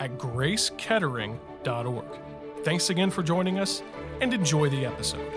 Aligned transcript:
at 0.00 0.18
gracekettering.org. 0.18 2.04
Thanks 2.64 2.90
again 2.90 3.10
for 3.10 3.22
joining 3.22 3.60
us 3.60 3.82
and 4.20 4.34
enjoy 4.34 4.68
the 4.68 4.84
episode. 4.84 5.30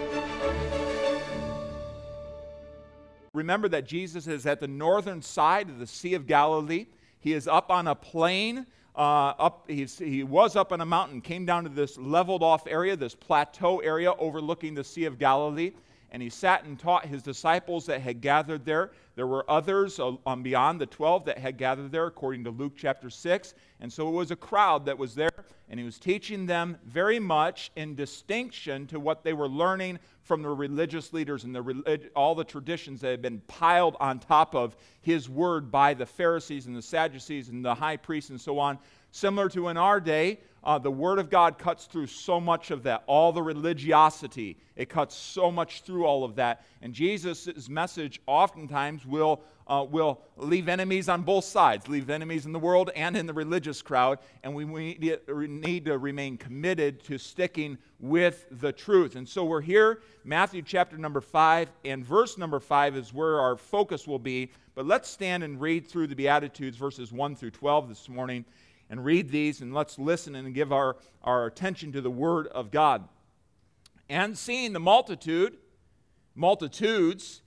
Remember 3.33 3.67
that 3.69 3.85
Jesus 3.85 4.25
is 4.27 4.45
at 4.45 4.59
the 4.59 4.67
northern 4.67 5.21
side 5.21 5.69
of 5.69 5.79
the 5.79 5.87
Sea 5.87 6.15
of 6.15 6.25
Galilee. 6.25 6.87
He 7.19 7.33
is 7.33 7.47
up 7.47 7.69
on 7.69 7.87
a 7.87 7.95
plain. 7.95 8.65
Uh, 8.95 9.33
up, 9.39 9.69
he 9.69 10.23
was 10.23 10.55
up 10.55 10.71
on 10.71 10.81
a 10.81 10.85
mountain, 10.85 11.19
came 11.19 11.45
down 11.45 11.63
to 11.63 11.69
this 11.69 11.97
leveled 11.97 12.43
off 12.43 12.67
area, 12.67 12.95
this 12.95 13.15
plateau 13.15 13.79
area 13.79 14.13
overlooking 14.13 14.75
the 14.75 14.83
Sea 14.83 15.05
of 15.05 15.17
Galilee 15.17 15.73
and 16.13 16.21
he 16.21 16.29
sat 16.29 16.63
and 16.63 16.79
taught 16.79 17.05
his 17.05 17.23
disciples 17.23 17.87
that 17.87 17.99
had 17.99 18.21
gathered 18.21 18.63
there. 18.63 18.91
There 19.15 19.27
were 19.27 19.49
others 19.49 19.99
um, 19.99 20.41
beyond 20.41 20.81
the 20.81 20.87
12 20.87 21.25
that 21.25 21.37
had 21.37 21.57
gathered 21.57 21.91
there, 21.91 22.07
according 22.07 22.43
to 22.45 22.49
Luke 22.49 22.73
chapter 22.75 23.11
6. 23.11 23.53
And 23.79 23.91
so 23.91 24.07
it 24.07 24.11
was 24.11 24.31
a 24.31 24.35
crowd 24.35 24.85
that 24.85 24.97
was 24.97 25.13
there, 25.13 25.29
and 25.69 25.79
he 25.79 25.85
was 25.85 25.99
teaching 25.99 26.47
them 26.47 26.77
very 26.85 27.19
much 27.19 27.71
in 27.75 27.93
distinction 27.93 28.87
to 28.87 28.99
what 28.99 29.23
they 29.23 29.33
were 29.33 29.47
learning 29.47 29.99
from 30.23 30.41
the 30.41 30.49
religious 30.49 31.13
leaders 31.13 31.43
and 31.43 31.53
the 31.53 32.09
all 32.15 32.33
the 32.33 32.43
traditions 32.43 33.01
that 33.01 33.11
had 33.11 33.21
been 33.21 33.41
piled 33.41 33.95
on 33.99 34.19
top 34.19 34.55
of 34.55 34.75
his 35.01 35.29
word 35.29 35.69
by 35.69 35.93
the 35.93 36.05
Pharisees 36.05 36.65
and 36.65 36.75
the 36.75 36.81
Sadducees 36.81 37.49
and 37.49 37.63
the 37.63 37.75
high 37.75 37.97
priests 37.97 38.31
and 38.31 38.41
so 38.41 38.57
on. 38.57 38.79
Similar 39.11 39.49
to 39.49 39.67
in 39.67 39.77
our 39.77 39.99
day, 39.99 40.39
uh, 40.63 40.77
the 40.77 40.91
Word 40.91 41.19
of 41.19 41.29
God 41.29 41.57
cuts 41.57 41.85
through 41.85 42.07
so 42.07 42.39
much 42.39 42.71
of 42.71 42.83
that, 42.83 43.03
all 43.05 43.31
the 43.31 43.41
religiosity. 43.41 44.57
It 44.75 44.89
cuts 44.89 45.15
so 45.15 45.51
much 45.51 45.81
through 45.81 46.05
all 46.05 46.23
of 46.23 46.35
that. 46.35 46.65
And 46.81 46.93
Jesus' 46.93 47.67
message 47.67 48.21
oftentimes 48.27 49.05
will, 49.05 49.41
uh, 49.67 49.85
will 49.89 50.21
leave 50.37 50.69
enemies 50.69 51.09
on 51.09 51.23
both 51.23 51.43
sides, 51.43 51.89
leave 51.89 52.09
enemies 52.09 52.45
in 52.45 52.53
the 52.53 52.59
world 52.59 52.91
and 52.95 53.17
in 53.17 53.25
the 53.25 53.33
religious 53.33 53.81
crowd. 53.81 54.19
And 54.43 54.55
we, 54.55 54.63
we 54.63 54.97
need 55.27 55.85
to 55.85 55.97
remain 55.97 56.37
committed 56.37 57.03
to 57.05 57.17
sticking 57.17 57.77
with 57.99 58.45
the 58.49 58.71
truth. 58.71 59.17
And 59.17 59.27
so 59.27 59.43
we're 59.43 59.61
here, 59.61 60.01
Matthew 60.23 60.61
chapter 60.61 60.97
number 60.97 61.19
5, 61.21 61.69
and 61.83 62.05
verse 62.05 62.37
number 62.37 62.61
5 62.61 62.95
is 62.95 63.13
where 63.13 63.39
our 63.39 63.57
focus 63.57 64.07
will 64.07 64.19
be. 64.19 64.49
But 64.75 64.87
let's 64.87 65.09
stand 65.09 65.43
and 65.43 65.61
read 65.61 65.87
through 65.87 66.07
the 66.07 66.15
Beatitudes, 66.15 66.77
verses 66.77 67.11
1 67.11 67.35
through 67.35 67.51
12 67.51 67.89
this 67.89 68.09
morning 68.09 68.45
and 68.93 69.03
read 69.03 69.31
these 69.31 69.59
and 69.59 69.73
let's 69.73 69.97
listen 69.97 70.35
and 70.35 70.53
give 70.53 70.71
our, 70.71 70.95
our 71.23 71.47
attention 71.47 71.91
to 71.91 71.99
the 71.99 72.11
Word 72.11 72.45
of 72.49 72.69
God. 72.69 73.09
And 74.07 74.37
seeing 74.37 74.71
the 74.71 74.79
multitude, 74.79 75.57
multitudes, 76.35 77.41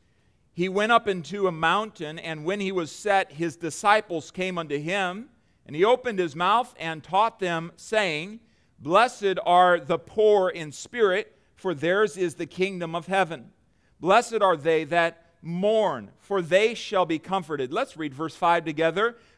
he 0.52 0.68
went 0.68 0.90
up 0.90 1.06
into 1.06 1.46
a 1.46 1.52
mountain, 1.52 2.18
and 2.18 2.44
when 2.44 2.58
he 2.58 2.72
was 2.72 2.90
set, 2.90 3.30
his 3.30 3.54
disciples 3.54 4.32
came 4.32 4.58
unto 4.58 4.76
him, 4.76 5.28
and 5.64 5.76
he 5.76 5.84
opened 5.84 6.18
his 6.18 6.34
mouth 6.34 6.74
and 6.80 7.04
taught 7.04 7.38
them, 7.38 7.70
saying, 7.76 8.40
Blessed 8.80 9.38
are 9.46 9.78
the 9.78 10.00
poor 10.00 10.48
in 10.48 10.72
spirit, 10.72 11.38
for 11.54 11.74
theirs 11.74 12.16
is 12.16 12.34
the 12.34 12.46
kingdom 12.46 12.96
of 12.96 13.06
heaven. 13.06 13.52
Blessed 14.00 14.42
are 14.42 14.56
they 14.56 14.82
that 14.82 15.26
mourn, 15.42 16.10
for 16.18 16.42
they 16.42 16.74
shall 16.74 17.06
be 17.06 17.20
comforted. 17.20 17.72
Let's 17.72 17.96
read 17.96 18.12
verse 18.12 18.34
5 18.34 18.64
together. 18.64 19.16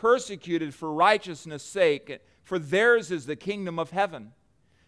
persecuted 0.00 0.74
for 0.74 0.90
righteousness' 0.90 1.62
sake, 1.62 2.20
for 2.42 2.58
theirs 2.58 3.10
is 3.10 3.26
the 3.26 3.36
kingdom 3.36 3.78
of 3.78 3.90
heaven. 3.90 4.32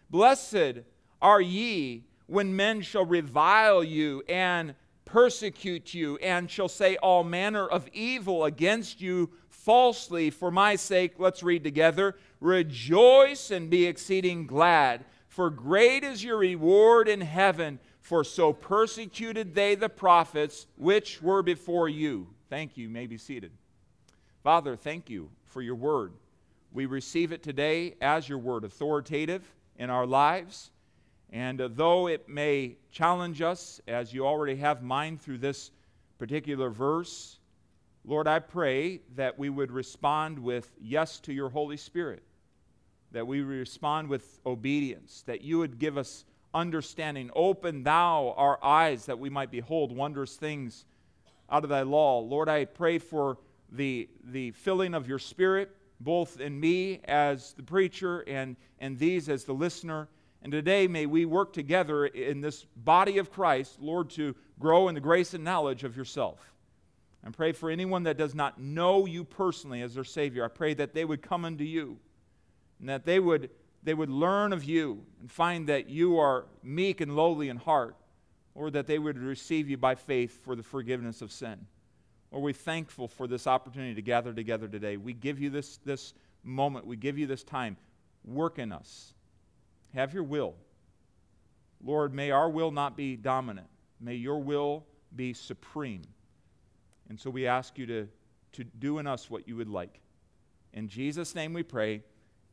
Blessed 0.09 0.79
are 1.21 1.39
ye 1.39 2.05
when 2.25 2.55
men 2.55 2.81
shall 2.81 3.05
revile 3.05 3.83
you 3.83 4.23
and 4.27 4.73
persecute 5.05 5.93
you, 5.93 6.17
and 6.17 6.49
shall 6.49 6.67
say 6.67 6.95
all 6.95 7.23
manner 7.23 7.67
of 7.67 7.87
evil 7.93 8.45
against 8.45 9.01
you 9.01 9.29
falsely 9.49 10.31
for 10.31 10.49
my 10.49 10.75
sake. 10.75 11.13
Let's 11.19 11.43
read 11.43 11.63
together. 11.63 12.15
Rejoice 12.39 13.51
and 13.51 13.69
be 13.69 13.85
exceeding 13.85 14.47
glad, 14.47 15.05
for 15.27 15.51
great 15.51 16.03
is 16.03 16.23
your 16.23 16.37
reward 16.37 17.07
in 17.07 17.21
heaven, 17.21 17.77
for 18.01 18.23
so 18.23 18.51
persecuted 18.51 19.53
they 19.53 19.75
the 19.75 19.89
prophets 19.89 20.65
which 20.75 21.21
were 21.21 21.43
before 21.43 21.87
you. 21.87 22.29
Thank 22.49 22.77
you. 22.77 22.85
you 22.85 22.89
may 22.89 23.05
be 23.05 23.19
seated. 23.19 23.51
Father, 24.43 24.75
thank 24.75 25.09
you 25.09 25.29
for 25.45 25.61
your 25.61 25.75
word. 25.75 26.11
We 26.73 26.85
receive 26.85 27.31
it 27.31 27.43
today 27.43 27.95
as 28.01 28.27
your 28.27 28.39
word, 28.39 28.65
authoritative 28.65 29.41
in 29.77 29.89
our 29.89 30.05
lives. 30.05 30.69
And 31.31 31.61
uh, 31.61 31.69
though 31.71 32.07
it 32.07 32.27
may 32.27 32.75
challenge 32.91 33.41
us, 33.41 33.79
as 33.87 34.13
you 34.13 34.27
already 34.27 34.57
have 34.57 34.83
mine 34.83 35.17
through 35.17 35.37
this 35.37 35.71
particular 36.19 36.69
verse, 36.69 37.39
Lord, 38.03 38.27
I 38.27 38.39
pray 38.39 38.99
that 39.15 39.39
we 39.39 39.49
would 39.49 39.71
respond 39.71 40.37
with 40.37 40.69
yes 40.81 41.21
to 41.21 41.31
your 41.31 41.47
Holy 41.47 41.77
Spirit, 41.77 42.21
that 43.13 43.25
we 43.25 43.39
respond 43.39 44.09
with 44.09 44.41
obedience, 44.45 45.23
that 45.25 45.41
you 45.41 45.59
would 45.59 45.79
give 45.79 45.97
us 45.97 46.25
understanding. 46.53 47.31
Open 47.33 47.81
thou 47.81 48.33
our 48.35 48.61
eyes 48.61 49.05
that 49.05 49.19
we 49.19 49.29
might 49.29 49.51
behold 49.51 49.95
wondrous 49.95 50.35
things 50.35 50.83
out 51.49 51.63
of 51.63 51.69
thy 51.69 51.83
law. 51.83 52.19
Lord, 52.19 52.49
I 52.49 52.65
pray 52.65 52.97
for 52.97 53.37
the, 53.73 54.09
the 54.23 54.51
filling 54.51 54.93
of 54.93 55.07
your 55.07 55.19
spirit, 55.19 55.75
both 55.99 56.39
in 56.39 56.59
me 56.59 57.01
as 57.05 57.53
the 57.53 57.63
preacher 57.63 58.21
and, 58.21 58.55
and 58.79 58.97
these 58.97 59.29
as 59.29 59.43
the 59.43 59.53
listener. 59.53 60.07
And 60.41 60.51
today, 60.51 60.87
may 60.87 61.05
we 61.05 61.25
work 61.25 61.53
together 61.53 62.05
in 62.05 62.41
this 62.41 62.65
body 62.75 63.17
of 63.17 63.31
Christ, 63.31 63.81
Lord, 63.81 64.09
to 64.11 64.35
grow 64.59 64.87
in 64.89 64.95
the 64.95 65.01
grace 65.01 65.33
and 65.33 65.43
knowledge 65.43 65.83
of 65.83 65.97
yourself. 65.97 66.39
And 67.23 67.33
pray 67.33 67.53
for 67.53 67.69
anyone 67.69 68.03
that 68.03 68.17
does 68.17 68.35
not 68.35 68.59
know 68.59 69.05
you 69.05 69.23
personally 69.23 69.81
as 69.81 69.95
their 69.95 70.03
Savior. 70.03 70.43
I 70.43 70.49
pray 70.49 70.73
that 70.73 70.93
they 70.93 71.05
would 71.05 71.21
come 71.21 71.45
unto 71.45 71.63
you 71.63 71.97
and 72.79 72.89
that 72.89 73.05
they 73.05 73.19
would, 73.19 73.49
they 73.81 73.93
would 73.93 74.09
learn 74.09 74.51
of 74.51 74.65
you 74.65 75.05
and 75.21 75.31
find 75.31 75.67
that 75.67 75.89
you 75.89 76.19
are 76.19 76.45
meek 76.61 76.99
and 76.99 77.15
lowly 77.15 77.47
in 77.47 77.55
heart, 77.55 77.95
or 78.55 78.69
that 78.71 78.87
they 78.87 78.99
would 78.99 79.17
receive 79.17 79.69
you 79.69 79.77
by 79.77 79.95
faith 79.95 80.43
for 80.43 80.55
the 80.55 80.61
forgiveness 80.61 81.21
of 81.21 81.31
sin. 81.31 81.65
Are 82.33 82.39
we 82.39 82.51
thankful 82.51 83.07
for 83.07 83.27
this 83.27 83.45
opportunity 83.45 83.93
to 83.93 84.01
gather 84.01 84.33
together 84.33 84.67
today? 84.67 84.97
We 84.97 85.13
give 85.13 85.39
you 85.39 85.51
this, 85.51 85.77
this 85.85 86.13
moment, 86.43 86.87
we 86.87 86.95
give 86.95 87.17
you 87.17 87.27
this 87.27 87.43
time. 87.43 87.77
Work 88.25 88.57
in 88.57 88.71
us. 88.71 89.13
Have 89.93 90.13
your 90.13 90.23
will. 90.23 90.55
Lord, 91.83 92.13
may 92.13 92.31
our 92.31 92.49
will 92.49 92.71
not 92.71 92.97
be 92.97 93.15
dominant. 93.15 93.67
May 93.99 94.15
your 94.15 94.39
will 94.39 94.83
be 95.15 95.33
supreme. 95.33 96.01
And 97.09 97.19
so 97.19 97.29
we 97.29 97.45
ask 97.45 97.77
you 97.77 97.85
to, 97.85 98.07
to 98.53 98.63
do 98.63 98.97
in 98.97 99.05
us 99.05 99.29
what 99.29 99.47
you 99.47 99.55
would 99.57 99.69
like. 99.69 99.99
In 100.73 100.87
Jesus' 100.87 101.35
name 101.35 101.53
we 101.53 101.61
pray, 101.61 102.01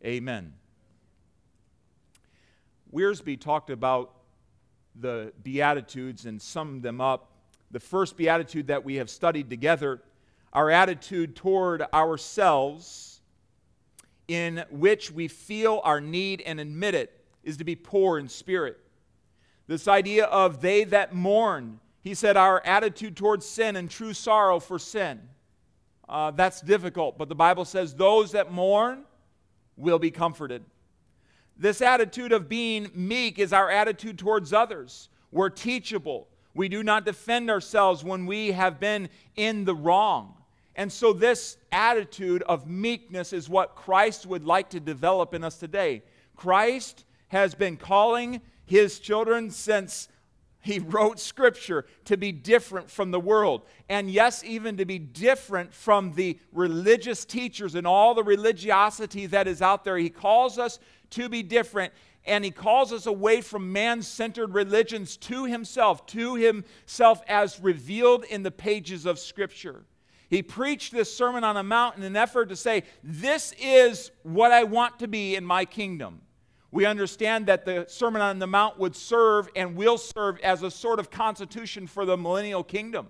amen. 0.04 0.52
Wiersbe 2.92 3.40
talked 3.40 3.70
about 3.70 4.12
the 4.94 5.32
Beatitudes 5.42 6.26
and 6.26 6.42
summed 6.42 6.82
them 6.82 7.00
up 7.00 7.30
the 7.70 7.80
first 7.80 8.16
beatitude 8.16 8.66
that 8.68 8.84
we 8.84 8.96
have 8.96 9.08
studied 9.08 9.48
together, 9.48 10.02
our 10.52 10.70
attitude 10.70 11.36
toward 11.36 11.84
ourselves, 11.94 13.20
in 14.28 14.64
which 14.70 15.10
we 15.10 15.28
feel 15.28 15.80
our 15.84 16.00
need 16.00 16.40
and 16.42 16.60
admit 16.60 16.94
it, 16.94 17.12
is 17.42 17.56
to 17.56 17.64
be 17.64 17.76
poor 17.76 18.18
in 18.18 18.28
spirit. 18.28 18.78
This 19.66 19.86
idea 19.86 20.24
of 20.24 20.60
they 20.60 20.84
that 20.84 21.14
mourn, 21.14 21.78
he 22.02 22.14
said, 22.14 22.36
our 22.36 22.60
attitude 22.64 23.16
towards 23.16 23.46
sin 23.46 23.76
and 23.76 23.88
true 23.88 24.12
sorrow 24.12 24.58
for 24.58 24.78
sin. 24.78 25.20
Uh, 26.08 26.32
that's 26.32 26.60
difficult, 26.60 27.16
but 27.16 27.28
the 27.28 27.36
Bible 27.36 27.64
says 27.64 27.94
those 27.94 28.32
that 28.32 28.50
mourn 28.50 29.04
will 29.76 30.00
be 30.00 30.10
comforted. 30.10 30.64
This 31.56 31.80
attitude 31.80 32.32
of 32.32 32.48
being 32.48 32.90
meek 32.94 33.38
is 33.38 33.52
our 33.52 33.70
attitude 33.70 34.18
towards 34.18 34.52
others. 34.52 35.08
We're 35.30 35.50
teachable. 35.50 36.26
We 36.54 36.68
do 36.68 36.82
not 36.82 37.04
defend 37.04 37.50
ourselves 37.50 38.02
when 38.02 38.26
we 38.26 38.52
have 38.52 38.80
been 38.80 39.08
in 39.36 39.64
the 39.64 39.74
wrong. 39.74 40.34
And 40.76 40.92
so, 40.92 41.12
this 41.12 41.56
attitude 41.72 42.42
of 42.42 42.66
meekness 42.66 43.32
is 43.32 43.48
what 43.48 43.74
Christ 43.74 44.26
would 44.26 44.44
like 44.44 44.70
to 44.70 44.80
develop 44.80 45.34
in 45.34 45.44
us 45.44 45.58
today. 45.58 46.02
Christ 46.36 47.04
has 47.28 47.54
been 47.54 47.76
calling 47.76 48.40
his 48.64 48.98
children 48.98 49.50
since 49.50 50.08
he 50.60 50.78
wrote 50.86 51.18
scripture 51.18 51.86
to 52.04 52.16
be 52.16 52.32
different 52.32 52.90
from 52.90 53.10
the 53.10 53.20
world. 53.20 53.62
And 53.88 54.10
yes, 54.10 54.44
even 54.44 54.76
to 54.76 54.84
be 54.84 54.98
different 54.98 55.74
from 55.74 56.12
the 56.14 56.38
religious 56.52 57.24
teachers 57.24 57.74
and 57.74 57.86
all 57.86 58.14
the 58.14 58.24
religiosity 58.24 59.26
that 59.26 59.48
is 59.48 59.62
out 59.62 59.84
there. 59.84 59.98
He 59.98 60.10
calls 60.10 60.58
us 60.58 60.78
to 61.10 61.28
be 61.28 61.42
different. 61.42 61.92
And 62.24 62.44
he 62.44 62.50
calls 62.50 62.92
us 62.92 63.06
away 63.06 63.40
from 63.40 63.72
man 63.72 64.02
centered 64.02 64.54
religions 64.54 65.16
to 65.18 65.44
himself, 65.44 66.06
to 66.06 66.34
himself 66.34 67.22
as 67.26 67.60
revealed 67.60 68.24
in 68.24 68.42
the 68.42 68.50
pages 68.50 69.06
of 69.06 69.18
scripture. 69.18 69.84
He 70.28 70.42
preached 70.42 70.92
this 70.92 71.12
Sermon 71.12 71.42
on 71.42 71.56
the 71.56 71.62
Mount 71.62 71.96
in 71.96 72.02
an 72.04 72.16
effort 72.16 72.50
to 72.50 72.56
say, 72.56 72.84
This 73.02 73.52
is 73.60 74.12
what 74.22 74.52
I 74.52 74.64
want 74.64 75.00
to 75.00 75.08
be 75.08 75.34
in 75.34 75.44
my 75.44 75.64
kingdom. 75.64 76.20
We 76.70 76.86
understand 76.86 77.46
that 77.46 77.64
the 77.64 77.86
Sermon 77.88 78.22
on 78.22 78.38
the 78.38 78.46
Mount 78.46 78.78
would 78.78 78.94
serve 78.94 79.48
and 79.56 79.74
will 79.74 79.98
serve 79.98 80.38
as 80.40 80.62
a 80.62 80.70
sort 80.70 81.00
of 81.00 81.10
constitution 81.10 81.88
for 81.88 82.04
the 82.04 82.16
millennial 82.16 82.62
kingdom. 82.62 83.08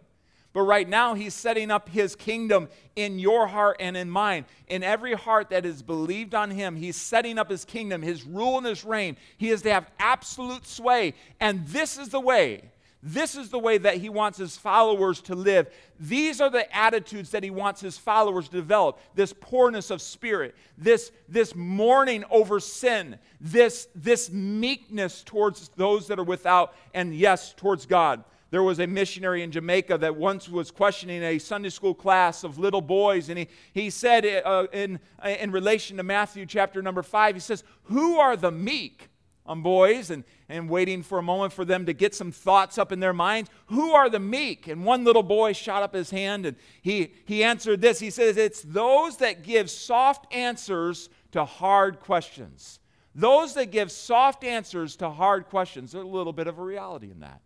But 0.52 0.62
right 0.62 0.88
now, 0.88 1.14
he's 1.14 1.34
setting 1.34 1.70
up 1.70 1.88
his 1.88 2.16
kingdom 2.16 2.68
in 2.96 3.18
your 3.18 3.46
heart 3.46 3.76
and 3.78 3.96
in 3.96 4.10
mine. 4.10 4.46
In 4.66 4.82
every 4.82 5.14
heart 5.14 5.50
that 5.50 5.64
is 5.64 5.82
believed 5.82 6.34
on 6.34 6.50
him, 6.50 6.74
he's 6.74 6.96
setting 6.96 7.38
up 7.38 7.48
his 7.48 7.64
kingdom, 7.64 8.02
his 8.02 8.24
rule 8.24 8.58
and 8.58 8.66
his 8.66 8.84
reign. 8.84 9.16
He 9.36 9.50
is 9.50 9.62
to 9.62 9.72
have 9.72 9.88
absolute 9.98 10.66
sway. 10.66 11.14
And 11.38 11.66
this 11.68 11.98
is 11.98 12.08
the 12.08 12.20
way 12.20 12.62
this 13.02 13.34
is 13.34 13.48
the 13.48 13.58
way 13.58 13.78
that 13.78 13.96
he 13.96 14.10
wants 14.10 14.36
his 14.36 14.58
followers 14.58 15.22
to 15.22 15.34
live. 15.34 15.68
These 15.98 16.40
are 16.40 16.50
the 16.50 16.74
attitudes 16.76 17.30
that 17.30 17.42
he 17.42 17.50
wants 17.50 17.80
his 17.80 17.96
followers 17.96 18.48
to 18.48 18.56
develop 18.56 18.98
this 19.14 19.32
poorness 19.32 19.90
of 19.90 20.02
spirit, 20.02 20.54
this, 20.76 21.10
this 21.26 21.54
mourning 21.54 22.24
over 22.30 22.60
sin, 22.60 23.18
this, 23.40 23.88
this 23.94 24.30
meekness 24.30 25.22
towards 25.22 25.70
those 25.76 26.08
that 26.08 26.18
are 26.18 26.24
without, 26.24 26.74
and 26.92 27.14
yes, 27.14 27.54
towards 27.54 27.86
God. 27.86 28.22
There 28.50 28.62
was 28.62 28.80
a 28.80 28.86
missionary 28.86 29.42
in 29.42 29.52
Jamaica 29.52 29.98
that 29.98 30.16
once 30.16 30.48
was 30.48 30.70
questioning 30.70 31.22
a 31.22 31.38
Sunday 31.38 31.68
school 31.68 31.94
class 31.94 32.42
of 32.42 32.58
little 32.58 32.80
boys, 32.80 33.28
and 33.28 33.38
he, 33.38 33.48
he 33.72 33.90
said 33.90 34.24
uh, 34.44 34.66
in, 34.72 34.98
in 35.24 35.52
relation 35.52 35.96
to 35.98 36.02
Matthew 36.02 36.46
chapter 36.46 36.82
number 36.82 37.02
five, 37.02 37.36
he 37.36 37.40
says, 37.40 37.62
Who 37.84 38.18
are 38.18 38.36
the 38.36 38.50
meek? 38.50 39.10
on 39.46 39.62
boys 39.62 40.10
and, 40.10 40.22
and 40.48 40.68
waiting 40.68 41.02
for 41.02 41.18
a 41.18 41.22
moment 41.22 41.52
for 41.52 41.64
them 41.64 41.84
to 41.86 41.92
get 41.92 42.14
some 42.14 42.30
thoughts 42.30 42.78
up 42.78 42.92
in 42.92 43.00
their 43.00 43.12
minds. 43.12 43.50
Who 43.66 43.92
are 43.92 44.08
the 44.08 44.20
meek? 44.20 44.68
And 44.68 44.84
one 44.84 45.02
little 45.02 45.24
boy 45.24 45.54
shot 45.54 45.82
up 45.82 45.92
his 45.92 46.10
hand 46.10 46.46
and 46.46 46.56
he, 46.82 47.14
he 47.24 47.42
answered 47.42 47.80
this. 47.80 47.98
He 47.98 48.10
says, 48.10 48.36
It's 48.36 48.62
those 48.62 49.16
that 49.16 49.42
give 49.42 49.68
soft 49.68 50.32
answers 50.32 51.08
to 51.32 51.44
hard 51.44 51.98
questions. 51.98 52.78
Those 53.12 53.54
that 53.54 53.72
give 53.72 53.90
soft 53.90 54.44
answers 54.44 54.94
to 54.96 55.10
hard 55.10 55.46
questions. 55.46 55.92
There's 55.92 56.04
a 56.04 56.08
little 56.08 56.32
bit 56.32 56.46
of 56.46 56.60
a 56.60 56.62
reality 56.62 57.10
in 57.10 57.20
that. 57.20 57.40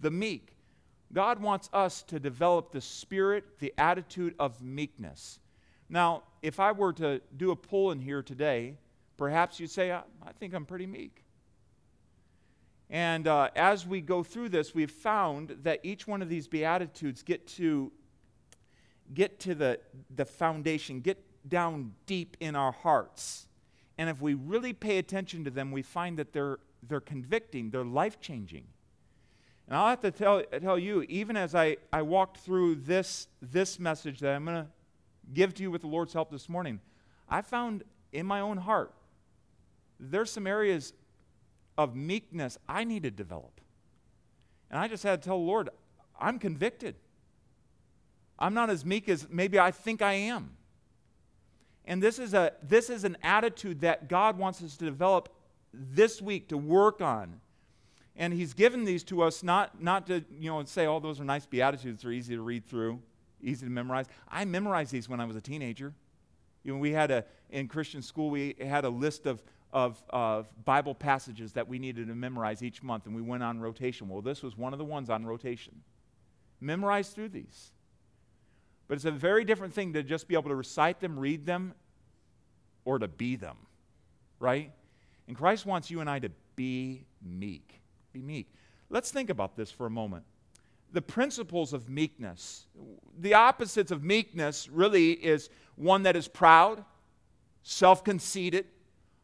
The 0.00 0.10
meek. 0.10 0.54
God 1.12 1.40
wants 1.40 1.70
us 1.72 2.02
to 2.02 2.20
develop 2.20 2.72
the 2.72 2.80
spirit, 2.80 3.58
the 3.58 3.72
attitude 3.78 4.34
of 4.38 4.62
meekness. 4.62 5.38
Now, 5.88 6.24
if 6.42 6.60
I 6.60 6.72
were 6.72 6.92
to 6.94 7.20
do 7.36 7.50
a 7.50 7.56
poll 7.56 7.90
in 7.92 7.98
here 7.98 8.22
today, 8.22 8.76
Perhaps 9.18 9.58
you'd 9.58 9.70
say, 9.70 9.90
I, 9.92 10.02
I 10.24 10.32
think 10.38 10.54
I'm 10.54 10.64
pretty 10.64 10.86
meek. 10.86 11.24
And 12.88 13.28
uh, 13.28 13.50
as 13.54 13.86
we 13.86 14.00
go 14.00 14.22
through 14.22 14.48
this, 14.48 14.74
we've 14.74 14.90
found 14.90 15.58
that 15.64 15.80
each 15.82 16.06
one 16.06 16.22
of 16.22 16.30
these 16.30 16.48
Beatitudes 16.48 17.22
get 17.22 17.46
to, 17.48 17.92
get 19.12 19.40
to 19.40 19.54
the, 19.54 19.80
the 20.14 20.24
foundation, 20.24 21.00
get 21.00 21.22
down 21.46 21.92
deep 22.06 22.36
in 22.40 22.56
our 22.56 22.72
hearts. 22.72 23.48
And 23.98 24.08
if 24.08 24.22
we 24.22 24.34
really 24.34 24.72
pay 24.72 24.98
attention 24.98 25.44
to 25.44 25.50
them, 25.50 25.72
we 25.72 25.82
find 25.82 26.16
that 26.18 26.32
they're, 26.32 26.60
they're 26.88 27.00
convicting, 27.00 27.70
they're 27.70 27.84
life 27.84 28.20
changing. 28.20 28.64
And 29.68 29.76
I'll 29.76 29.88
have 29.88 30.00
to 30.00 30.10
tell, 30.10 30.42
tell 30.62 30.78
you, 30.78 31.02
even 31.02 31.36
as 31.36 31.54
I, 31.54 31.76
I 31.92 32.00
walked 32.00 32.38
through 32.38 32.76
this, 32.76 33.28
this 33.42 33.78
message 33.78 34.18
that 34.20 34.34
I'm 34.34 34.46
going 34.46 34.64
to 34.64 34.66
give 35.34 35.52
to 35.54 35.62
you 35.62 35.70
with 35.70 35.82
the 35.82 35.88
Lord's 35.88 36.14
help 36.14 36.30
this 36.30 36.48
morning, 36.48 36.80
I 37.28 37.42
found 37.42 37.84
in 38.10 38.24
my 38.24 38.40
own 38.40 38.56
heart 38.56 38.94
there's 40.00 40.30
some 40.30 40.46
areas 40.46 40.94
of 41.76 41.94
meekness 41.94 42.56
I 42.66 42.84
need 42.84 43.02
to 43.02 43.10
develop. 43.10 43.60
And 44.70 44.80
I 44.80 44.88
just 44.88 45.02
had 45.02 45.20
to 45.20 45.28
tell 45.28 45.38
the 45.38 45.44
Lord, 45.44 45.68
I'm 46.18 46.38
convicted. 46.38 46.94
I'm 48.38 48.54
not 48.54 48.70
as 48.70 48.86
meek 48.86 49.08
as 49.08 49.26
maybe 49.28 49.58
I 49.58 49.70
think 49.70 50.00
I 50.00 50.14
am. 50.14 50.56
And 51.84 52.02
this 52.02 52.18
is, 52.18 52.32
a, 52.32 52.52
this 52.62 52.88
is 52.88 53.04
an 53.04 53.18
attitude 53.22 53.80
that 53.80 54.08
God 54.08 54.38
wants 54.38 54.62
us 54.62 54.78
to 54.78 54.84
develop 54.86 55.28
this 55.74 56.22
week, 56.22 56.48
to 56.48 56.56
work 56.56 57.02
on. 57.02 57.40
And 58.18 58.34
He's 58.34 58.52
given 58.52 58.84
these 58.84 59.02
to 59.04 59.22
us 59.22 59.42
not, 59.42 59.82
not 59.82 60.06
to 60.08 60.22
you 60.38 60.50
know, 60.50 60.62
say, 60.64 60.86
oh, 60.86 61.00
those 61.00 61.20
are 61.20 61.24
nice 61.24 61.46
Beatitudes, 61.46 62.02
they're 62.02 62.12
easy 62.12 62.34
to 62.34 62.42
read 62.42 62.66
through, 62.66 63.00
easy 63.40 63.64
to 63.64 63.72
memorize. 63.72 64.06
I 64.28 64.44
memorized 64.44 64.92
these 64.92 65.08
when 65.08 65.20
I 65.20 65.24
was 65.24 65.36
a 65.36 65.40
teenager. 65.40 65.94
You 66.64 66.74
know, 66.74 66.78
we 66.78 66.92
had 66.92 67.10
a, 67.10 67.24
in 67.48 67.68
Christian 67.68 68.02
school, 68.02 68.28
we 68.28 68.54
had 68.60 68.84
a 68.84 68.90
list 68.90 69.24
of 69.24 69.42
of, 69.72 70.02
of 70.10 70.46
Bible 70.64 70.94
passages 70.94 71.52
that 71.52 71.68
we 71.68 71.78
needed 71.78 72.08
to 72.08 72.14
memorize 72.14 72.62
each 72.62 72.82
month, 72.82 73.06
and 73.06 73.14
we 73.14 73.22
went 73.22 73.42
on 73.42 73.60
rotation. 73.60 74.08
Well, 74.08 74.22
this 74.22 74.42
was 74.42 74.56
one 74.56 74.72
of 74.72 74.78
the 74.78 74.84
ones 74.84 75.10
on 75.10 75.26
rotation. 75.26 75.82
Memorize 76.60 77.10
through 77.10 77.30
these. 77.30 77.72
But 78.86 78.94
it's 78.94 79.04
a 79.04 79.10
very 79.10 79.44
different 79.44 79.74
thing 79.74 79.92
to 79.92 80.02
just 80.02 80.26
be 80.26 80.34
able 80.34 80.48
to 80.48 80.54
recite 80.54 81.00
them, 81.00 81.18
read 81.18 81.44
them, 81.44 81.74
or 82.84 82.98
to 82.98 83.08
be 83.08 83.36
them, 83.36 83.56
right? 84.40 84.72
And 85.26 85.36
Christ 85.36 85.66
wants 85.66 85.90
you 85.90 86.00
and 86.00 86.08
I 86.08 86.18
to 86.20 86.30
be 86.56 87.04
meek. 87.22 87.77
Be 88.18 88.22
meek. 88.22 88.52
Let's 88.90 89.12
think 89.12 89.30
about 89.30 89.56
this 89.56 89.70
for 89.70 89.86
a 89.86 89.90
moment. 89.90 90.24
The 90.92 91.02
principles 91.02 91.72
of 91.72 91.88
meekness. 91.88 92.66
The 93.20 93.34
opposites 93.34 93.92
of 93.92 94.02
meekness 94.02 94.68
really 94.68 95.12
is 95.12 95.50
one 95.76 96.02
that 96.02 96.16
is 96.16 96.26
proud, 96.26 96.84
self 97.62 98.02
conceited, 98.02 98.66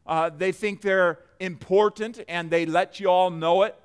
uh, 0.05 0.29
they 0.29 0.51
think 0.53 0.81
they're 0.81 1.19
important 1.39 2.21
and 2.29 2.49
they 2.49 2.65
let 2.65 2.99
you 2.99 3.09
all 3.09 3.31
know 3.31 3.63
it. 3.63 3.75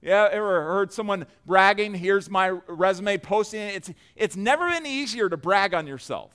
Yeah, 0.00 0.28
ever 0.30 0.62
heard 0.62 0.92
someone 0.92 1.26
bragging? 1.44 1.94
Here's 1.94 2.30
my 2.30 2.50
resume 2.50 3.18
posting 3.18 3.62
it. 3.62 3.74
It's, 3.74 3.90
it's 4.14 4.36
never 4.36 4.70
been 4.70 4.86
easier 4.86 5.28
to 5.28 5.36
brag 5.36 5.74
on 5.74 5.88
yourself. 5.88 6.30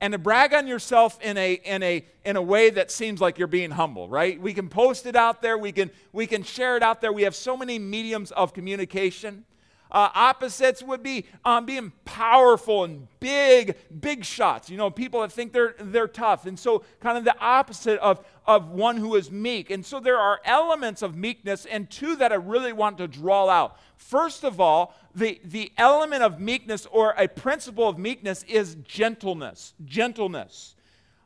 And 0.00 0.12
to 0.12 0.18
brag 0.18 0.52
on 0.52 0.66
yourself 0.66 1.18
in 1.22 1.38
a, 1.38 1.54
in, 1.54 1.82
a, 1.82 2.04
in 2.24 2.36
a 2.36 2.42
way 2.42 2.68
that 2.70 2.90
seems 2.90 3.20
like 3.20 3.38
you're 3.38 3.48
being 3.48 3.70
humble, 3.70 4.08
right? 4.08 4.38
We 4.38 4.52
can 4.52 4.68
post 4.68 5.06
it 5.06 5.16
out 5.16 5.40
there, 5.40 5.56
we 5.56 5.72
can, 5.72 5.90
we 6.12 6.26
can 6.26 6.42
share 6.42 6.76
it 6.76 6.82
out 6.82 7.00
there. 7.00 7.12
We 7.12 7.22
have 7.22 7.34
so 7.34 7.56
many 7.56 7.78
mediums 7.78 8.30
of 8.32 8.52
communication. 8.52 9.44
Uh, 9.90 10.10
opposites 10.14 10.82
would 10.82 11.02
be 11.02 11.24
um, 11.44 11.64
being 11.64 11.92
powerful 12.04 12.84
and 12.84 13.06
big, 13.20 13.76
big 14.00 14.24
shots. 14.24 14.68
You 14.68 14.76
know, 14.76 14.90
people 14.90 15.20
that 15.20 15.30
think 15.30 15.52
they're, 15.52 15.74
they're 15.78 16.08
tough. 16.08 16.46
And 16.46 16.58
so, 16.58 16.82
kind 17.00 17.16
of 17.16 17.24
the 17.24 17.38
opposite 17.38 18.00
of, 18.00 18.24
of 18.46 18.70
one 18.70 18.96
who 18.96 19.14
is 19.14 19.30
meek. 19.30 19.70
And 19.70 19.86
so, 19.86 20.00
there 20.00 20.18
are 20.18 20.40
elements 20.44 21.02
of 21.02 21.16
meekness, 21.16 21.66
and 21.66 21.88
two 21.88 22.16
that 22.16 22.32
I 22.32 22.36
really 22.36 22.72
want 22.72 22.98
to 22.98 23.06
draw 23.06 23.48
out. 23.48 23.78
First 23.96 24.44
of 24.44 24.60
all, 24.60 24.94
the, 25.14 25.40
the 25.44 25.72
element 25.78 26.22
of 26.22 26.40
meekness 26.40 26.86
or 26.86 27.14
a 27.16 27.28
principle 27.28 27.88
of 27.88 27.96
meekness 27.96 28.42
is 28.44 28.76
gentleness. 28.84 29.74
Gentleness. 29.84 30.74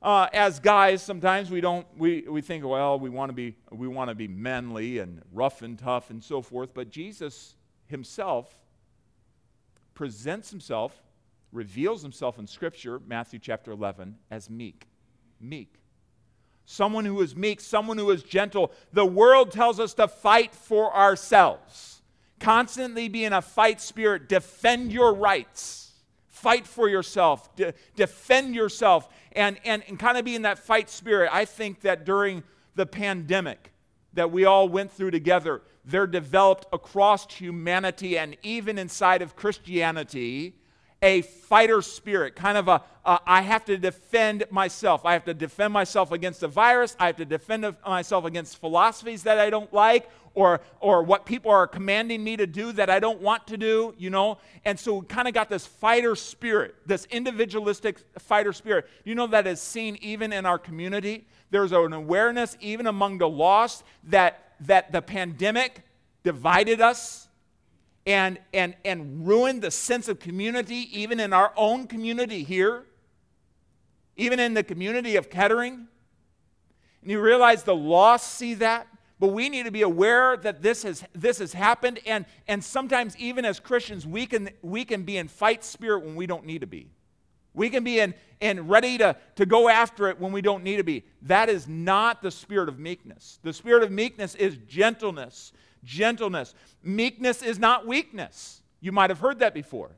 Uh, 0.03 0.29
as 0.33 0.61
guys, 0.61 1.03
sometimes 1.03 1.51
we 1.51 1.61
don't 1.61 1.87
we, 1.99 2.23
we 2.23 2.41
think, 2.41 2.65
well, 2.65 2.99
we 2.99 3.11
want 3.11 3.29
to 3.29 3.35
be 3.35 3.55
we 3.71 3.87
want 3.87 4.09
to 4.09 4.15
be 4.15 4.29
manly 4.29 4.99
and 4.99 5.21
rough 5.31 5.61
and 5.61 5.79
tough 5.79 6.09
and 6.09 6.25
so 6.25 6.41
forth. 6.41 6.73
But 6.73 6.89
Jesus 6.91 7.55
himself 7.91 8.57
presents 10.01 10.51
himself, 10.51 11.03
reveals 11.53 12.01
himself 12.01 12.39
in 12.39 12.47
Scripture, 12.47 12.99
Matthew 13.07 13.39
chapter 13.39 13.71
11, 13.71 14.17
as 14.31 14.49
meek. 14.49 14.87
Meek. 15.39 15.75
Someone 16.65 17.05
who 17.05 17.21
is 17.21 17.37
meek, 17.37 17.61
someone 17.61 17.99
who 17.99 18.11
is 18.11 18.23
gentle. 18.23 18.73
The 18.95 19.05
world 19.05 19.51
tells 19.51 19.79
us 19.79 19.93
to 19.95 20.09
fight 20.09 20.55
for 20.55 20.97
ourselves. 20.97 22.01
Constantly 22.39 23.11
be 23.11 23.27
in 23.27 23.35
a 23.35 23.43
fight 23.43 23.79
spirit. 23.79 24.27
Defend 24.27 24.91
your 24.91 25.13
rights. 25.13 25.93
Fight 26.29 26.67
for 26.67 26.89
yourself. 26.89 27.55
De- 27.55 27.75
defend 27.95 28.55
yourself. 28.55 29.07
And, 29.33 29.59
and, 29.67 29.83
and 29.87 29.99
kind 29.99 30.17
of 30.17 30.25
be 30.25 30.35
in 30.35 30.43
that 30.43 30.59
fight 30.59 30.89
spirit. 30.89 31.29
I 31.31 31.45
think 31.45 31.83
that 31.83 32.07
during 32.07 32.43
the 32.75 32.87
pandemic 32.87 33.71
that 34.13 34.31
we 34.31 34.45
all 34.45 34.69
went 34.69 34.93
through 34.93 35.11
together, 35.11 35.63
they're 35.85 36.07
developed 36.07 36.67
across 36.73 37.33
humanity 37.33 38.19
and 38.19 38.37
even 38.43 38.79
inside 38.79 39.23
of 39.23 39.37
Christianity 39.37 40.60
a 41.03 41.23
fighter 41.23 41.83
spirit, 41.83 42.37
kind 42.37 42.59
of 42.59 42.69
a 42.69 42.83
uh, 43.05 43.19
I 43.27 43.43
have 43.43 43.65
to 43.65 43.79
defend 43.79 44.45
myself. 44.51 45.07
I 45.07 45.15
have 45.15 45.25
to 45.25 45.35
defend 45.35 45.73
myself 45.73 46.13
against 46.13 46.43
a 46.43 46.49
virus. 46.49 46.97
I 47.01 47.07
have 47.07 47.17
to 47.17 47.25
defend 47.25 47.75
myself 47.87 48.25
against 48.25 48.59
philosophies 48.59 49.23
that 49.23 49.39
I 49.39 49.51
don't 49.51 49.73
like 49.73 50.11
or, 50.35 50.61
or 50.81 51.03
what 51.03 51.27
people 51.27 51.51
are 51.51 51.67
commanding 51.67 52.23
me 52.23 52.37
to 52.37 52.47
do 52.47 52.73
that 52.73 52.91
I 52.91 53.01
don't 53.01 53.21
want 53.21 53.47
to 53.49 53.57
do, 53.57 53.95
you 53.99 54.11
know? 54.11 54.39
And 54.65 54.79
so 54.79 54.99
we 54.99 55.07
kind 55.07 55.27
of 55.27 55.35
got 55.35 55.49
this 55.49 55.67
fighter 55.67 56.15
spirit, 56.15 56.75
this 56.87 57.07
individualistic 57.07 57.99
fighter 58.19 58.53
spirit. 58.53 58.87
You 59.05 59.15
know, 59.15 59.27
that 59.29 59.47
is 59.47 59.61
seen 59.61 59.97
even 60.03 60.33
in 60.33 60.47
our 60.47 60.59
community. 60.59 61.27
There's 61.51 61.73
an 61.73 61.93
awareness, 61.93 62.57
even 62.61 62.87
among 62.87 63.19
the 63.19 63.29
lost, 63.29 63.83
that, 64.05 64.53
that 64.61 64.93
the 64.93 65.03
pandemic 65.03 65.83
divided 66.23 66.81
us 66.81 67.29
and, 68.07 68.39
and, 68.53 68.75
and 68.85 69.27
ruined 69.27 69.63
the 69.63 69.71
sense 69.71 70.09
of 70.09 70.19
community, 70.19 70.89
even 70.99 71.21
in 71.21 71.33
our 71.33 71.53
own 71.57 71.87
community 71.87 72.43
here, 72.43 72.85
even 74.17 74.41
in 74.41 74.55
the 74.55 74.63
community 74.63 75.17
of 75.17 75.31
Kettering. 75.31 75.87
And 77.03 77.11
you 77.11 77.21
realize 77.21 77.63
the 77.63 77.75
lost 77.75 78.35
see 78.35 78.55
that, 78.55 78.87
but 79.19 79.29
we 79.29 79.49
need 79.49 79.65
to 79.65 79.71
be 79.71 79.83
aware 79.83 80.37
that 80.39 80.63
this 80.63 80.83
has, 80.83 81.05
this 81.15 81.39
has 81.39 81.53
happened. 81.53 82.01
And, 82.07 82.25
and 82.49 82.65
sometimes, 82.65 83.17
even 83.19 83.45
as 83.45 83.61
Christians, 83.61 84.07
we 84.07 84.27
can, 84.27 84.51
we 84.63 84.85
can 84.85 85.03
be 85.03 85.19
in 85.19 85.29
fight 85.29 85.63
spirit 85.63 86.05
when 86.05 86.17
we 86.17 86.27
don't 86.27 86.47
need 86.47 86.63
to 86.63 86.67
be. 86.67 86.91
We 87.53 87.69
can 87.69 87.83
be 87.83 87.99
in, 87.99 88.15
in 88.41 88.69
ready 88.69 88.97
to, 88.99 89.17
to 89.37 89.45
go 89.45 89.69
after 89.69 90.09
it 90.09 90.21
when 90.21 90.33
we 90.33 90.41
don't 90.41 90.63
need 90.63 90.77
to 90.77 90.85
be. 90.85 91.05
That 91.23 91.49
is 91.49 91.67
not 91.69 92.23
the 92.23 92.31
spirit 92.31 92.69
of 92.69 92.79
meekness. 92.79 93.39
The 93.43 93.53
spirit 93.53 93.83
of 93.83 93.91
meekness 93.91 94.35
is 94.37 94.57
gentleness 94.69 95.53
gentleness. 95.85 96.55
Meekness 96.83 97.43
is 97.43 97.59
not 97.59 97.87
weakness. 97.87 98.63
You 98.81 98.93
might 98.93 99.11
have 99.11 99.21
heard 99.21 99.39
that 99.41 99.55
before. 99.55 99.93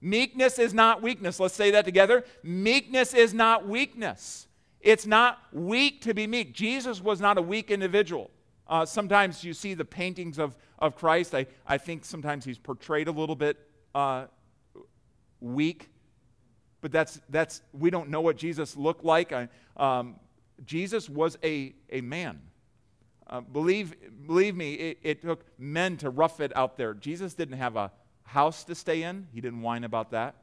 Meekness 0.00 0.58
is 0.58 0.72
not 0.72 1.02
weakness. 1.02 1.38
Let's 1.38 1.54
say 1.54 1.70
that 1.72 1.84
together. 1.84 2.24
Meekness 2.42 3.12
is 3.12 3.34
not 3.34 3.68
weakness. 3.68 4.46
It's 4.80 5.06
not 5.06 5.38
weak 5.52 6.00
to 6.02 6.14
be 6.14 6.26
meek. 6.26 6.54
Jesus 6.54 7.02
was 7.02 7.20
not 7.20 7.36
a 7.36 7.42
weak 7.42 7.70
individual. 7.70 8.30
Uh, 8.66 8.86
sometimes 8.86 9.44
you 9.44 9.52
see 9.52 9.74
the 9.74 9.84
paintings 9.84 10.38
of, 10.38 10.56
of 10.78 10.96
Christ. 10.96 11.34
I, 11.34 11.46
I 11.66 11.76
think 11.76 12.04
sometimes 12.04 12.44
he's 12.44 12.56
portrayed 12.56 13.08
a 13.08 13.12
little 13.12 13.36
bit 13.36 13.58
uh, 13.94 14.26
weak, 15.40 15.90
but 16.80 16.92
that's, 16.92 17.20
that's, 17.28 17.62
we 17.72 17.90
don't 17.90 18.08
know 18.08 18.20
what 18.20 18.36
Jesus 18.36 18.76
looked 18.76 19.04
like. 19.04 19.32
I, 19.32 19.48
um, 19.76 20.16
Jesus 20.64 21.10
was 21.10 21.36
a, 21.42 21.74
a 21.90 22.00
man. 22.00 22.40
Uh, 23.30 23.40
believe, 23.40 23.94
believe 24.26 24.56
me, 24.56 24.74
it, 24.74 24.98
it 25.02 25.22
took 25.22 25.44
men 25.56 25.96
to 25.96 26.10
rough 26.10 26.40
it 26.40 26.54
out 26.56 26.76
there. 26.76 26.94
Jesus 26.94 27.32
didn't 27.32 27.56
have 27.56 27.76
a 27.76 27.92
house 28.24 28.64
to 28.64 28.74
stay 28.74 29.04
in. 29.04 29.28
He 29.32 29.40
didn't 29.40 29.62
whine 29.62 29.84
about 29.84 30.10
that. 30.10 30.34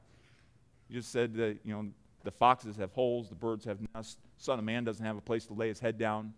He 0.87 0.95
just 0.95 1.11
said 1.11 1.35
that, 1.35 1.57
you 1.65 1.73
know, 1.73 1.87
the 2.23 2.31
foxes 2.31 2.77
have 2.77 2.93
holes, 2.93 3.27
the 3.27 3.35
birds 3.35 3.65
have 3.65 3.77
nests, 3.93 4.17
Son 4.37 4.57
of 4.57 4.65
Man 4.65 4.83
doesn't 4.83 5.05
have 5.05 5.17
a 5.17 5.21
place 5.21 5.45
to 5.47 5.53
lay 5.53 5.67
his 5.67 5.79
head 5.79 5.97
down. 5.97 6.33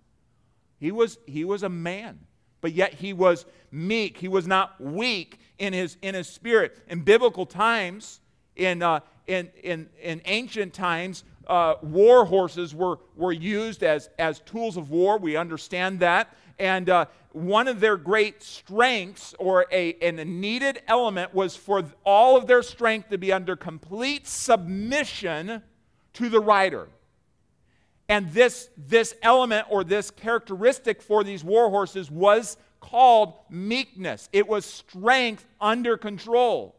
He 0.79 0.91
was, 0.91 1.20
he 1.27 1.46
was 1.46 1.63
a 1.63 1.70
man, 1.70 2.20
but 2.62 2.74
yet 2.74 2.94
he 2.96 3.13
was 3.13 3.46
meek. 3.72 4.18
He 4.18 4.27
was 4.27 4.48
not 4.48 4.79
weak 4.82 5.39
in 5.60 5.74
his, 5.74 5.98
in 6.01 6.15
his 6.15 6.27
spirit. 6.27 6.77
In 6.88 7.01
biblical 7.01 7.46
times, 7.46 8.22
in, 8.56 8.82
uh, 8.82 9.01
in, 9.27 9.50
in, 9.63 9.89
in 10.01 10.22
ancient 10.25 10.74
times, 10.74 11.24
uh, 11.50 11.75
war 11.82 12.25
horses 12.25 12.75
were, 12.75 13.00
were 13.15 13.32
used 13.32 13.84
as, 13.84 14.10
as 14.20 14.39
tools 14.41 14.77
of 14.77 14.91
war. 14.91 15.18
We 15.18 15.36
understand 15.36 16.00
that. 16.00 16.34
And 16.60 16.89
uh, 16.89 17.06
one 17.32 17.68
of 17.68 17.79
their 17.79 17.98
great 17.98 18.44
strengths, 18.44 19.34
or 19.39 19.65
a, 19.72 19.96
a 20.01 20.12
needed 20.24 20.82
element, 20.88 21.34
was 21.34 21.56
for 21.56 21.84
all 22.06 22.38
of 22.38 22.48
their 22.48 22.62
strength 22.62 23.10
to 23.10 23.18
be 23.18 23.34
under 23.34 23.56
complete 23.56 24.27
submission 24.27 25.63
to 26.13 26.29
the 26.29 26.39
rider. 26.39 26.88
And 28.08 28.32
this, 28.32 28.70
this 28.77 29.15
element 29.22 29.68
or 29.70 29.84
this 29.84 30.12
characteristic 30.12 31.01
for 31.01 31.24
these 31.24 31.44
war 31.44 31.70
horses 31.70 32.12
was 32.12 32.58
called 32.79 33.34
meekness. 33.50 34.29
It 34.32 34.48
was 34.48 34.65
strength 34.65 35.46
under 35.60 35.98
control 35.98 36.75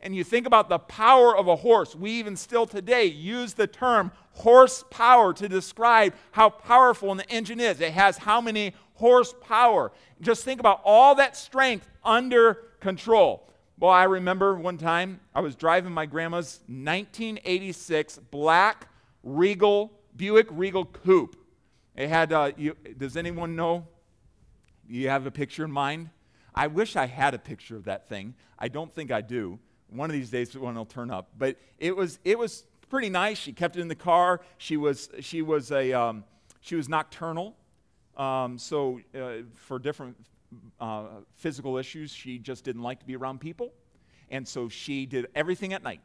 and 0.00 0.14
you 0.14 0.22
think 0.22 0.46
about 0.46 0.68
the 0.68 0.78
power 0.78 1.36
of 1.36 1.48
a 1.48 1.56
horse, 1.56 1.94
we 1.94 2.12
even 2.12 2.36
still 2.36 2.66
today 2.66 3.06
use 3.06 3.54
the 3.54 3.66
term 3.66 4.12
horsepower 4.32 5.32
to 5.34 5.48
describe 5.48 6.14
how 6.30 6.50
powerful 6.50 7.10
an 7.10 7.20
engine 7.28 7.58
is. 7.58 7.80
It 7.80 7.92
has 7.92 8.18
how 8.18 8.40
many 8.40 8.74
horsepower. 8.94 9.92
Just 10.20 10.44
think 10.44 10.60
about 10.60 10.80
all 10.84 11.16
that 11.16 11.36
strength 11.36 11.88
under 12.04 12.54
control. 12.80 13.48
Well, 13.78 13.90
I 13.90 14.04
remember 14.04 14.56
one 14.56 14.78
time 14.78 15.20
I 15.34 15.40
was 15.40 15.54
driving 15.54 15.92
my 15.92 16.06
grandma's 16.06 16.60
1986 16.66 18.18
black 18.30 18.88
Regal, 19.22 19.92
Buick 20.16 20.46
Regal 20.50 20.84
Coupe. 20.84 21.36
It 21.96 22.08
had, 22.08 22.32
uh, 22.32 22.52
you, 22.56 22.76
does 22.96 23.16
anyone 23.16 23.56
know? 23.56 23.86
You 24.88 25.08
have 25.08 25.26
a 25.26 25.30
picture 25.30 25.64
in 25.64 25.70
mind? 25.70 26.10
I 26.54 26.66
wish 26.68 26.96
I 26.96 27.06
had 27.06 27.34
a 27.34 27.38
picture 27.38 27.76
of 27.76 27.84
that 27.84 28.08
thing. 28.08 28.34
I 28.58 28.68
don't 28.68 28.92
think 28.92 29.10
I 29.10 29.20
do. 29.20 29.58
One 29.90 30.10
of 30.10 30.14
these 30.14 30.30
days, 30.30 30.56
one 30.56 30.74
will 30.74 30.84
turn 30.84 31.10
up. 31.10 31.30
But 31.38 31.56
it 31.78 31.96
was, 31.96 32.18
it 32.24 32.38
was 32.38 32.64
pretty 32.88 33.10
nice. 33.10 33.38
She 33.38 33.52
kept 33.52 33.76
it 33.76 33.80
in 33.80 33.88
the 33.88 33.94
car. 33.94 34.40
She 34.58 34.76
was, 34.76 35.08
she 35.20 35.42
was, 35.42 35.72
a, 35.72 35.92
um, 35.92 36.24
she 36.60 36.74
was 36.74 36.88
nocturnal. 36.88 37.56
Um, 38.16 38.58
so, 38.58 39.00
uh, 39.14 39.44
for 39.54 39.78
different 39.78 40.16
uh, 40.80 41.06
physical 41.36 41.78
issues, 41.78 42.10
she 42.10 42.38
just 42.38 42.64
didn't 42.64 42.82
like 42.82 43.00
to 43.00 43.06
be 43.06 43.16
around 43.16 43.40
people. 43.40 43.72
And 44.30 44.46
so 44.46 44.68
she 44.68 45.06
did 45.06 45.28
everything 45.34 45.72
at 45.72 45.82
night. 45.82 46.00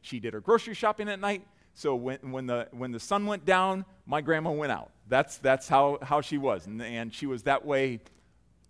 She 0.00 0.20
did 0.20 0.32
her 0.32 0.40
grocery 0.40 0.74
shopping 0.74 1.08
at 1.08 1.20
night. 1.20 1.42
So 1.74 1.94
when, 1.94 2.32
when, 2.32 2.46
the, 2.46 2.68
when 2.72 2.92
the 2.92 3.00
sun 3.00 3.26
went 3.26 3.44
down, 3.44 3.84
my 4.06 4.20
grandma 4.20 4.50
went 4.50 4.72
out. 4.72 4.90
That's, 5.08 5.38
that's 5.38 5.68
how, 5.68 5.98
how 6.02 6.20
she 6.20 6.38
was. 6.38 6.66
And, 6.66 6.82
and 6.82 7.12
she 7.12 7.26
was 7.26 7.42
that 7.44 7.64
way. 7.64 8.00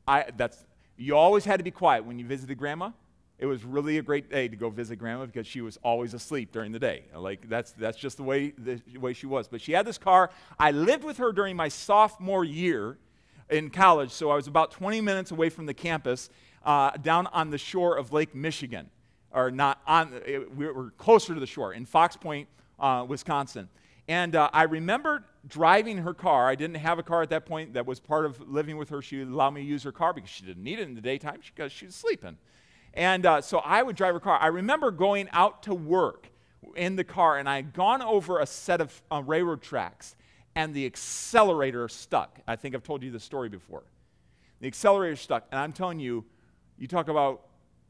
I, 0.07 0.27
that's, 0.37 0.65
you 0.97 1.17
always 1.17 1.45
had 1.45 1.59
to 1.59 1.65
be 1.65 1.71
quiet 1.71 2.05
when 2.05 2.19
you 2.19 2.27
visited 2.27 2.59
grandma 2.59 2.91
it 3.38 3.47
was 3.47 3.64
really 3.64 3.99
a 3.99 4.02
great 4.02 4.30
day 4.30 4.49
to 4.49 4.57
go 4.57 4.68
visit 4.68 4.97
grandma 4.97 5.25
because 5.26 5.47
she 5.47 5.61
was 5.61 5.78
always 5.83 6.12
asleep 6.12 6.50
during 6.50 6.73
the 6.73 6.78
day. 6.78 7.04
Like 7.14 7.49
that's 7.49 7.73
that's 7.73 7.97
just 7.97 8.16
the 8.16 8.25
way 8.25 8.52
the 8.59 8.80
way 8.99 9.12
she 9.12 9.26
was. 9.26 9.47
But 9.47 9.61
she 9.61 9.73
had 9.73 9.87
this 9.87 9.99
car. 9.99 10.30
I 10.59 10.73
lived 10.73 11.04
with 11.04 11.18
her 11.18 11.33
during 11.33 11.54
my 11.54 11.68
sophomore 11.68 12.45
year 12.45 12.99
in 13.49 13.71
college, 13.71 14.11
so 14.11 14.30
I 14.30 14.35
was 14.35 14.47
about 14.47 14.73
20 14.73 15.00
minutes 15.00 15.30
away 15.30 15.49
from 15.50 15.66
the 15.66 15.75
campus, 15.75 16.30
uh, 16.64 16.90
down 16.99 17.28
on 17.28 17.50
the 17.50 17.59
shore 17.59 17.97
of 17.97 18.12
Lake 18.12 18.35
Michigan, 18.35 18.90
or 19.30 19.50
not 19.50 19.80
on. 19.87 20.21
We 20.57 20.66
were 20.66 20.90
closer 20.99 21.33
to 21.33 21.40
the 21.40 21.47
shore 21.47 21.73
in 21.73 21.87
Fox 21.87 22.16
Point, 22.16 22.49
uh, 22.80 23.07
Wisconsin. 23.09 23.68
And 24.09 24.35
uh, 24.35 24.49
I 24.54 24.62
remember 24.62 25.25
driving 25.47 25.99
her 25.99 26.14
car. 26.14 26.49
I 26.49 26.54
didn't 26.54 26.76
have 26.76 26.99
a 26.99 27.02
car 27.02 27.23
at 27.23 27.30
that 27.30 27.45
point. 27.45 27.75
That 27.75 27.87
was 27.87 28.00
part 28.00 28.25
of 28.25 28.40
living 28.49 28.78
with 28.78 28.88
her. 28.88 29.02
She 29.02 29.18
would 29.18 29.28
allow 29.28 29.50
me 29.50 29.61
to 29.61 29.66
use 29.66 29.83
her 29.83 29.92
car 29.92 30.14
because 30.14 30.30
she 30.30 30.45
didn't 30.45 30.64
need 30.64 30.78
it 30.78 30.88
in 30.88 30.95
the 30.95 31.02
daytime 31.02 31.40
because 31.54 31.71
she 31.71 31.87
was 31.87 31.95
sleeping. 31.95 32.38
And 32.99 33.26
uh, 33.26 33.40
so 33.43 33.59
I 33.59 33.81
would 33.81 33.95
drive 33.95 34.17
a 34.17 34.21
car. 34.21 34.40
I 34.40 34.49
remember 34.49 34.90
going 34.90 35.28
out 35.33 35.62
to 35.62 35.75
work 35.75 36.26
in 36.75 36.97
the 36.97 37.05
car, 37.05 37.38
and 37.38 37.49
I 37.49 37.55
had 37.55 37.73
gone 37.73 38.02
over 38.02 38.40
a 38.40 38.47
set 38.47 38.81
of 38.81 39.02
uh, 39.09 39.23
railroad 39.25 39.62
tracks, 39.62 40.17
and 40.57 40.75
the 40.75 40.85
accelerator 40.85 41.88
stuck. 41.88 42.40
I 42.49 42.57
think 42.57 42.75
I've 42.75 42.83
told 42.83 43.05
you 43.05 43.12
the 43.12 43.21
story 43.21 43.49
before. 43.49 43.85
The 44.61 44.67
accelerator 44.67 45.14
stuck, 45.14 45.47
and 45.52 45.61
I'm 45.61 45.73
telling 45.73 46.00
you, 46.00 46.25
you 46.76 46.88
talk 46.88 47.07
about 47.07 47.43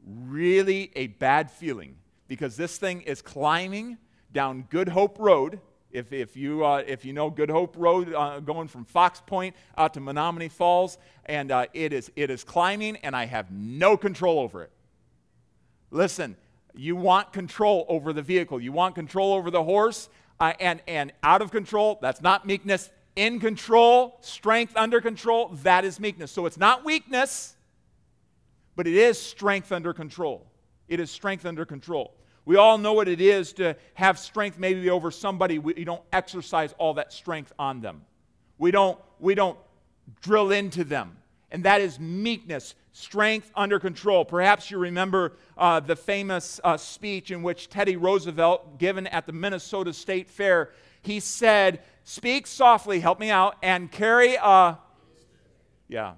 really 0.05 0.91
a 0.95 1.07
bad 1.07 1.49
feeling 1.49 1.95
because 2.27 2.55
this 2.55 2.77
thing 2.77 3.01
is 3.01 3.19
climbing 3.23 3.97
down 4.31 4.67
Good 4.69 4.89
Hope 4.89 5.17
Road. 5.17 5.59
If, 5.91 6.13
if, 6.13 6.37
you, 6.37 6.63
uh, 6.63 6.83
if 6.85 7.03
you 7.03 7.13
know 7.13 7.31
Good 7.31 7.49
Hope 7.49 7.73
Road 7.79 8.13
uh, 8.13 8.41
going 8.41 8.67
from 8.67 8.85
Fox 8.85 9.23
Point 9.25 9.55
out 9.75 9.95
to 9.95 10.01
Menomonee 10.01 10.51
Falls, 10.51 10.99
and 11.25 11.49
uh, 11.49 11.65
it, 11.73 11.93
is, 11.93 12.11
it 12.15 12.29
is 12.29 12.43
climbing, 12.43 12.97
and 12.97 13.15
I 13.15 13.25
have 13.25 13.49
no 13.49 13.97
control 13.97 14.37
over 14.37 14.61
it. 14.61 14.71
Listen, 15.91 16.35
you 16.73 16.95
want 16.95 17.33
control 17.33 17.85
over 17.89 18.13
the 18.13 18.21
vehicle, 18.21 18.61
you 18.61 18.71
want 18.71 18.95
control 18.95 19.33
over 19.33 19.49
the 19.51 19.63
horse, 19.63 20.09
uh, 20.39 20.53
and, 20.59 20.81
and 20.87 21.11
out 21.23 21.41
of 21.41 21.51
control, 21.51 21.99
that's 22.01 22.21
not 22.21 22.45
meekness. 22.45 22.89
In 23.15 23.39
control, 23.39 24.17
strength 24.21 24.73
under 24.77 25.01
control, 25.01 25.49
that 25.63 25.83
is 25.83 25.99
meekness. 25.99 26.31
So 26.31 26.45
it's 26.45 26.57
not 26.57 26.85
weakness, 26.85 27.55
but 28.75 28.87
it 28.87 28.93
is 28.93 29.19
strength 29.19 29.71
under 29.71 29.93
control. 29.93 30.45
It 30.87 30.99
is 30.99 31.11
strength 31.11 31.45
under 31.45 31.65
control. 31.65 32.13
We 32.45 32.55
all 32.55 32.77
know 32.77 32.93
what 32.93 33.07
it 33.07 33.19
is 33.19 33.53
to 33.53 33.75
have 33.95 34.17
strength 34.17 34.57
maybe 34.57 34.89
over 34.89 35.11
somebody. 35.11 35.59
We 35.59 35.83
don't 35.83 36.01
exercise 36.13 36.73
all 36.77 36.93
that 36.95 37.11
strength 37.11 37.51
on 37.59 37.81
them. 37.81 38.05
We 38.57 38.71
don't, 38.71 38.97
we 39.19 39.35
don't 39.35 39.57
drill 40.21 40.51
into 40.51 40.83
them. 40.83 41.17
And 41.51 41.65
that 41.65 41.81
is 41.81 41.99
meekness, 41.99 42.75
strength 42.99 43.49
under 43.55 43.79
control. 43.79 44.25
Perhaps 44.25 44.69
you 44.69 44.77
remember 44.77 45.31
uh, 45.57 45.79
the 45.79 45.95
famous 45.95 46.59
uh, 46.65 46.75
speech 46.75 47.31
in 47.31 47.41
which 47.41 47.69
Teddy 47.69 47.95
Roosevelt, 47.95 48.77
given 48.77 49.07
at 49.07 49.25
the 49.25 49.31
Minnesota 49.31 49.93
State 49.93 50.29
Fair, 50.29 50.71
he 51.01 51.21
said, 51.21 51.81
Speak 52.03 52.45
softly, 52.45 52.99
help 52.99 53.17
me 53.17 53.29
out, 53.29 53.55
and 53.63 53.89
carry 53.89 54.35
a. 54.35 54.77
Yeah, 55.87 56.13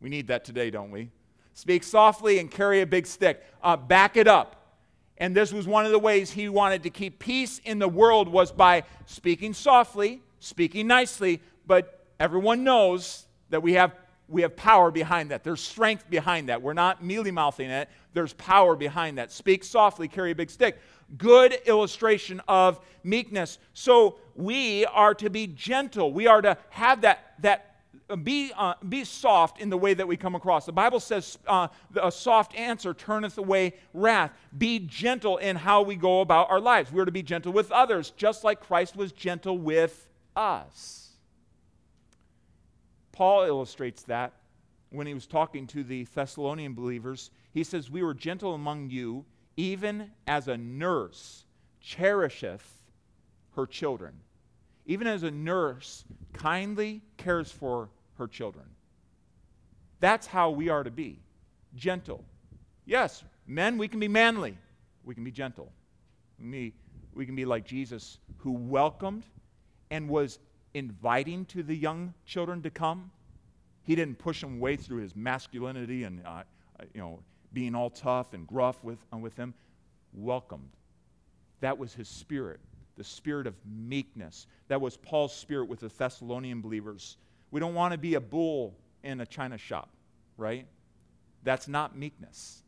we 0.00 0.08
need 0.08 0.26
that 0.26 0.44
today, 0.44 0.70
don't 0.70 0.90
we? 0.90 1.10
Speak 1.54 1.84
softly 1.84 2.40
and 2.40 2.50
carry 2.50 2.80
a 2.80 2.86
big 2.86 3.06
stick. 3.06 3.44
Uh, 3.62 3.76
back 3.76 4.16
it 4.16 4.26
up. 4.26 4.52
and 5.18 5.34
this 5.34 5.52
was 5.52 5.66
one 5.66 5.86
of 5.86 5.92
the 5.92 5.98
ways 5.98 6.32
he 6.32 6.48
wanted 6.48 6.82
to 6.82 6.90
keep 6.90 7.20
peace 7.20 7.60
in 7.64 7.78
the 7.78 7.88
world 7.88 8.28
was 8.28 8.50
by 8.50 8.82
speaking 9.06 9.54
softly, 9.54 10.22
speaking 10.40 10.88
nicely, 10.88 11.40
but 11.66 12.04
everyone 12.18 12.64
knows 12.64 13.26
that 13.50 13.62
we 13.62 13.74
have 13.74 13.94
we 14.28 14.42
have 14.42 14.56
power 14.56 14.90
behind 14.90 15.30
that. 15.30 15.44
There's 15.44 15.60
strength 15.60 16.08
behind 16.10 16.48
that. 16.48 16.60
We're 16.60 16.72
not 16.72 17.04
mealy 17.04 17.30
mouthing 17.30 17.70
it. 17.70 17.88
There's 18.12 18.32
power 18.34 18.74
behind 18.74 19.18
that. 19.18 19.30
Speak 19.30 19.62
softly, 19.62 20.08
carry 20.08 20.32
a 20.32 20.34
big 20.34 20.50
stick. 20.50 20.78
Good 21.16 21.58
illustration 21.66 22.40
of 22.48 22.80
meekness. 23.04 23.58
So 23.72 24.16
we 24.34 24.84
are 24.86 25.14
to 25.14 25.30
be 25.30 25.46
gentle. 25.46 26.12
We 26.12 26.26
are 26.26 26.42
to 26.42 26.58
have 26.70 27.02
that, 27.02 27.34
that 27.40 27.76
be, 28.24 28.52
uh, 28.56 28.74
be 28.88 29.04
soft 29.04 29.60
in 29.60 29.70
the 29.70 29.76
way 29.78 29.94
that 29.94 30.06
we 30.06 30.16
come 30.16 30.34
across. 30.34 30.66
The 30.66 30.72
Bible 30.72 31.00
says 31.00 31.38
uh, 31.46 31.68
a 32.00 32.10
soft 32.10 32.54
answer 32.56 32.94
turneth 32.94 33.38
away 33.38 33.74
wrath. 33.94 34.32
Be 34.56 34.80
gentle 34.80 35.36
in 35.36 35.56
how 35.56 35.82
we 35.82 35.94
go 35.94 36.20
about 36.20 36.50
our 36.50 36.60
lives. 36.60 36.90
We're 36.92 37.04
to 37.04 37.12
be 37.12 37.22
gentle 37.22 37.52
with 37.52 37.70
others, 37.70 38.10
just 38.16 38.42
like 38.44 38.60
Christ 38.60 38.96
was 38.96 39.12
gentle 39.12 39.58
with 39.58 40.08
us. 40.34 41.05
Paul 43.16 43.44
illustrates 43.44 44.02
that 44.02 44.34
when 44.90 45.06
he 45.06 45.14
was 45.14 45.26
talking 45.26 45.66
to 45.68 45.82
the 45.82 46.04
Thessalonian 46.04 46.74
believers. 46.74 47.30
He 47.54 47.64
says, 47.64 47.90
We 47.90 48.02
were 48.02 48.12
gentle 48.12 48.52
among 48.52 48.90
you, 48.90 49.24
even 49.56 50.10
as 50.26 50.48
a 50.48 50.58
nurse 50.58 51.46
cherisheth 51.80 52.84
her 53.54 53.66
children. 53.66 54.12
Even 54.84 55.06
as 55.06 55.22
a 55.22 55.30
nurse 55.30 56.04
kindly 56.34 57.00
cares 57.16 57.50
for 57.50 57.88
her 58.18 58.28
children. 58.28 58.66
That's 59.98 60.26
how 60.26 60.50
we 60.50 60.68
are 60.68 60.84
to 60.84 60.90
be 60.90 61.18
gentle. 61.74 62.22
Yes, 62.84 63.24
men, 63.46 63.78
we 63.78 63.88
can 63.88 63.98
be 63.98 64.08
manly, 64.08 64.58
we 65.04 65.14
can 65.14 65.24
be 65.24 65.30
gentle. 65.30 65.72
We 66.38 66.42
can 66.42 66.50
be, 66.50 66.74
we 67.14 67.24
can 67.24 67.34
be 67.34 67.46
like 67.46 67.64
Jesus, 67.64 68.18
who 68.36 68.52
welcomed 68.52 69.24
and 69.90 70.06
was 70.06 70.38
inviting 70.76 71.46
to 71.46 71.62
the 71.62 71.74
young 71.74 72.12
children 72.26 72.62
to 72.62 72.70
come. 72.70 73.10
He 73.82 73.94
didn't 73.94 74.18
push 74.18 74.42
them 74.42 74.56
away 74.56 74.76
through 74.76 75.00
his 75.00 75.16
masculinity 75.16 76.04
and 76.04 76.20
uh, 76.24 76.42
uh 76.78 76.84
you 76.92 77.00
know 77.00 77.20
being 77.52 77.74
all 77.74 77.88
tough 77.88 78.34
and 78.34 78.46
gruff 78.46 78.84
with, 78.84 78.98
uh, 79.12 79.16
with 79.16 79.34
them. 79.36 79.54
Welcomed. 80.12 80.70
That 81.60 81.78
was 81.78 81.94
his 81.94 82.08
spirit, 82.08 82.60
the 82.96 83.04
spirit 83.04 83.46
of 83.46 83.54
meekness. 83.64 84.46
That 84.68 84.80
was 84.80 84.96
Paul's 84.98 85.34
spirit 85.34 85.68
with 85.68 85.80
the 85.80 85.88
Thessalonian 85.88 86.60
believers. 86.60 87.16
We 87.50 87.60
don't 87.60 87.74
want 87.74 87.92
to 87.92 87.98
be 87.98 88.14
a 88.14 88.20
bull 88.20 88.76
in 89.02 89.20
a 89.20 89.26
china 89.26 89.56
shop, 89.56 89.88
right? 90.36 90.66
That's 91.44 91.68
not 91.68 91.96
meekness. 91.96 92.62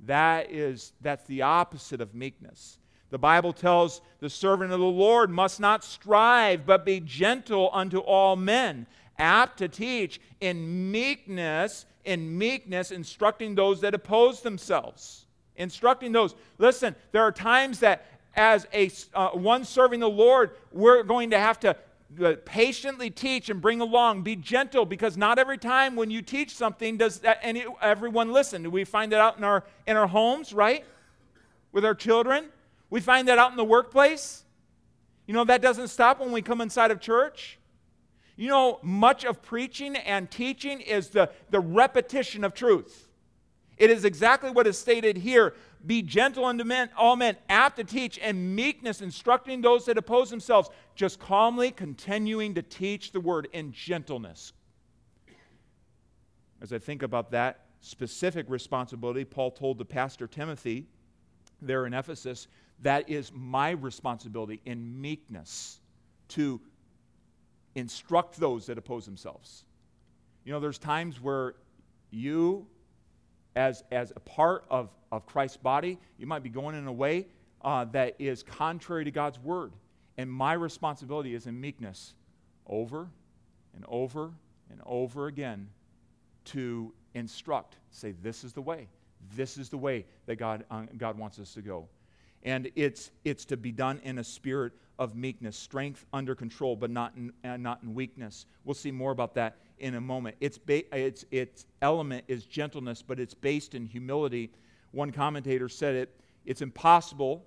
That 0.00 0.50
is 0.50 0.92
that's 1.00 1.24
the 1.24 1.42
opposite 1.42 2.00
of 2.00 2.14
meekness. 2.14 2.78
The 3.12 3.18
Bible 3.18 3.52
tells 3.52 4.00
the 4.20 4.30
servant 4.30 4.72
of 4.72 4.80
the 4.80 4.86
Lord 4.86 5.28
must 5.28 5.60
not 5.60 5.84
strive, 5.84 6.64
but 6.64 6.86
be 6.86 6.98
gentle 6.98 7.68
unto 7.70 7.98
all 7.98 8.36
men, 8.36 8.86
apt 9.18 9.58
to 9.58 9.68
teach 9.68 10.18
in 10.40 10.90
meekness, 10.90 11.84
in 12.06 12.38
meekness, 12.38 12.90
instructing 12.90 13.54
those 13.54 13.82
that 13.82 13.92
oppose 13.92 14.40
themselves. 14.40 15.26
Instructing 15.56 16.12
those. 16.12 16.34
Listen, 16.56 16.96
there 17.12 17.22
are 17.22 17.30
times 17.30 17.80
that 17.80 18.06
as 18.34 18.66
a 18.72 18.90
uh, 19.12 19.28
one 19.32 19.66
serving 19.66 20.00
the 20.00 20.08
Lord, 20.08 20.52
we're 20.72 21.02
going 21.02 21.28
to 21.32 21.38
have 21.38 21.60
to 21.60 21.76
uh, 22.18 22.36
patiently 22.46 23.10
teach 23.10 23.50
and 23.50 23.60
bring 23.60 23.82
along. 23.82 24.22
Be 24.22 24.36
gentle 24.36 24.86
because 24.86 25.18
not 25.18 25.38
every 25.38 25.58
time 25.58 25.96
when 25.96 26.10
you 26.10 26.22
teach 26.22 26.56
something 26.56 26.96
does 26.96 27.20
any, 27.42 27.66
everyone 27.82 28.32
listen. 28.32 28.70
We 28.70 28.84
find 28.84 29.12
that 29.12 29.20
out 29.20 29.36
in 29.36 29.44
our 29.44 29.64
in 29.86 29.98
our 29.98 30.06
homes, 30.06 30.54
right? 30.54 30.86
With 31.72 31.84
our 31.84 31.94
children, 31.94 32.46
we 32.92 33.00
find 33.00 33.26
that 33.28 33.38
out 33.38 33.50
in 33.50 33.56
the 33.56 33.64
workplace. 33.64 34.44
You 35.26 35.32
know 35.32 35.46
that 35.46 35.62
doesn't 35.62 35.88
stop 35.88 36.20
when 36.20 36.30
we 36.30 36.42
come 36.42 36.60
inside 36.60 36.90
of 36.90 37.00
church. 37.00 37.58
You 38.36 38.48
know, 38.48 38.80
much 38.82 39.24
of 39.24 39.40
preaching 39.40 39.96
and 39.96 40.30
teaching 40.30 40.82
is 40.82 41.08
the, 41.08 41.30
the 41.48 41.58
repetition 41.58 42.44
of 42.44 42.52
truth. 42.52 43.08
It 43.78 43.88
is 43.88 44.04
exactly 44.04 44.50
what 44.50 44.66
is 44.66 44.76
stated 44.76 45.16
here 45.16 45.54
be 45.86 46.02
gentle 46.02 46.44
unto 46.44 46.64
men, 46.64 46.90
all 46.94 47.16
men, 47.16 47.38
apt 47.48 47.78
to 47.78 47.84
teach, 47.84 48.18
and 48.22 48.54
meekness, 48.54 49.00
instructing 49.00 49.62
those 49.62 49.86
that 49.86 49.96
oppose 49.96 50.28
themselves, 50.28 50.68
just 50.94 51.18
calmly 51.18 51.70
continuing 51.70 52.52
to 52.54 52.62
teach 52.62 53.10
the 53.12 53.20
word 53.20 53.48
in 53.54 53.72
gentleness. 53.72 54.52
As 56.60 56.74
I 56.74 56.78
think 56.78 57.02
about 57.02 57.30
that 57.30 57.64
specific 57.80 58.44
responsibility, 58.50 59.24
Paul 59.24 59.50
told 59.50 59.78
the 59.78 59.84
pastor 59.86 60.26
Timothy 60.26 60.86
there 61.62 61.86
in 61.86 61.94
Ephesus, 61.94 62.48
that 62.82 63.08
is 63.08 63.30
my 63.34 63.70
responsibility 63.70 64.60
in 64.64 65.00
meekness 65.00 65.80
to 66.28 66.60
instruct 67.74 68.38
those 68.38 68.66
that 68.66 68.78
oppose 68.78 69.04
themselves. 69.04 69.64
You 70.44 70.52
know, 70.52 70.60
there's 70.60 70.78
times 70.78 71.20
where 71.20 71.54
you 72.10 72.66
as, 73.54 73.84
as 73.92 74.12
a 74.16 74.20
part 74.20 74.64
of, 74.70 74.90
of 75.10 75.26
Christ's 75.26 75.56
body, 75.56 75.98
you 76.18 76.26
might 76.26 76.42
be 76.42 76.48
going 76.48 76.74
in 76.74 76.86
a 76.86 76.92
way 76.92 77.26
uh, 77.62 77.84
that 77.86 78.16
is 78.18 78.42
contrary 78.42 79.04
to 79.04 79.10
God's 79.10 79.38
word. 79.38 79.72
And 80.16 80.30
my 80.30 80.54
responsibility 80.54 81.34
is 81.34 81.46
in 81.46 81.60
meekness 81.60 82.14
over 82.66 83.08
and 83.74 83.84
over 83.88 84.32
and 84.70 84.80
over 84.86 85.26
again 85.26 85.68
to 86.46 86.92
instruct, 87.14 87.76
say, 87.90 88.14
this 88.22 88.44
is 88.44 88.52
the 88.52 88.62
way. 88.62 88.88
This 89.36 89.56
is 89.56 89.68
the 89.68 89.78
way 89.78 90.04
that 90.26 90.36
God, 90.36 90.64
uh, 90.70 90.82
God 90.96 91.16
wants 91.16 91.38
us 91.38 91.54
to 91.54 91.62
go. 91.62 91.88
And 92.42 92.70
it's, 92.74 93.10
it's 93.24 93.44
to 93.46 93.56
be 93.56 93.72
done 93.72 94.00
in 94.04 94.18
a 94.18 94.24
spirit 94.24 94.72
of 94.98 95.14
meekness, 95.14 95.56
strength 95.56 96.04
under 96.12 96.34
control, 96.34 96.76
but 96.76 96.90
not 96.90 97.14
in, 97.16 97.32
uh, 97.44 97.56
not 97.56 97.82
in 97.82 97.94
weakness. 97.94 98.46
We'll 98.64 98.74
see 98.74 98.90
more 98.90 99.12
about 99.12 99.34
that 99.34 99.56
in 99.78 99.94
a 99.94 100.00
moment. 100.00 100.36
Its, 100.40 100.58
ba- 100.58 100.94
its, 100.96 101.24
its 101.30 101.66
element 101.80 102.24
is 102.28 102.44
gentleness, 102.44 103.02
but 103.02 103.18
it's 103.18 103.34
based 103.34 103.74
in 103.74 103.86
humility. 103.86 104.50
One 104.90 105.10
commentator 105.10 105.68
said 105.68 105.94
it 105.94 106.14
it's 106.44 106.62
impossible 106.62 107.44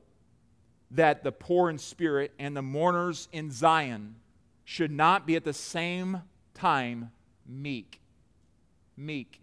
that 0.91 1.23
the 1.23 1.31
poor 1.31 1.69
in 1.69 1.77
spirit 1.77 2.31
and 2.39 2.55
the 2.55 2.61
mourners 2.61 3.27
in 3.31 3.51
Zion 3.51 4.15
should 4.63 4.91
not 4.91 5.27
be 5.27 5.35
at 5.35 5.43
the 5.43 5.53
same 5.53 6.21
time 6.53 7.11
meek. 7.45 8.01
Meek. 8.95 9.41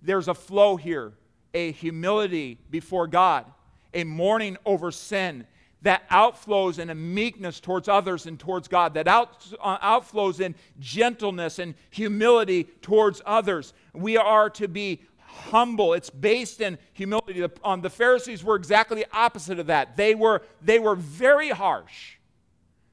There's 0.00 0.28
a 0.28 0.34
flow 0.34 0.76
here, 0.76 1.12
a 1.54 1.72
humility 1.72 2.58
before 2.70 3.06
God, 3.06 3.46
a 3.94 4.04
mourning 4.04 4.56
over 4.64 4.90
sin, 4.90 5.46
that 5.82 6.08
outflows 6.10 6.78
in 6.78 6.90
a 6.90 6.94
meekness 6.94 7.60
towards 7.60 7.88
others 7.88 8.26
and 8.26 8.38
towards 8.38 8.68
God, 8.68 8.94
that 8.94 9.08
out, 9.08 9.46
uh, 9.60 9.78
outflows 9.78 10.40
in 10.40 10.54
gentleness 10.78 11.58
and 11.58 11.74
humility 11.90 12.64
towards 12.82 13.20
others. 13.26 13.74
We 13.92 14.16
are 14.16 14.48
to 14.50 14.68
be 14.68 15.02
humble. 15.18 15.94
It's 15.94 16.10
based 16.10 16.60
in 16.60 16.78
humility. 16.92 17.40
The, 17.40 17.50
um, 17.64 17.80
the 17.80 17.90
Pharisees 17.90 18.44
were 18.44 18.54
exactly 18.54 19.04
opposite 19.12 19.58
of 19.58 19.66
that. 19.66 19.96
They 19.96 20.14
were, 20.14 20.42
they 20.60 20.78
were 20.78 20.94
very 20.94 21.48
harsh. 21.48 22.16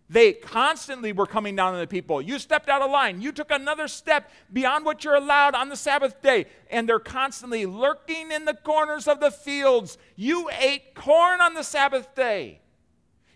They 0.09 0.33
constantly 0.33 1.13
were 1.13 1.27
coming 1.27 1.55
down 1.55 1.75
on 1.75 1.79
the 1.79 1.87
people. 1.87 2.19
You 2.19 2.39
stepped 2.39 2.67
out 2.67 2.81
of 2.81 2.89
line. 2.89 3.21
You 3.21 3.31
took 3.31 3.51
another 3.51 3.87
step 3.87 4.31
beyond 4.51 4.83
what 4.83 5.03
you're 5.03 5.15
allowed 5.15 5.53
on 5.53 5.69
the 5.69 5.75
Sabbath 5.75 6.19
day. 6.23 6.47
And 6.71 6.89
they're 6.89 6.99
constantly 6.99 7.67
lurking 7.67 8.31
in 8.31 8.45
the 8.45 8.55
corners 8.55 9.07
of 9.07 9.19
the 9.19 9.29
fields. 9.29 9.99
You 10.15 10.49
ate 10.59 10.95
corn 10.95 11.41
on 11.41 11.53
the 11.53 11.63
Sabbath 11.63 12.15
day. 12.15 12.61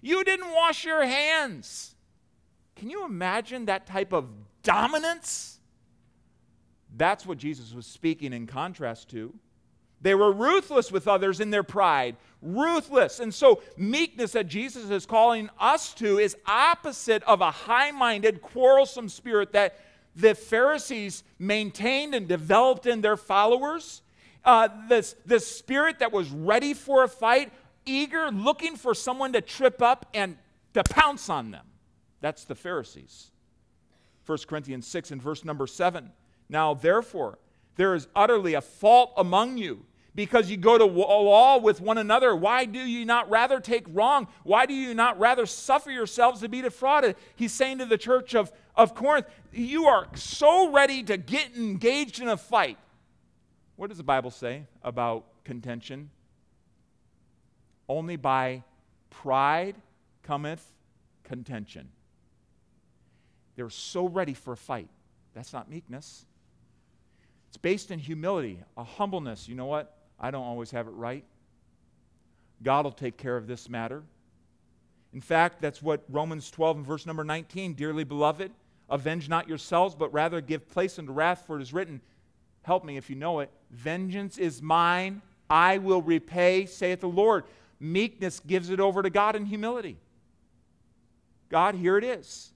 You 0.01 0.23
didn't 0.23 0.51
wash 0.51 0.83
your 0.83 1.05
hands. 1.05 1.93
Can 2.75 2.89
you 2.89 3.05
imagine 3.05 3.65
that 3.65 3.85
type 3.85 4.11
of 4.11 4.27
dominance? 4.63 5.59
That's 6.97 7.25
what 7.25 7.37
Jesus 7.37 7.71
was 7.73 7.85
speaking 7.85 8.33
in 8.33 8.47
contrast 8.47 9.09
to. 9.11 9.33
They 10.03 10.15
were 10.15 10.31
ruthless 10.31 10.91
with 10.91 11.07
others 11.07 11.39
in 11.39 11.49
their 11.49 11.63
pride. 11.63 12.17
Ruthless. 12.41 13.21
And 13.21 13.33
so, 13.33 13.63
meekness 13.77 14.33
that 14.33 14.47
Jesus 14.47 14.89
is 14.89 15.05
calling 15.05 15.49
us 15.57 15.93
to 15.95 16.19
is 16.19 16.35
opposite 16.45 17.23
of 17.23 17.39
a 17.39 17.49
high 17.49 17.91
minded, 17.91 18.41
quarrelsome 18.41 19.07
spirit 19.07 19.53
that 19.53 19.79
the 20.13 20.35
Pharisees 20.35 21.23
maintained 21.39 22.13
and 22.13 22.27
developed 22.27 22.85
in 22.85 22.99
their 22.99 23.15
followers. 23.15 24.01
Uh, 24.43 24.67
this, 24.89 25.15
this 25.25 25.47
spirit 25.47 25.99
that 25.99 26.11
was 26.11 26.29
ready 26.29 26.73
for 26.73 27.05
a 27.05 27.07
fight, 27.07 27.53
eager, 27.85 28.29
looking 28.29 28.75
for 28.75 28.93
someone 28.93 29.31
to 29.31 29.41
trip 29.41 29.81
up 29.81 30.05
and 30.13 30.37
to 30.73 30.83
pounce 30.83 31.29
on 31.29 31.51
them. 31.51 31.65
That's 32.19 32.43
the 32.43 32.55
Pharisees. 32.55 33.31
1 34.25 34.37
Corinthians 34.47 34.85
6 34.85 35.11
and 35.11 35.21
verse 35.21 35.45
number 35.45 35.65
7. 35.65 36.11
Now, 36.49 36.73
therefore, 36.73 37.39
there 37.77 37.95
is 37.95 38.09
utterly 38.13 38.53
a 38.53 38.61
fault 38.61 39.13
among 39.15 39.57
you 39.57 39.85
because 40.15 40.49
you 40.49 40.57
go 40.57 40.77
to 40.77 40.85
law 40.85 41.57
with 41.57 41.81
one 41.81 41.97
another. 41.97 42.35
Why 42.35 42.65
do 42.65 42.79
you 42.79 43.05
not 43.05 43.29
rather 43.29 43.59
take 43.59 43.85
wrong? 43.89 44.27
Why 44.43 44.65
do 44.65 44.73
you 44.73 44.93
not 44.93 45.19
rather 45.19 45.45
suffer 45.45 45.91
yourselves 45.91 46.41
to 46.41 46.49
be 46.49 46.61
defrauded? 46.61 47.15
He's 47.35 47.51
saying 47.51 47.79
to 47.79 47.85
the 47.85 47.97
church 47.97 48.35
of, 48.35 48.51
of 48.75 48.93
Corinth, 48.93 49.25
You 49.51 49.85
are 49.85 50.07
so 50.15 50.71
ready 50.71 51.03
to 51.03 51.17
get 51.17 51.55
engaged 51.55 52.21
in 52.21 52.27
a 52.27 52.37
fight. 52.37 52.77
What 53.75 53.89
does 53.89 53.97
the 53.97 54.03
Bible 54.03 54.31
say 54.31 54.67
about 54.83 55.25
contention? 55.43 56.11
Only 57.89 58.15
by 58.15 58.63
pride 59.09 59.75
cometh 60.21 60.63
contention. 61.23 61.89
They're 63.55 63.69
so 63.69 64.07
ready 64.07 64.33
for 64.33 64.53
a 64.53 64.57
fight. 64.57 64.89
That's 65.33 65.53
not 65.53 65.69
meekness. 65.69 66.25
It's 67.49 67.57
based 67.57 67.91
in 67.91 67.99
humility, 67.99 68.59
a 68.77 68.83
humbleness. 68.83 69.47
You 69.47 69.55
know 69.55 69.65
what? 69.65 69.95
I 70.23 70.31
don't 70.31 70.45
always 70.45 70.71
have 70.71 70.87
it 70.87 70.91
right. 70.91 71.25
God 72.63 72.85
will 72.85 72.93
take 72.93 73.17
care 73.17 73.35
of 73.35 73.45
this 73.45 73.67
matter. 73.67 74.03
In 75.13 75.19
fact, 75.19 75.61
that's 75.61 75.81
what 75.81 76.05
Romans 76.09 76.49
12 76.49 76.77
and 76.77 76.85
verse 76.85 77.05
number 77.05 77.25
19, 77.25 77.73
dearly 77.73 78.05
beloved, 78.05 78.49
avenge 78.89 79.27
not 79.27 79.49
yourselves, 79.49 79.95
but 79.95 80.13
rather 80.13 80.39
give 80.39 80.69
place 80.69 80.97
unto 80.97 81.11
wrath, 81.11 81.43
for 81.45 81.59
it 81.59 81.61
is 81.61 81.73
written, 81.73 81.99
help 82.61 82.85
me 82.85 82.95
if 82.95 83.09
you 83.09 83.17
know 83.17 83.41
it, 83.41 83.51
vengeance 83.69 84.37
is 84.37 84.61
mine, 84.61 85.21
I 85.49 85.77
will 85.79 86.01
repay, 86.01 86.67
saith 86.67 87.01
the 87.01 87.09
Lord. 87.09 87.43
Meekness 87.81 88.39
gives 88.39 88.69
it 88.69 88.79
over 88.79 89.03
to 89.03 89.09
God 89.09 89.35
in 89.35 89.45
humility. 89.45 89.97
God, 91.49 91.75
here 91.75 91.97
it 91.97 92.05
is. 92.05 92.52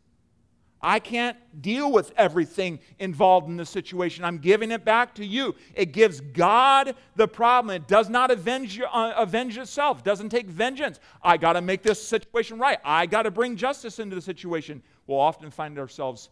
I 0.88 1.00
can't 1.00 1.36
deal 1.62 1.92
with 1.92 2.14
everything 2.16 2.80
involved 2.98 3.50
in 3.50 3.58
the 3.58 3.66
situation. 3.66 4.24
I'm 4.24 4.38
giving 4.38 4.72
it 4.72 4.86
back 4.86 5.16
to 5.16 5.26
you. 5.26 5.54
It 5.76 5.92
gives 5.92 6.22
God 6.22 6.96
the 7.18 7.28
problem. 7.28 7.76
It 7.76 7.90
does 7.90 8.08
not 8.08 8.32
avenge, 8.32 8.80
uh, 8.80 9.14
avenge 9.18 9.58
itself, 9.58 10.00
it 10.00 10.06
doesn't 10.06 10.30
take 10.30 10.48
vengeance. 10.48 11.02
I 11.22 11.36
got 11.36 11.54
to 11.54 11.62
make 11.62 11.84
this 11.84 12.02
situation 12.02 12.58
right. 12.58 12.78
I 12.86 13.06
got 13.06 13.24
to 13.24 13.32
bring 13.32 13.58
justice 13.58 14.00
into 14.00 14.16
the 14.16 14.22
situation. 14.22 14.82
We'll 15.08 15.20
often 15.20 15.52
find 15.52 15.78
ourselves 15.78 16.30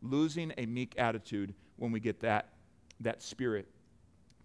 losing 0.00 0.54
a 0.56 0.64
meek 0.64 0.94
attitude 0.96 1.52
when 1.76 1.92
we 1.92 2.00
get 2.00 2.20
that, 2.20 2.48
that 3.00 3.20
spirit. 3.20 3.68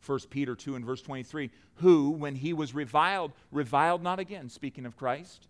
1 0.06 0.20
Peter 0.30 0.54
2 0.54 0.76
and 0.76 0.84
verse 0.84 1.02
23 1.02 1.50
Who, 1.76 2.10
when 2.10 2.36
he 2.36 2.52
was 2.52 2.76
reviled, 2.76 3.32
reviled 3.54 4.04
not 4.04 4.20
again, 4.20 4.50
speaking 4.50 4.86
of 4.86 4.98
Christ 4.98 5.48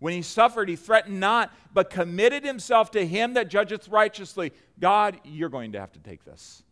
when 0.00 0.14
he 0.14 0.22
suffered, 0.22 0.68
he 0.68 0.76
threatened 0.76 1.20
not, 1.20 1.52
but 1.72 1.90
committed 1.90 2.42
himself 2.42 2.90
to 2.92 3.06
him 3.06 3.34
that 3.34 3.48
judgeth 3.48 3.88
righteously. 3.88 4.52
God, 4.80 5.20
you're 5.24 5.50
going 5.50 5.72
to 5.72 5.80
have 5.80 5.92
to 5.92 6.00
take 6.00 6.24
this. 6.24 6.62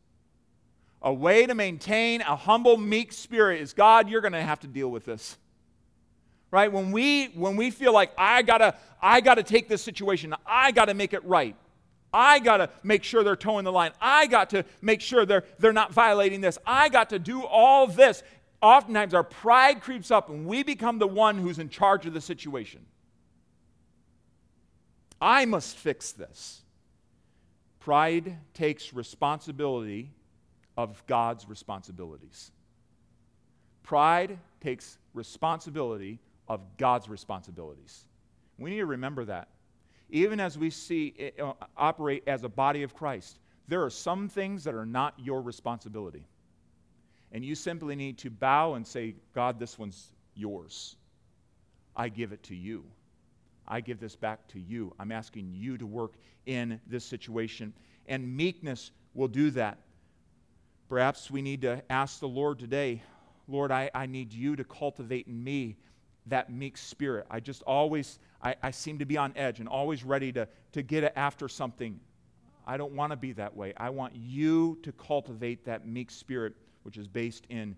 A 1.02 1.12
way 1.12 1.46
to 1.46 1.54
maintain 1.54 2.22
a 2.22 2.34
humble, 2.34 2.76
meek 2.76 3.12
spirit 3.12 3.60
is 3.60 3.72
God, 3.74 4.08
you're 4.08 4.22
going 4.22 4.32
to 4.32 4.42
have 4.42 4.60
to 4.60 4.66
deal 4.66 4.90
with 4.90 5.04
this. 5.04 5.36
Right? 6.50 6.72
When 6.72 6.90
we 6.92 7.26
when 7.26 7.56
we 7.56 7.70
feel 7.70 7.92
like 7.92 8.10
I 8.16 8.40
gotta 8.40 8.74
I 9.02 9.20
gotta 9.20 9.42
take 9.42 9.68
this 9.68 9.82
situation, 9.82 10.34
I 10.46 10.72
gotta 10.72 10.94
make 10.94 11.12
it 11.12 11.22
right. 11.26 11.54
I 12.10 12.38
got 12.38 12.56
to 12.56 12.70
make 12.82 13.04
sure 13.04 13.22
they're 13.22 13.36
toeing 13.36 13.64
the 13.64 13.72
line. 13.72 13.92
I 14.00 14.28
got 14.28 14.48
to 14.50 14.64
make 14.80 15.02
sure 15.02 15.26
they're, 15.26 15.44
they're 15.58 15.74
not 15.74 15.92
violating 15.92 16.40
this. 16.40 16.56
I 16.66 16.88
got 16.88 17.10
to 17.10 17.18
do 17.18 17.44
all 17.44 17.86
this. 17.86 18.22
Oftentimes, 18.62 19.12
our 19.12 19.22
pride 19.22 19.82
creeps 19.82 20.10
up 20.10 20.30
and 20.30 20.46
we 20.46 20.62
become 20.62 20.98
the 20.98 21.06
one 21.06 21.36
who's 21.36 21.58
in 21.58 21.68
charge 21.68 22.06
of 22.06 22.14
the 22.14 22.20
situation. 22.22 22.80
I 25.20 25.44
must 25.44 25.76
fix 25.76 26.12
this. 26.12 26.62
Pride 27.80 28.36
takes 28.54 28.92
responsibility 28.92 30.12
of 30.76 31.04
God's 31.06 31.48
responsibilities. 31.48 32.52
Pride 33.82 34.38
takes 34.60 34.98
responsibility 35.14 36.20
of 36.48 36.60
God's 36.76 37.08
responsibilities. 37.08 38.04
We 38.58 38.70
need 38.70 38.78
to 38.78 38.86
remember 38.86 39.24
that. 39.24 39.48
Even 40.10 40.40
as 40.40 40.56
we 40.56 40.70
see 40.70 41.08
it, 41.18 41.40
uh, 41.40 41.54
operate 41.76 42.24
as 42.26 42.44
a 42.44 42.48
body 42.48 42.82
of 42.82 42.94
Christ, 42.94 43.38
there 43.66 43.82
are 43.82 43.90
some 43.90 44.28
things 44.28 44.64
that 44.64 44.74
are 44.74 44.86
not 44.86 45.14
your 45.18 45.42
responsibility. 45.42 46.24
And 47.32 47.44
you 47.44 47.54
simply 47.54 47.94
need 47.94 48.18
to 48.18 48.30
bow 48.30 48.74
and 48.74 48.86
say, 48.86 49.14
God, 49.34 49.58
this 49.58 49.78
one's 49.78 50.12
yours. 50.34 50.96
I 51.94 52.08
give 52.08 52.32
it 52.32 52.42
to 52.44 52.54
you. 52.54 52.84
I 53.68 53.80
give 53.80 54.00
this 54.00 54.16
back 54.16 54.48
to 54.48 54.58
you. 54.58 54.94
I'm 54.98 55.12
asking 55.12 55.52
you 55.54 55.78
to 55.78 55.86
work 55.86 56.14
in 56.46 56.80
this 56.86 57.04
situation. 57.04 57.74
And 58.06 58.36
meekness 58.36 58.90
will 59.14 59.28
do 59.28 59.50
that. 59.52 59.78
Perhaps 60.88 61.30
we 61.30 61.42
need 61.42 61.60
to 61.62 61.82
ask 61.90 62.18
the 62.18 62.28
Lord 62.28 62.58
today, 62.58 63.02
Lord, 63.46 63.70
I, 63.70 63.90
I 63.94 64.06
need 64.06 64.32
you 64.32 64.56
to 64.56 64.64
cultivate 64.64 65.26
in 65.26 65.44
me 65.44 65.76
that 66.26 66.50
meek 66.50 66.76
spirit. 66.76 67.26
I 67.30 67.40
just 67.40 67.62
always, 67.62 68.18
I, 68.42 68.54
I 68.62 68.70
seem 68.70 68.98
to 68.98 69.04
be 69.04 69.16
on 69.16 69.32
edge 69.36 69.60
and 69.60 69.68
always 69.68 70.04
ready 70.04 70.32
to, 70.32 70.48
to 70.72 70.82
get 70.82 71.12
after 71.16 71.48
something. 71.48 72.00
I 72.66 72.76
don't 72.76 72.92
want 72.92 73.12
to 73.12 73.16
be 73.16 73.32
that 73.32 73.54
way. 73.54 73.72
I 73.76 73.90
want 73.90 74.14
you 74.14 74.78
to 74.82 74.92
cultivate 74.92 75.64
that 75.64 75.86
meek 75.86 76.10
spirit, 76.10 76.54
which 76.82 76.98
is 76.98 77.06
based 77.06 77.46
in 77.48 77.76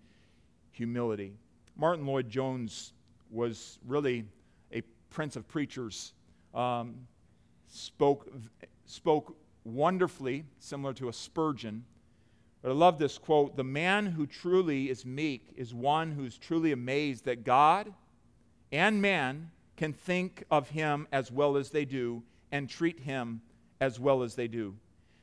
humility. 0.73 1.35
Martyn 1.77 2.07
Lloyd-Jones 2.07 2.93
was 3.31 3.79
really 3.87 4.25
prince 5.11 5.37
of 5.37 5.47
preachers, 5.49 6.15
um, 6.55 7.07
spoke, 7.69 8.33
spoke 8.87 9.37
wonderfully, 9.65 10.45
similar 10.59 10.95
to 10.95 11.09
a 11.09 11.13
Spurgeon. 11.13 11.85
But 12.63 12.71
I 12.71 12.75
love 12.75 12.99
this 12.99 13.19
quote 13.19 13.57
The 13.57 13.65
man 13.65 14.07
who 14.07 14.27
truly 14.27 14.91
is 14.91 15.05
meek 15.05 15.53
is 15.57 15.75
one 15.75 16.13
who's 16.13 16.39
truly 16.39 16.73
amazed 16.73 17.25
that 17.25 17.45
God 17.45 17.93
and 18.73 19.01
man 19.01 19.51
can 19.77 19.93
think 19.93 20.45
of 20.51 20.69
him 20.71 21.09
as 21.11 21.33
well 21.33 21.57
as 21.57 21.71
they 21.71 21.85
do 21.85 22.23
and 22.53 22.69
treat 22.69 23.01
him 23.01 23.41
as 23.81 23.99
well 23.99 24.23
as 24.23 24.35
they 24.35 24.47
do. 24.47 24.77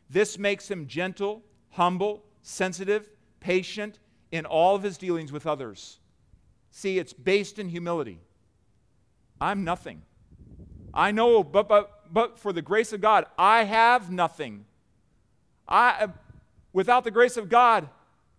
This 0.10 0.40
makes 0.40 0.70
him 0.70 0.88
gentle, 0.88 1.44
humble, 1.72 2.24
sensitive, 2.42 3.10
patient 3.40 4.00
in 4.32 4.46
all 4.46 4.76
of 4.76 4.84
his 4.84 4.98
dealings 4.98 5.32
with 5.32 5.46
others. 5.46 6.00
See, 6.72 6.98
it's 6.98 7.14
based 7.14 7.60
in 7.60 7.70
humility. 7.70 8.20
I'm 9.40 9.64
nothing. 9.64 10.02
I 10.94 11.12
know, 11.12 11.44
but, 11.44 11.68
but, 11.68 12.14
but 12.14 12.40
for 12.40 12.52
the 12.52 12.62
grace 12.62 12.94
of 12.94 13.02
God, 13.02 13.26
I 13.38 13.64
have 13.64 14.12
nothing. 14.12 14.66
I, 15.68 16.08
without 16.74 17.04
the 17.04 17.12
grace 17.12 17.38
of 17.38 17.50
God, 17.50 17.88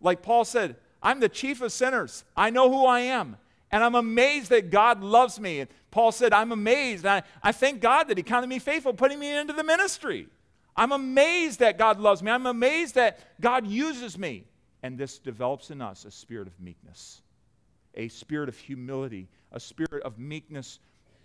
like 0.01 0.23
Paul 0.23 0.45
said, 0.45 0.77
I'm 1.03 1.21
the 1.21 1.29
chief 1.29 1.61
of 1.61 1.73
sinners. 1.73 2.25
I 2.37 2.51
know 2.51 2.71
who 2.71 2.85
I 2.85 3.01
am. 3.01 3.37
And 3.71 3.85
I'm 3.85 3.95
amazed 3.95 4.51
that 4.51 4.71
God 4.71 5.03
loves 5.03 5.39
me. 5.39 5.61
And 5.61 5.71
Paul 5.91 6.11
said, 6.11 6.33
I'm 6.33 6.53
amazed. 6.53 7.05
I, 7.07 7.23
I 7.43 7.53
thank 7.53 7.81
God 7.81 8.09
that 8.09 8.17
He 8.17 8.23
counted 8.23 8.47
me 8.47 8.59
faithful, 8.59 8.95
putting 8.95 9.19
me 9.19 9.37
into 9.37 9.53
the 9.53 9.65
ministry. 9.65 10.29
I'm 10.77 10.93
amazed 10.93 11.59
that 11.59 11.77
God 11.77 12.01
loves 12.01 12.23
me. 12.23 12.31
I'm 12.31 12.47
amazed 12.47 12.95
that 12.95 13.19
God 13.41 13.67
uses 13.67 14.17
me. 14.17 14.45
And 14.83 14.97
this 14.97 15.19
develops 15.19 15.71
in 15.71 15.83
us 15.83 16.05
a 16.05 16.11
spirit 16.11 16.47
of 16.47 16.59
meekness, 16.61 17.21
a 17.95 18.09
spirit 18.09 18.49
of 18.49 18.57
humility, 18.57 19.29
a 19.53 19.61
spirit 19.61 20.03
of 20.05 20.19
meekness 20.19 20.79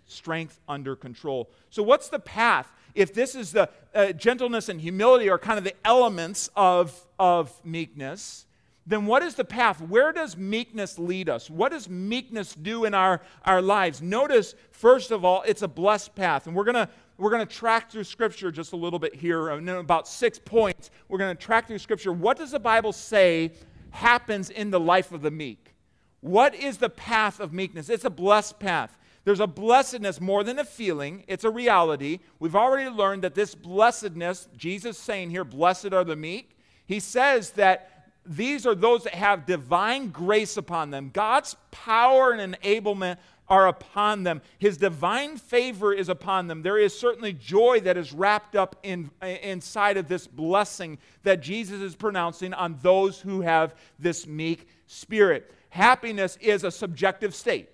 strength 0.06 0.60
under 0.68 0.96
control. 0.96 1.50
So, 1.70 1.82
what's 1.82 2.08
the 2.08 2.18
path? 2.18 2.70
If 2.94 3.12
this 3.12 3.34
is 3.34 3.52
the 3.52 3.68
uh, 3.94 4.12
gentleness 4.12 4.68
and 4.68 4.80
humility 4.80 5.28
are 5.28 5.38
kind 5.38 5.58
of 5.58 5.64
the 5.64 5.74
elements 5.84 6.48
of, 6.54 7.06
of 7.18 7.52
meekness, 7.64 8.46
then 8.86 9.06
what 9.06 9.22
is 9.22 9.34
the 9.34 9.44
path? 9.44 9.80
Where 9.80 10.12
does 10.12 10.36
meekness 10.36 10.98
lead 10.98 11.28
us? 11.28 11.48
What 11.48 11.72
does 11.72 11.88
meekness 11.88 12.54
do 12.54 12.84
in 12.84 12.94
our, 12.94 13.22
our 13.44 13.62
lives? 13.62 14.02
Notice, 14.02 14.54
first 14.70 15.10
of 15.10 15.24
all, 15.24 15.42
it's 15.46 15.62
a 15.62 15.68
blessed 15.68 16.14
path. 16.14 16.46
And 16.46 16.54
we're 16.54 16.64
going 16.64 16.74
to 16.74 16.88
we're 17.16 17.30
going 17.30 17.46
to 17.46 17.54
track 17.54 17.92
through 17.92 18.04
Scripture 18.04 18.50
just 18.50 18.72
a 18.72 18.76
little 18.76 18.98
bit 18.98 19.14
here, 19.14 19.50
and 19.50 19.68
about 19.70 20.08
six 20.08 20.36
points. 20.36 20.90
We're 21.08 21.18
going 21.18 21.36
to 21.36 21.40
track 21.40 21.68
through 21.68 21.78
Scripture. 21.78 22.12
What 22.12 22.36
does 22.36 22.50
the 22.50 22.58
Bible 22.58 22.92
say 22.92 23.52
happens 23.90 24.50
in 24.50 24.70
the 24.70 24.80
life 24.80 25.12
of 25.12 25.22
the 25.22 25.30
meek? 25.30 25.74
What 26.22 26.56
is 26.56 26.78
the 26.78 26.88
path 26.88 27.38
of 27.38 27.52
meekness? 27.52 27.88
It's 27.88 28.04
a 28.04 28.10
blessed 28.10 28.58
path. 28.58 28.98
There's 29.24 29.40
a 29.40 29.46
blessedness 29.46 30.20
more 30.20 30.44
than 30.44 30.58
a 30.58 30.64
feeling, 30.64 31.24
it's 31.26 31.44
a 31.44 31.50
reality. 31.50 32.20
We've 32.38 32.56
already 32.56 32.90
learned 32.90 33.22
that 33.22 33.34
this 33.34 33.54
blessedness, 33.54 34.48
Jesus 34.56 34.98
saying 34.98 35.30
here, 35.30 35.44
blessed 35.44 35.92
are 35.92 36.04
the 36.04 36.16
meek, 36.16 36.56
he 36.86 37.00
says 37.00 37.50
that 37.52 37.90
these 38.26 38.66
are 38.66 38.74
those 38.74 39.04
that 39.04 39.14
have 39.14 39.46
divine 39.46 40.10
grace 40.10 40.56
upon 40.56 40.90
them. 40.90 41.10
God's 41.12 41.56
power 41.70 42.32
and 42.32 42.54
enablement 42.54 43.18
are 43.48 43.68
upon 43.68 44.22
them. 44.22 44.40
His 44.58 44.78
divine 44.78 45.36
favor 45.36 45.92
is 45.92 46.08
upon 46.08 46.46
them. 46.46 46.62
There 46.62 46.78
is 46.78 46.98
certainly 46.98 47.34
joy 47.34 47.80
that 47.80 47.96
is 47.98 48.12
wrapped 48.12 48.56
up 48.56 48.76
in, 48.82 49.10
inside 49.22 49.98
of 49.98 50.08
this 50.08 50.26
blessing 50.26 50.98
that 51.22 51.42
Jesus 51.42 51.80
is 51.80 51.94
pronouncing 51.94 52.54
on 52.54 52.78
those 52.80 53.20
who 53.20 53.42
have 53.42 53.74
this 53.98 54.26
meek 54.26 54.68
spirit. 54.86 55.52
Happiness 55.68 56.38
is 56.40 56.64
a 56.64 56.70
subjective 56.70 57.34
state. 57.34 57.68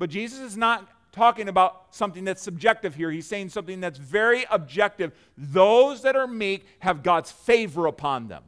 But 0.00 0.08
Jesus 0.08 0.38
is 0.38 0.56
not 0.56 0.88
talking 1.12 1.46
about 1.46 1.94
something 1.94 2.24
that's 2.24 2.40
subjective 2.40 2.94
here. 2.94 3.10
He's 3.10 3.26
saying 3.26 3.50
something 3.50 3.82
that's 3.82 3.98
very 3.98 4.46
objective. 4.50 5.12
Those 5.36 6.00
that 6.02 6.16
are 6.16 6.26
meek 6.26 6.64
have 6.78 7.02
God's 7.02 7.30
favor 7.30 7.86
upon 7.86 8.28
them. 8.28 8.44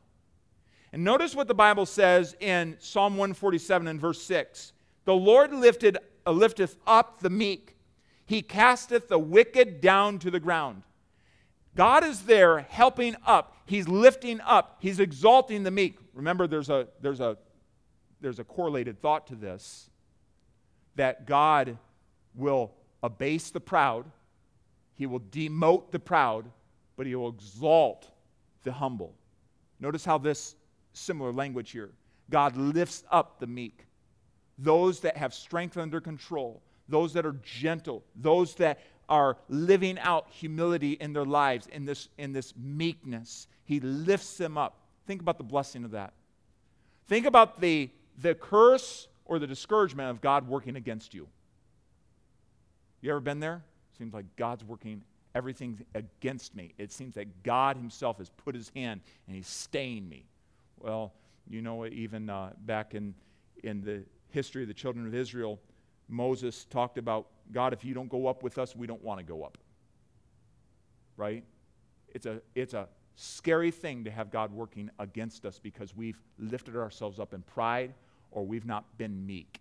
And 0.94 1.04
notice 1.04 1.36
what 1.36 1.48
the 1.48 1.54
Bible 1.54 1.84
says 1.84 2.34
in 2.40 2.76
Psalm 2.78 3.18
147 3.18 3.86
and 3.86 4.00
verse 4.00 4.22
6. 4.22 4.72
The 5.04 5.14
Lord 5.14 5.52
lifted, 5.52 5.98
uh, 6.26 6.30
lifteth 6.30 6.76
up 6.86 7.20
the 7.20 7.28
meek, 7.28 7.76
he 8.24 8.40
casteth 8.40 9.08
the 9.08 9.18
wicked 9.18 9.82
down 9.82 10.18
to 10.20 10.30
the 10.30 10.40
ground. 10.40 10.84
God 11.76 12.02
is 12.02 12.22
there 12.22 12.60
helping 12.60 13.14
up. 13.26 13.58
He's 13.66 13.86
lifting 13.86 14.40
up. 14.40 14.78
He's 14.80 15.00
exalting 15.00 15.64
the 15.64 15.70
meek. 15.70 15.98
Remember, 16.14 16.46
there's 16.46 16.70
a, 16.70 16.88
there's 17.02 17.20
a, 17.20 17.36
there's 18.22 18.38
a 18.38 18.44
correlated 18.44 19.02
thought 19.02 19.26
to 19.26 19.34
this. 19.34 19.90
That 20.96 21.26
God 21.26 21.78
will 22.35 22.72
abase 23.02 23.50
the 23.50 23.61
proud, 23.61 24.05
he 24.94 25.07
will 25.07 25.20
demote 25.20 25.90
the 25.90 25.98
proud, 25.98 26.50
but 26.96 27.07
he 27.07 27.14
will 27.14 27.31
exalt 27.31 28.11
the 28.62 28.72
humble. 28.72 29.14
Notice 29.81 30.05
how 30.05 30.18
this 30.18 30.55
similar 30.92 31.33
language 31.33 31.70
here. 31.70 31.90
God 32.31 32.57
lifts 32.57 33.02
up 33.11 33.40
the 33.40 33.46
meek, 33.46 33.87
those 34.59 35.00
that 35.00 35.16
have 35.16 35.35
strength 35.35 35.76
under 35.76 36.00
control, 36.00 36.62
those 36.88 37.12
that 37.14 37.26
are 37.26 37.37
gentle, 37.42 38.05
those 38.14 38.55
that 38.57 38.81
are 39.09 39.37
living 39.48 39.98
out 39.98 40.26
humility 40.31 40.92
in 40.92 41.12
their 41.12 41.24
lives 41.24 41.66
in 41.66 41.85
this, 41.85 42.09
in 42.18 42.33
this 42.33 42.55
meekness. 42.57 43.48
He 43.64 43.81
lifts 43.81 44.37
them 44.37 44.57
up. 44.57 44.78
Think 45.07 45.20
about 45.20 45.38
the 45.38 45.44
blessing 45.44 45.85
of 45.85 45.90
that. 45.90 46.12
Think 47.09 47.26
about 47.26 47.61
the, 47.61 47.90
the 48.18 48.35
curse 48.35 49.09
or 49.32 49.38
the 49.38 49.46
discouragement 49.46 50.10
of 50.10 50.20
God 50.20 50.46
working 50.46 50.76
against 50.76 51.14
you. 51.14 51.26
You 53.00 53.12
ever 53.12 53.20
been 53.20 53.40
there? 53.40 53.62
Seems 53.96 54.12
like 54.12 54.26
God's 54.36 54.62
working 54.62 55.00
everything 55.34 55.82
against 55.94 56.54
me. 56.54 56.74
It 56.76 56.92
seems 56.92 57.14
that 57.14 57.42
God 57.42 57.78
Himself 57.78 58.18
has 58.18 58.28
put 58.28 58.54
His 58.54 58.70
hand 58.76 59.00
and 59.26 59.34
He's 59.34 59.46
staying 59.46 60.06
me. 60.06 60.26
Well, 60.78 61.14
you 61.48 61.62
know, 61.62 61.86
even 61.86 62.28
uh, 62.28 62.50
back 62.66 62.94
in, 62.94 63.14
in 63.64 63.80
the 63.80 64.02
history 64.28 64.60
of 64.60 64.68
the 64.68 64.74
children 64.74 65.06
of 65.06 65.14
Israel, 65.14 65.58
Moses 66.10 66.66
talked 66.66 66.98
about 66.98 67.28
God, 67.52 67.72
if 67.72 67.86
you 67.86 67.94
don't 67.94 68.10
go 68.10 68.26
up 68.26 68.42
with 68.42 68.58
us, 68.58 68.76
we 68.76 68.86
don't 68.86 69.02
want 69.02 69.18
to 69.18 69.24
go 69.24 69.44
up. 69.44 69.56
Right? 71.16 71.42
It's 72.10 72.26
a, 72.26 72.42
it's 72.54 72.74
a 72.74 72.86
scary 73.16 73.70
thing 73.70 74.04
to 74.04 74.10
have 74.10 74.30
God 74.30 74.52
working 74.52 74.90
against 74.98 75.46
us 75.46 75.58
because 75.58 75.96
we've 75.96 76.20
lifted 76.38 76.76
ourselves 76.76 77.18
up 77.18 77.32
in 77.32 77.40
pride 77.40 77.94
or 78.32 78.44
we've 78.44 78.66
not 78.66 78.98
been 78.98 79.26
meek. 79.26 79.60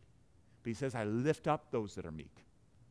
But 0.63 0.69
he 0.69 0.73
says, 0.73 0.95
I 0.95 1.03
lift 1.03 1.47
up 1.47 1.71
those 1.71 1.95
that 1.95 2.05
are 2.05 2.11
meek. 2.11 2.45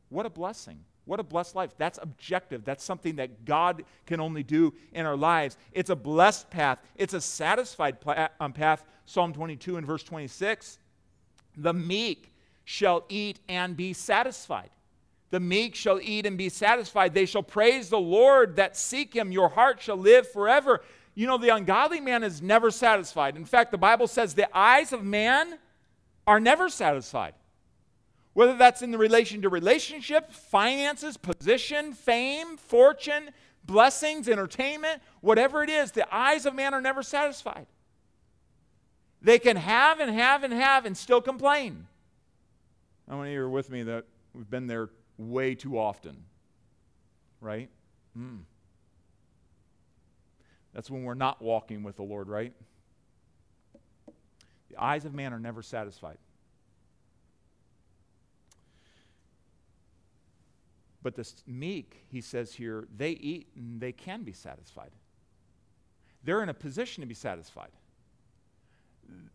What 0.09 0.27
a 0.27 0.31
blessing. 0.31 0.85
What 1.05 1.21
a 1.21 1.25
blessed 1.25 1.57
life. 1.57 1.75
That's 1.77 1.99
objective. 2.01 2.65
That's 2.65 2.85
something 2.85 3.17
that 3.17 3.45
God 3.45 3.85
can 4.07 4.21
only 4.21 4.43
do 4.43 4.75
in 4.93 5.07
our 5.07 5.17
lives. 5.17 5.57
It's 5.73 5.91
a 5.91 5.97
blessed 5.97 6.51
path, 6.51 6.81
it's 6.95 7.15
a 7.15 7.21
satisfied 7.21 7.97
um, 8.39 8.53
path. 8.53 8.85
Psalm 9.07 9.33
22 9.33 9.77
and 9.77 9.87
verse 9.87 10.05
26. 10.05 10.79
The 11.57 11.73
meek 11.75 12.33
shall 12.65 13.05
eat 13.09 13.41
and 13.49 13.77
be 13.77 13.93
satisfied. 13.93 14.71
The 15.31 15.41
meek 15.41 15.75
shall 15.75 16.01
eat 16.01 16.27
and 16.27 16.39
be 16.39 16.49
satisfied. 16.49 17.15
They 17.15 17.27
shall 17.27 17.43
praise 17.43 17.89
the 17.89 17.99
Lord 17.99 18.57
that 18.57 18.77
seek 18.77 19.15
him. 19.15 19.33
Your 19.33 19.49
heart 19.49 19.81
shall 19.81 19.97
live 19.97 20.31
forever. 20.31 20.81
You 21.15 21.27
know, 21.27 21.39
the 21.39 21.49
ungodly 21.49 22.01
man 22.01 22.23
is 22.23 22.41
never 22.41 22.71
satisfied. 22.71 23.37
In 23.37 23.45
fact, 23.45 23.73
the 23.73 23.79
Bible 23.79 24.07
says 24.07 24.35
the 24.35 24.57
eyes 24.57 24.93
of 24.93 25.05
man 25.05 25.59
are 26.31 26.39
never 26.39 26.69
satisfied. 26.69 27.35
Whether 28.35 28.57
that's 28.57 28.83
in 28.83 28.93
the 28.93 28.99
relation 28.99 29.43
to 29.43 29.49
relationship, 29.49 30.31
finances, 30.31 31.17
position, 31.17 31.93
fame, 31.93 32.57
fortune, 32.57 33.31
blessings, 33.65 34.29
entertainment, 34.29 35.03
whatever 35.23 35.65
it 35.65 35.69
is, 35.69 35.91
the 35.91 36.07
eyes 36.15 36.47
of 36.47 36.55
man 36.55 36.73
are 36.73 36.81
never 36.81 37.03
satisfied. 37.03 37.67
They 39.21 39.41
can 39.41 39.57
have 39.57 39.99
and 39.99 40.09
have 40.15 40.45
and 40.45 40.53
have 40.53 40.87
and 40.87 40.97
still 40.97 41.21
complain. 41.21 41.89
How 43.09 43.19
many 43.19 43.31
of 43.31 43.35
you 43.35 43.43
are 43.43 43.51
with 43.51 43.69
me 43.69 43.83
that 43.83 44.05
we've 44.33 44.49
been 44.49 44.69
there 44.69 44.91
way 45.19 45.57
too 45.57 45.81
often? 45.81 46.17
Right? 47.41 47.71
Mm. 48.17 48.43
That's 50.75 50.89
when 50.89 51.03
we're 51.03 51.15
not 51.15 51.43
walking 51.43 51.83
with 51.83 51.97
the 51.97 52.05
Lord, 52.05 52.29
right? 52.29 52.53
The 54.71 54.83
eyes 54.83 55.05
of 55.05 55.15
man 55.15 55.33
are 55.33 55.41
never 55.41 55.63
satisfied. 55.63 56.19
But 61.03 61.17
the 61.17 61.29
meek, 61.47 62.05
he 62.11 62.21
says 62.21 62.55
here, 62.55 62.87
they 62.97 63.11
eat 63.11 63.49
and 63.57 63.81
they 63.81 63.93
can 63.93 64.23
be 64.23 64.33
satisfied. 64.33 64.91
They're 66.25 66.43
in 66.43 66.51
a 66.51 66.55
position 66.55 67.01
to 67.01 67.07
be 67.07 67.15
satisfied. 67.15 67.71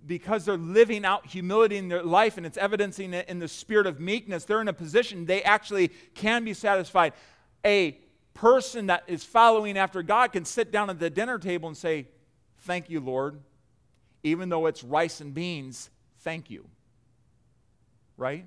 Because 0.06 0.45
they're 0.45 0.58
living 0.58 1.04
out 1.04 1.26
humility 1.26 1.78
in 1.78 1.89
their 1.89 2.04
life 2.04 2.38
and 2.38 2.45
it's 2.45 2.58
evidencing 2.58 3.13
it 3.13 3.28
in 3.28 3.39
the 3.39 3.48
spirit 3.48 3.88
of 3.88 4.00
meekness, 4.00 4.45
they're 4.45 4.62
in 4.62 4.67
a 4.67 4.74
position 4.74 5.26
they 5.26 5.41
actually 5.41 5.89
can 6.13 6.45
be 6.45 6.54
satisfied. 6.54 7.13
A 7.65 7.98
person 8.36 8.88
that 8.88 9.04
is 9.08 9.24
following 9.24 9.78
after 9.78 10.04
God 10.04 10.32
can 10.32 10.45
sit 10.45 10.71
down 10.71 10.89
at 10.89 11.00
the 11.00 11.10
dinner 11.10 11.39
table 11.39 11.67
and 11.67 11.76
say, 11.76 12.08
Thank 12.60 12.89
you, 12.89 13.00
Lord. 13.00 13.39
Even 14.26 14.50
though 14.50 14.66
it's 14.66 14.84
rice 14.84 15.22
and 15.22 15.34
beans, 15.34 15.90
thank 16.20 16.50
you. 16.50 16.66
Right? 18.18 18.46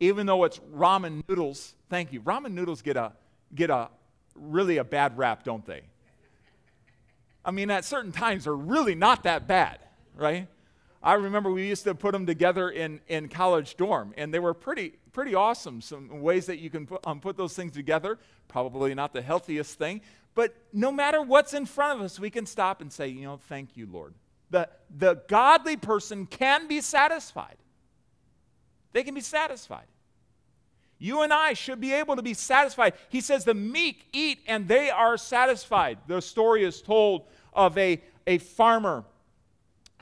even 0.00 0.26
though 0.26 0.44
it's 0.44 0.58
ramen 0.74 1.22
noodles. 1.28 1.74
Thank 1.88 2.12
you. 2.12 2.20
Ramen 2.20 2.52
noodles 2.52 2.82
get 2.82 2.96
a 2.96 3.12
get 3.54 3.70
a 3.70 3.88
really 4.34 4.76
a 4.78 4.84
bad 4.84 5.16
rap, 5.16 5.44
don't 5.44 5.64
they? 5.64 5.82
I 7.44 7.50
mean, 7.50 7.70
at 7.70 7.84
certain 7.84 8.12
times 8.12 8.44
they're 8.44 8.54
really 8.54 8.94
not 8.94 9.22
that 9.22 9.46
bad, 9.46 9.78
right? 10.16 10.48
I 11.02 11.14
remember 11.14 11.52
we 11.52 11.68
used 11.68 11.84
to 11.84 11.94
put 11.94 12.10
them 12.10 12.26
together 12.26 12.70
in, 12.70 13.00
in 13.06 13.28
college 13.28 13.76
dorm, 13.76 14.12
and 14.16 14.34
they 14.34 14.40
were 14.40 14.54
pretty 14.54 14.94
pretty 15.12 15.34
awesome. 15.34 15.80
Some 15.80 16.20
ways 16.20 16.46
that 16.46 16.58
you 16.58 16.68
can 16.68 16.86
put, 16.86 17.06
um, 17.06 17.20
put 17.20 17.36
those 17.36 17.54
things 17.54 17.72
together. 17.72 18.18
Probably 18.48 18.94
not 18.94 19.12
the 19.12 19.22
healthiest 19.22 19.78
thing, 19.78 20.02
but 20.34 20.54
no 20.72 20.92
matter 20.92 21.22
what's 21.22 21.54
in 21.54 21.64
front 21.64 21.98
of 21.98 22.04
us, 22.04 22.20
we 22.20 22.28
can 22.28 22.44
stop 22.44 22.80
and 22.80 22.92
say, 22.92 23.08
you 23.08 23.22
know, 23.22 23.38
thank 23.48 23.76
you, 23.76 23.86
Lord. 23.90 24.14
The 24.50 24.68
the 24.96 25.22
godly 25.28 25.76
person 25.76 26.26
can 26.26 26.68
be 26.68 26.80
satisfied. 26.80 27.56
They 28.92 29.02
can 29.02 29.14
be 29.14 29.20
satisfied. 29.20 29.86
You 30.98 31.22
and 31.22 31.32
I 31.32 31.52
should 31.52 31.80
be 31.80 31.92
able 31.92 32.16
to 32.16 32.22
be 32.22 32.34
satisfied. 32.34 32.94
He 33.10 33.20
says, 33.20 33.44
The 33.44 33.54
meek 33.54 34.06
eat 34.12 34.40
and 34.46 34.66
they 34.66 34.88
are 34.88 35.16
satisfied. 35.18 35.98
The 36.06 36.22
story 36.22 36.64
is 36.64 36.80
told 36.80 37.26
of 37.52 37.76
a, 37.76 38.00
a 38.26 38.38
farmer 38.38 39.04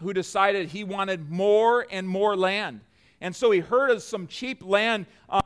who 0.00 0.12
decided 0.12 0.68
he 0.68 0.84
wanted 0.84 1.30
more 1.30 1.86
and 1.90 2.08
more 2.08 2.36
land. 2.36 2.80
And 3.20 3.34
so 3.34 3.50
he 3.50 3.60
heard 3.60 3.90
of 3.90 4.02
some 4.02 4.26
cheap 4.26 4.64
land 4.64 5.06
uh, 5.28 5.40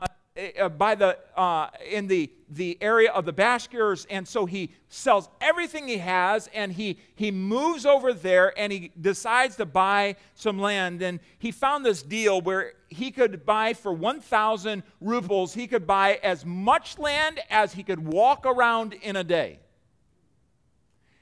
by 0.77 0.95
the, 0.95 1.17
uh, 1.35 1.69
in 1.89 2.07
the, 2.07 2.31
the 2.49 2.77
area 2.81 3.11
of 3.11 3.25
the 3.25 3.33
Bashkirs, 3.33 4.05
and 4.09 4.27
so 4.27 4.45
he 4.45 4.71
sells 4.89 5.29
everything 5.41 5.87
he 5.87 5.97
has, 5.97 6.49
and 6.53 6.71
he, 6.71 6.99
he 7.15 7.31
moves 7.31 7.85
over 7.85 8.13
there, 8.13 8.57
and 8.57 8.71
he 8.71 8.91
decides 8.99 9.55
to 9.57 9.65
buy 9.65 10.15
some 10.35 10.59
land. 10.59 11.01
And 11.01 11.19
he 11.37 11.51
found 11.51 11.85
this 11.85 12.01
deal 12.01 12.41
where 12.41 12.73
he 12.89 13.11
could 13.11 13.45
buy 13.45 13.73
for 13.73 13.93
1,000 13.93 14.83
rubles, 15.01 15.53
he 15.53 15.67
could 15.67 15.85
buy 15.85 16.19
as 16.23 16.45
much 16.45 16.97
land 16.97 17.39
as 17.49 17.73
he 17.73 17.83
could 17.83 17.99
walk 17.99 18.45
around 18.45 18.93
in 18.93 19.15
a 19.15 19.23
day. 19.23 19.59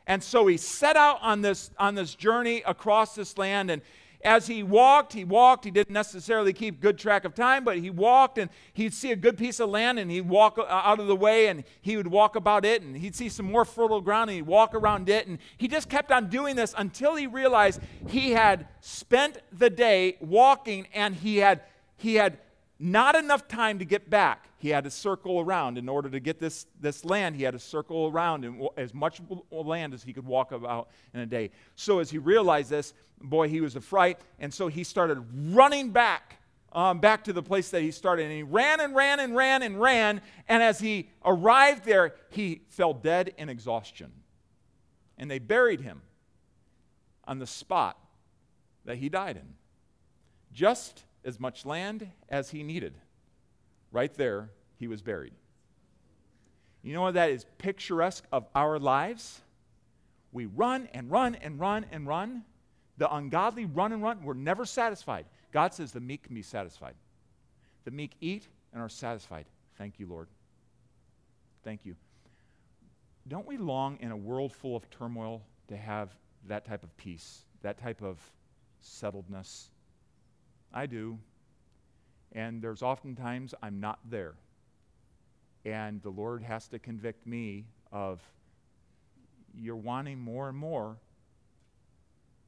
And 0.08 0.24
so 0.24 0.48
he 0.48 0.56
set 0.56 0.96
out 0.96 1.20
on 1.22 1.42
this, 1.42 1.70
on 1.78 1.96
this 1.96 2.16
journey 2.16 2.64
across 2.66 3.14
this 3.14 3.38
land, 3.38 3.70
and 3.70 3.82
as 4.24 4.48
he 4.48 4.64
walked, 4.64 5.14
he 5.14 5.24
walked. 5.24 5.64
He 5.64 5.72
didn't 5.72 5.94
necessarily 5.94 6.52
keep 6.52 6.82
good 6.82 6.98
track 6.98 7.24
of 7.24 7.36
time, 7.36 7.64
but 7.64 7.78
he 7.78 7.90
walked 7.90 8.38
and 8.38 8.50
he'd 8.74 8.94
see 8.94 9.12
a 9.12 9.16
good 9.16 9.38
piece 9.38 9.60
of 9.60 9.70
land 9.70 10.00
and 10.00 10.10
he'd 10.10 10.28
walk 10.28 10.58
uh, 10.58 10.64
out 10.64 11.00
of 11.00 11.08
the 11.08 11.16
way 11.16 11.48
and 11.48 11.64
he 11.82 11.98
would 11.98 12.08
walk 12.08 12.36
about 12.36 12.66
it 12.66 12.82
and 12.82 12.98
he'd 12.98 13.16
see 13.16 13.30
some 13.30 13.46
more 13.46 13.64
fertile 13.64 14.02
ground 14.02 14.30
and 14.30 14.36
he'd 14.36 14.48
walk 14.48 14.74
around 14.74 15.08
it. 15.08 15.28
And 15.28 15.38
he 15.58 15.68
just 15.68 15.88
kept 15.88 16.12
on 16.12 16.30
doing 16.30 16.56
this 16.56 16.74
until 16.78 17.16
he 17.16 17.28
realized 17.28 17.80
he 18.08 18.32
had 18.32 18.68
spent 18.82 19.38
the 19.52 19.70
day 19.70 20.18
walking 20.20 20.88
and 20.94 21.16
he 21.16 21.38
had, 21.38 21.62
he 21.96 22.16
had 22.16 22.40
not 22.80 23.16
enough 23.16 23.48
time 23.48 23.80
to 23.80 23.86
get 23.86 24.10
back. 24.10 24.47
He 24.60 24.70
had 24.70 24.84
to 24.86 24.92
circle 24.92 25.40
around. 25.40 25.78
In 25.78 25.88
order 25.88 26.10
to 26.10 26.20
get 26.20 26.40
this, 26.40 26.66
this 26.80 27.06
land, 27.06 27.36
he 27.36 27.44
had 27.44 27.54
to 27.54 27.60
circle 27.60 28.08
around 28.08 28.44
and 28.44 28.68
as 28.76 28.94
much 28.94 29.22
land 29.52 29.94
as 29.94 30.04
he 30.04 30.14
could 30.14 30.26
walk 30.26 30.52
about 30.52 30.90
in 31.14 31.20
a 31.20 31.26
day. 31.26 31.52
So 31.76 32.00
as 32.00 32.10
he 32.10 32.18
realized 32.18 32.70
this, 32.70 32.94
boy, 33.22 33.50
he 33.50 33.62
was 33.62 33.76
a 33.76 33.82
fright. 33.82 34.20
And 34.40 34.52
so 34.52 34.68
he 34.68 34.84
started 34.84 35.24
running 35.54 35.92
back, 35.92 36.40
um, 36.72 37.00
back 37.00 37.24
to 37.26 37.34
the 37.34 37.44
place 37.44 37.70
that 37.70 37.82
he 37.82 37.92
started. 37.92 38.24
And 38.24 38.32
he 38.32 38.44
ran 38.44 38.80
and 38.80 38.96
ran 38.96 39.20
and 39.20 39.36
ran 39.36 39.62
and 39.62 39.80
ran. 39.80 40.22
And 40.48 40.64
as 40.64 40.80
he 40.80 41.10
arrived 41.24 41.86
there, 41.86 42.16
he 42.30 42.62
fell 42.70 42.94
dead 42.94 43.36
in 43.38 43.50
exhaustion. 43.50 44.12
And 45.20 45.30
they 45.30 45.40
buried 45.40 45.82
him 45.82 46.02
on 47.26 47.38
the 47.38 47.48
spot 47.48 47.98
that 48.86 48.98
he 48.98 49.10
died 49.10 49.38
in. 49.38 49.54
Just 50.52 51.04
as 51.24 51.40
much 51.40 51.64
land 51.64 52.10
as 52.30 52.50
he 52.50 52.64
needed. 52.64 52.96
Right 53.98 54.14
there, 54.14 54.52
he 54.78 54.88
was 54.88 55.02
buried. 55.02 55.34
You 56.84 56.94
know 56.94 57.02
what 57.02 57.16
that 57.16 57.32
is 57.32 57.48
picturesque 57.58 58.24
of 58.32 58.46
our 58.54 58.78
lives? 58.78 59.42
We 60.32 60.46
run 60.46 60.88
and 60.94 61.10
run 61.10 61.34
and 61.34 61.60
run 61.60 61.84
and 61.92 62.06
run. 62.06 62.44
The 63.00 63.12
ungodly 63.12 63.66
run 63.66 63.94
and 63.94 64.04
run. 64.04 64.24
We're 64.24 64.36
never 64.36 64.66
satisfied. 64.66 65.26
God 65.52 65.74
says 65.74 65.94
the 65.94 66.00
meek 66.00 66.22
can 66.22 66.36
be 66.36 66.44
satisfied. 66.44 66.94
The 67.86 67.90
meek 67.90 68.12
eat 68.22 68.48
and 68.72 68.84
are 68.84 68.88
satisfied. 68.88 69.46
Thank 69.80 70.00
you, 70.00 70.06
Lord. 70.06 70.28
Thank 71.64 71.84
you. 71.84 71.96
Don't 73.28 73.48
we 73.48 73.58
long 73.58 73.98
in 74.00 74.12
a 74.12 74.16
world 74.16 74.54
full 74.54 74.76
of 74.76 74.88
turmoil 74.92 75.42
to 75.70 75.76
have 75.76 76.12
that 76.46 76.66
type 76.66 76.84
of 76.84 76.96
peace, 76.98 77.40
that 77.64 77.80
type 77.80 78.04
of 78.04 78.20
settledness? 78.80 79.70
I 80.72 80.86
do. 80.86 81.18
And 82.34 82.62
there's 82.62 82.82
oftentimes 82.82 83.54
I'm 83.62 83.80
not 83.80 84.00
there. 84.10 84.36
And 85.66 86.02
the 86.02 86.10
Lord 86.10 86.44
has 86.44 86.68
to 86.70 86.80
convict 86.80 87.26
me 87.26 87.66
of 87.92 88.22
you're 89.56 89.76
wanting 89.76 90.20
more 90.20 90.50
and 90.50 90.58
more. 90.58 90.98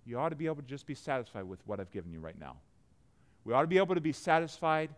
You 0.05 0.19
ought 0.19 0.29
to 0.29 0.35
be 0.35 0.45
able 0.45 0.57
to 0.57 0.61
just 0.61 0.85
be 0.85 0.95
satisfied 0.95 1.43
with 1.43 1.59
what 1.65 1.79
I've 1.79 1.91
given 1.91 2.11
you 2.11 2.19
right 2.19 2.39
now. 2.39 2.57
We 3.43 3.53
ought 3.53 3.61
to 3.61 3.67
be 3.67 3.77
able 3.77 3.95
to 3.95 4.01
be 4.01 4.11
satisfied. 4.11 4.89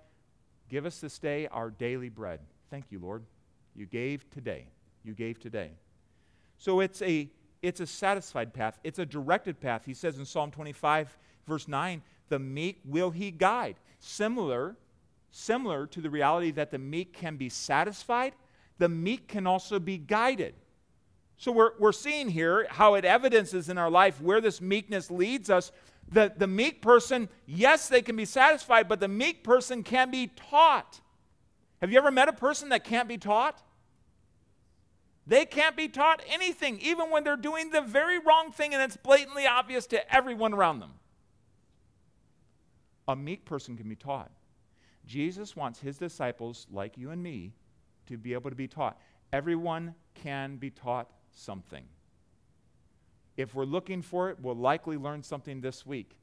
Give 0.69 0.85
us 0.85 0.99
this 0.99 1.19
day 1.19 1.47
our 1.47 1.69
daily 1.69 2.09
bread. 2.09 2.39
Thank 2.69 2.85
you, 2.89 2.99
Lord. 2.99 3.23
You 3.75 3.85
gave 3.85 4.29
today. 4.29 4.65
You 5.03 5.13
gave 5.13 5.39
today. 5.39 5.71
So 6.57 6.79
it's 6.79 7.01
a 7.01 7.29
it's 7.61 7.79
a 7.79 7.85
satisfied 7.85 8.53
path. 8.53 8.79
It's 8.83 8.97
a 8.97 9.05
directed 9.05 9.59
path. 9.59 9.85
He 9.85 9.93
says 9.93 10.17
in 10.17 10.25
Psalm 10.25 10.49
25 10.49 11.15
verse 11.47 11.67
9, 11.67 12.01
"The 12.31 12.39
meek 12.39 12.79
will 12.83 13.11
he 13.11 13.29
guide." 13.29 13.75
Similar 13.99 14.75
similar 15.31 15.87
to 15.87 16.01
the 16.01 16.09
reality 16.09 16.51
that 16.51 16.71
the 16.71 16.77
meek 16.77 17.13
can 17.13 17.37
be 17.37 17.49
satisfied, 17.49 18.33
the 18.77 18.89
meek 18.89 19.27
can 19.27 19.47
also 19.47 19.79
be 19.79 19.97
guided. 19.97 20.53
So 21.37 21.51
we're, 21.51 21.71
we're 21.79 21.91
seeing 21.91 22.29
here 22.29 22.67
how 22.69 22.93
it 22.95 23.05
evidences 23.05 23.69
in 23.69 23.77
our 23.77 23.89
life 23.89 24.21
where 24.21 24.41
this 24.41 24.61
meekness 24.61 25.09
leads 25.09 25.49
us. 25.49 25.71
The, 26.07 26.31
the 26.35 26.47
meek 26.47 26.81
person, 26.81 27.29
yes, 27.47 27.87
they 27.87 28.01
can 28.01 28.15
be 28.15 28.25
satisfied, 28.25 28.87
but 28.87 28.99
the 28.99 29.07
meek 29.07 29.43
person 29.43 29.81
can 29.81 30.11
be 30.11 30.27
taught. 30.27 30.99
Have 31.79 31.91
you 31.91 31.97
ever 31.97 32.11
met 32.11 32.27
a 32.27 32.33
person 32.33 32.69
that 32.69 32.83
can't 32.83 33.07
be 33.07 33.17
taught? 33.17 33.63
They 35.25 35.45
can't 35.45 35.77
be 35.77 35.87
taught 35.87 36.21
anything, 36.27 36.79
even 36.79 37.09
when 37.09 37.23
they're 37.23 37.37
doing 37.37 37.69
the 37.71 37.81
very 37.81 38.19
wrong 38.19 38.51
thing 38.51 38.73
and 38.73 38.83
it's 38.83 38.97
blatantly 38.97 39.47
obvious 39.47 39.87
to 39.87 40.13
everyone 40.13 40.53
around 40.53 40.79
them. 40.79 40.91
A 43.07 43.15
meek 43.15 43.45
person 43.45 43.77
can 43.77 43.89
be 43.89 43.95
taught. 43.95 44.31
Jesus 45.05 45.55
wants 45.55 45.79
his 45.79 45.97
disciples, 45.97 46.67
like 46.71 46.97
you 46.97 47.11
and 47.11 47.21
me, 47.21 47.53
to 48.07 48.17
be 48.17 48.33
able 48.33 48.49
to 48.49 48.55
be 48.55 48.67
taught. 48.67 48.99
Everyone 49.33 49.95
can 50.13 50.57
be 50.57 50.69
taught 50.69 51.09
something. 51.31 51.85
If 53.37 53.55
we're 53.55 53.65
looking 53.65 54.01
for 54.01 54.29
it, 54.29 54.37
we'll 54.41 54.55
likely 54.55 54.97
learn 54.97 55.23
something 55.23 55.61
this 55.61 55.85
week. 55.85 56.17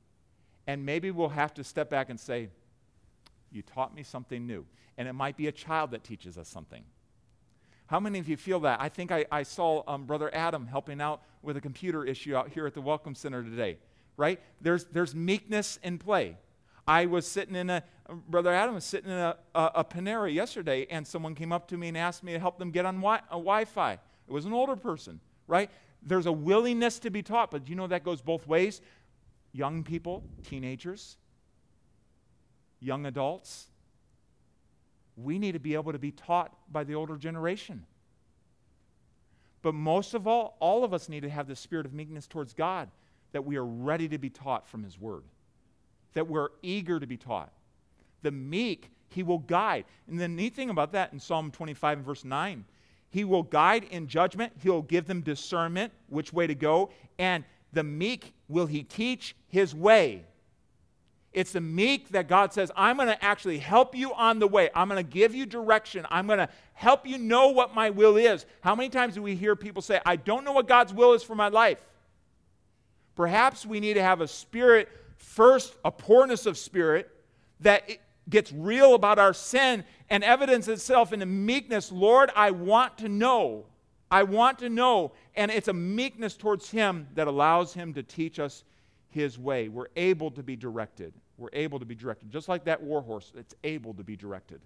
And 0.66 0.84
maybe 0.84 1.10
we'll 1.10 1.30
have 1.30 1.54
to 1.54 1.64
step 1.64 1.90
back 1.90 2.10
and 2.10 2.20
say, 2.20 2.50
You 3.50 3.62
taught 3.62 3.94
me 3.94 4.02
something 4.02 4.46
new. 4.46 4.66
And 4.96 5.08
it 5.08 5.14
might 5.14 5.36
be 5.36 5.46
a 5.46 5.52
child 5.52 5.92
that 5.92 6.04
teaches 6.04 6.36
us 6.36 6.48
something. 6.48 6.84
How 7.86 7.98
many 7.98 8.18
of 8.18 8.28
you 8.28 8.36
feel 8.36 8.60
that? 8.60 8.80
I 8.80 8.90
think 8.90 9.10
I, 9.10 9.24
I 9.32 9.44
saw 9.44 9.82
um, 9.88 10.04
Brother 10.04 10.30
Adam 10.34 10.66
helping 10.66 11.00
out 11.00 11.22
with 11.40 11.56
a 11.56 11.60
computer 11.60 12.04
issue 12.04 12.36
out 12.36 12.50
here 12.50 12.66
at 12.66 12.74
the 12.74 12.82
Welcome 12.82 13.14
Center 13.14 13.42
today, 13.42 13.78
right? 14.18 14.38
There's, 14.60 14.84
there's 14.84 15.14
meekness 15.14 15.78
in 15.82 15.96
play. 15.96 16.36
I 16.88 17.04
was 17.04 17.26
sitting 17.26 17.54
in 17.54 17.68
a, 17.68 17.84
Brother 18.28 18.52
Adam 18.52 18.74
was 18.74 18.84
sitting 18.84 19.10
in 19.10 19.16
a, 19.18 19.36
a, 19.54 19.70
a 19.76 19.84
Panera 19.84 20.32
yesterday, 20.32 20.86
and 20.90 21.06
someone 21.06 21.34
came 21.34 21.52
up 21.52 21.68
to 21.68 21.76
me 21.76 21.88
and 21.88 21.98
asked 21.98 22.24
me 22.24 22.32
to 22.32 22.38
help 22.38 22.58
them 22.58 22.70
get 22.70 22.86
on 22.86 22.96
wi- 22.96 23.18
uh, 23.18 23.36
a 23.36 23.38
Wi 23.38 23.66
Fi. 23.66 23.92
It 23.92 24.32
was 24.32 24.46
an 24.46 24.54
older 24.54 24.74
person, 24.74 25.20
right? 25.46 25.70
There's 26.02 26.24
a 26.24 26.32
willingness 26.32 26.98
to 27.00 27.10
be 27.10 27.22
taught, 27.22 27.50
but 27.50 27.68
you 27.68 27.76
know 27.76 27.86
that 27.88 28.04
goes 28.04 28.22
both 28.22 28.46
ways. 28.46 28.80
Young 29.52 29.84
people, 29.84 30.24
teenagers, 30.42 31.18
young 32.80 33.04
adults, 33.04 33.66
we 35.16 35.38
need 35.38 35.52
to 35.52 35.58
be 35.58 35.74
able 35.74 35.92
to 35.92 35.98
be 35.98 36.12
taught 36.12 36.56
by 36.72 36.84
the 36.84 36.94
older 36.94 37.16
generation. 37.16 37.84
But 39.60 39.74
most 39.74 40.14
of 40.14 40.26
all, 40.26 40.56
all 40.58 40.84
of 40.84 40.94
us 40.94 41.10
need 41.10 41.20
to 41.20 41.28
have 41.28 41.48
the 41.48 41.56
spirit 41.56 41.84
of 41.84 41.92
meekness 41.92 42.26
towards 42.26 42.54
God, 42.54 42.88
that 43.32 43.44
we 43.44 43.56
are 43.56 43.64
ready 43.64 44.08
to 44.08 44.16
be 44.16 44.30
taught 44.30 44.66
from 44.66 44.84
His 44.84 44.98
Word, 44.98 45.24
that 46.14 46.28
we're 46.28 46.48
eager 46.62 46.98
to 46.98 47.06
be 47.06 47.16
taught. 47.16 47.52
The 48.22 48.30
meek, 48.30 48.90
He 49.10 49.22
will 49.22 49.38
guide. 49.38 49.84
And 50.08 50.18
the 50.18 50.28
neat 50.28 50.54
thing 50.54 50.70
about 50.70 50.92
that 50.92 51.12
in 51.12 51.20
Psalm 51.20 51.50
25 51.50 51.98
and 51.98 52.06
verse 52.06 52.24
9, 52.24 52.64
He 53.10 53.24
will 53.24 53.42
guide 53.42 53.84
in 53.84 54.08
judgment, 54.08 54.52
He'll 54.62 54.82
give 54.82 55.06
them 55.06 55.20
discernment, 55.20 55.92
which 56.08 56.32
way 56.32 56.46
to 56.46 56.54
go, 56.54 56.90
and 57.18 57.44
the 57.72 57.84
meek 57.84 58.32
will 58.48 58.66
He 58.66 58.82
teach 58.82 59.36
His 59.48 59.74
way. 59.74 60.24
It's 61.32 61.52
the 61.52 61.60
meek 61.60 62.08
that 62.08 62.26
God 62.26 62.52
says, 62.52 62.72
I'm 62.74 62.96
going 62.96 63.08
to 63.08 63.24
actually 63.24 63.58
help 63.58 63.94
you 63.94 64.14
on 64.14 64.38
the 64.38 64.48
way. 64.48 64.70
I'm 64.74 64.88
going 64.88 65.04
to 65.04 65.08
give 65.08 65.34
you 65.34 65.44
direction. 65.44 66.06
I'm 66.10 66.26
going 66.26 66.38
to 66.38 66.48
help 66.72 67.06
you 67.06 67.18
know 67.18 67.48
what 67.48 67.74
my 67.74 67.90
will 67.90 68.16
is. 68.16 68.46
How 68.62 68.74
many 68.74 68.88
times 68.88 69.14
do 69.14 69.22
we 69.22 69.36
hear 69.36 69.54
people 69.54 69.82
say, 69.82 70.00
I 70.06 70.16
don't 70.16 70.44
know 70.44 70.52
what 70.52 70.66
God's 70.66 70.94
will 70.94 71.12
is 71.12 71.22
for 71.22 71.34
my 71.34 71.48
life? 71.48 71.80
Perhaps 73.14 73.66
we 73.66 73.78
need 73.78 73.94
to 73.94 74.02
have 74.02 74.20
a 74.20 74.28
spirit, 74.28 74.88
first, 75.18 75.76
a 75.84 75.90
poorness 75.90 76.46
of 76.46 76.56
spirit 76.56 77.10
that 77.60 77.88
gets 78.30 78.52
real 78.52 78.94
about 78.94 79.18
our 79.18 79.34
sin 79.34 79.84
and 80.10 80.24
evidence 80.24 80.68
itself 80.68 81.12
in 81.12 81.20
the 81.20 81.26
meekness. 81.26 81.92
Lord, 81.92 82.30
I 82.34 82.50
want 82.50 82.98
to 82.98 83.08
know. 83.08 83.66
I 84.10 84.22
want 84.22 84.58
to 84.60 84.68
know. 84.68 85.12
And 85.34 85.50
it's 85.50 85.68
a 85.68 85.72
meekness 85.72 86.36
towards 86.36 86.70
Him 86.70 87.08
that 87.14 87.26
allows 87.26 87.74
Him 87.74 87.94
to 87.94 88.02
teach 88.02 88.38
us 88.38 88.64
his 89.08 89.38
way. 89.38 89.68
We're 89.68 89.88
able 89.96 90.30
to 90.32 90.42
be 90.42 90.56
directed. 90.56 91.12
We're 91.36 91.48
able 91.52 91.78
to 91.78 91.84
be 91.84 91.94
directed. 91.94 92.30
Just 92.30 92.48
like 92.48 92.64
that 92.64 92.82
warhorse 92.82 93.32
it's 93.36 93.54
able 93.64 93.94
to 93.94 94.04
be 94.04 94.16
directed. 94.16 94.60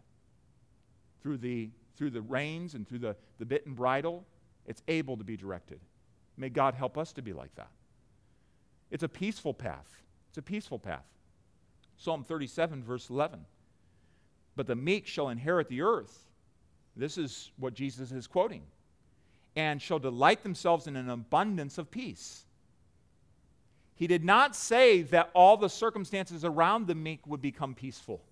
Through 1.22 1.38
the, 1.38 1.70
through 1.96 2.10
the 2.10 2.22
reins 2.22 2.74
and 2.74 2.86
through 2.86 2.98
the, 2.98 3.16
the 3.38 3.46
bit 3.46 3.66
and 3.66 3.76
bridle, 3.76 4.24
it's 4.66 4.82
able 4.88 5.16
to 5.16 5.24
be 5.24 5.36
directed. 5.36 5.80
May 6.36 6.48
God 6.48 6.74
help 6.74 6.98
us 6.98 7.12
to 7.14 7.22
be 7.22 7.32
like 7.32 7.54
that. 7.54 7.70
It's 8.90 9.02
a 9.02 9.08
peaceful 9.08 9.54
path. 9.54 10.02
It's 10.33 10.38
a 10.38 10.42
peaceful 10.42 10.79
path. 10.79 11.05
Psalm 11.99 12.25
37, 12.25 12.83
verse 12.83 13.11
11. 13.11 13.45
But 14.57 14.66
the 14.66 14.75
meek 14.75 15.07
shall 15.07 15.29
inherit 15.29 15.68
the 15.68 15.83
earth. 15.83 16.25
This 16.97 17.18
is 17.18 17.51
what 17.59 17.75
Jesus 17.75 18.12
is 18.12 18.27
quoting. 18.27 18.62
And 19.57 19.81
shall 19.81 19.99
delight 19.99 20.42
themselves 20.42 20.87
in 20.87 20.97
an 20.97 21.11
abundance 21.11 21.77
of 21.77 21.90
peace. 21.90 22.47
He 23.95 24.07
did 24.07 24.25
not 24.25 24.57
say 24.57 25.03
that 25.03 25.29
all 25.35 25.59
the 25.59 25.68
circumstances 25.68 26.47
around 26.47 26.87
the 26.87 26.95
meek 26.95 27.27
would 27.27 27.42
become 27.42 27.75
peaceful. 27.75 28.23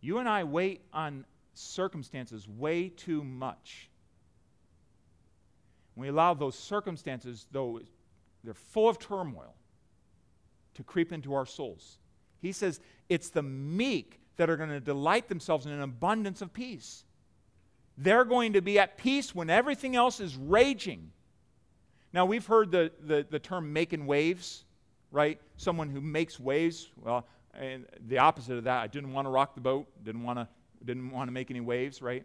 You 0.00 0.18
and 0.18 0.28
I 0.28 0.42
wait 0.42 0.80
on 0.92 1.24
circumstances 1.54 2.48
way 2.48 2.88
too 2.88 3.22
much. 3.22 3.90
We 5.96 6.08
allow 6.08 6.34
those 6.34 6.58
circumstances, 6.58 7.46
though 7.52 7.80
they're 8.42 8.54
full 8.54 8.88
of 8.88 8.98
turmoil, 8.98 9.54
to 10.74 10.82
creep 10.82 11.12
into 11.12 11.34
our 11.34 11.46
souls. 11.46 11.98
He 12.40 12.52
says 12.52 12.80
it's 13.08 13.30
the 13.30 13.42
meek 13.42 14.20
that 14.36 14.50
are 14.50 14.56
going 14.56 14.70
to 14.70 14.80
delight 14.80 15.28
themselves 15.28 15.66
in 15.66 15.72
an 15.72 15.82
abundance 15.82 16.42
of 16.42 16.52
peace. 16.52 17.04
They're 17.96 18.24
going 18.24 18.54
to 18.54 18.60
be 18.60 18.78
at 18.78 18.98
peace 18.98 19.34
when 19.34 19.50
everything 19.50 19.94
else 19.94 20.18
is 20.18 20.36
raging. 20.36 21.12
Now, 22.12 22.26
we've 22.26 22.46
heard 22.46 22.70
the, 22.70 22.90
the, 23.00 23.26
the 23.28 23.38
term 23.38 23.72
making 23.72 24.06
waves, 24.06 24.64
right? 25.12 25.40
Someone 25.56 25.90
who 25.90 26.00
makes 26.00 26.40
waves. 26.40 26.90
Well, 27.00 27.26
and 27.54 27.86
the 28.08 28.18
opposite 28.18 28.58
of 28.58 28.64
that, 28.64 28.82
I 28.82 28.86
didn't 28.88 29.12
want 29.12 29.26
to 29.26 29.30
rock 29.30 29.54
the 29.54 29.60
boat, 29.60 29.86
didn't 30.02 30.24
want 30.24 30.40
to, 30.40 30.48
didn't 30.84 31.10
want 31.10 31.28
to 31.28 31.32
make 31.32 31.50
any 31.50 31.60
waves, 31.60 32.02
right? 32.02 32.24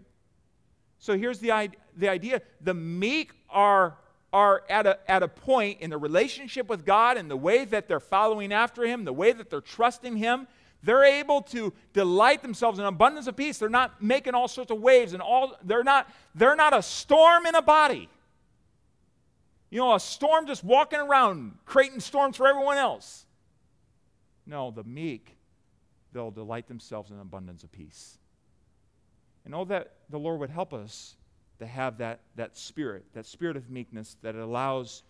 So 1.00 1.18
here's 1.18 1.40
the, 1.40 1.72
the 1.96 2.10
idea 2.10 2.42
the 2.62 2.74
meek 2.74 3.32
are, 3.50 3.98
are 4.32 4.64
at, 4.70 4.86
a, 4.86 5.00
at 5.10 5.24
a 5.24 5.28
point 5.28 5.80
in 5.82 5.90
the 5.90 5.98
relationship 5.98 6.68
with 6.68 6.86
God 6.86 7.18
and 7.18 7.32
the 7.32 7.38
way 7.38 7.66
that 7.66 7.88
they're 7.88 8.00
following 8.00 8.54
after 8.54 8.84
Him, 8.84 9.06
the 9.06 9.14
way 9.14 9.32
that 9.32 9.50
they're 9.50 9.62
trusting 9.62 10.18
Him, 10.18 10.48
they're 10.84 11.04
able 11.04 11.42
to 11.44 11.74
delight 11.94 12.42
themselves 12.42 12.80
in 12.80 12.86
abundance 12.86 13.28
of 13.28 13.36
peace. 13.36 13.58
They're 13.58 13.70
not 13.70 14.02
making 14.02 14.34
all 14.34 14.48
sorts 14.48 14.72
of 14.72 14.80
waves 14.80 15.14
and 15.14 15.22
all 15.22 15.58
they're 15.64 15.84
not 15.84 16.10
they're 16.36 16.56
not 16.56 16.74
a 16.74 16.82
storm 16.82 17.46
in 17.46 17.56
a 17.56 17.62
body. 17.62 18.10
You 19.70 19.80
know, 19.80 19.94
a 19.94 20.00
storm 20.00 20.48
just 20.48 20.64
walking 20.64 21.00
around 21.00 21.58
creating 21.66 22.00
storms 22.00 22.38
for 22.38 22.48
everyone 22.48 22.78
else. 22.78 23.26
No, 24.46 24.72
the 24.72 24.84
meek, 24.84 25.38
they'll 26.12 26.32
delight 26.32 26.68
themselves 26.68 27.12
in 27.12 27.20
abundance 27.20 27.64
of 27.64 27.72
peace. 27.72 28.18
And 29.50 29.56
all 29.56 29.66
that 29.66 29.94
the 30.12 30.20
Lord 30.20 30.40
would 30.42 30.52
help 30.52 30.76
us 30.76 31.16
to 31.58 31.66
have 31.66 31.98
that, 31.98 32.20
that 32.36 32.56
spirit, 32.56 33.04
that 33.16 33.26
spirit 33.26 33.58
of 33.58 33.68
meekness 33.68 34.16
that 34.22 34.36
allows 34.36 35.02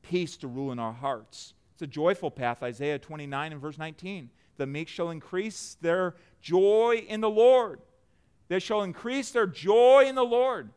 peace 0.00 0.38
to 0.38 0.48
rule 0.48 0.72
in 0.72 0.78
our 0.78 0.94
hearts. 0.94 1.52
It's 1.74 1.82
a 1.82 1.86
joyful 1.86 2.30
path, 2.30 2.62
Isaiah 2.62 2.98
29 2.98 3.52
and 3.52 3.60
verse 3.60 3.76
19. 3.76 4.30
The 4.56 4.66
meek 4.66 4.88
shall 4.88 5.10
increase 5.10 5.76
their 5.82 6.14
joy 6.40 7.04
in 7.06 7.20
the 7.20 7.28
Lord. 7.28 7.80
They 8.48 8.60
shall 8.60 8.80
increase 8.80 9.30
their 9.32 9.46
joy 9.46 10.04
in 10.06 10.14
the 10.14 10.24
Lord. 10.24 10.70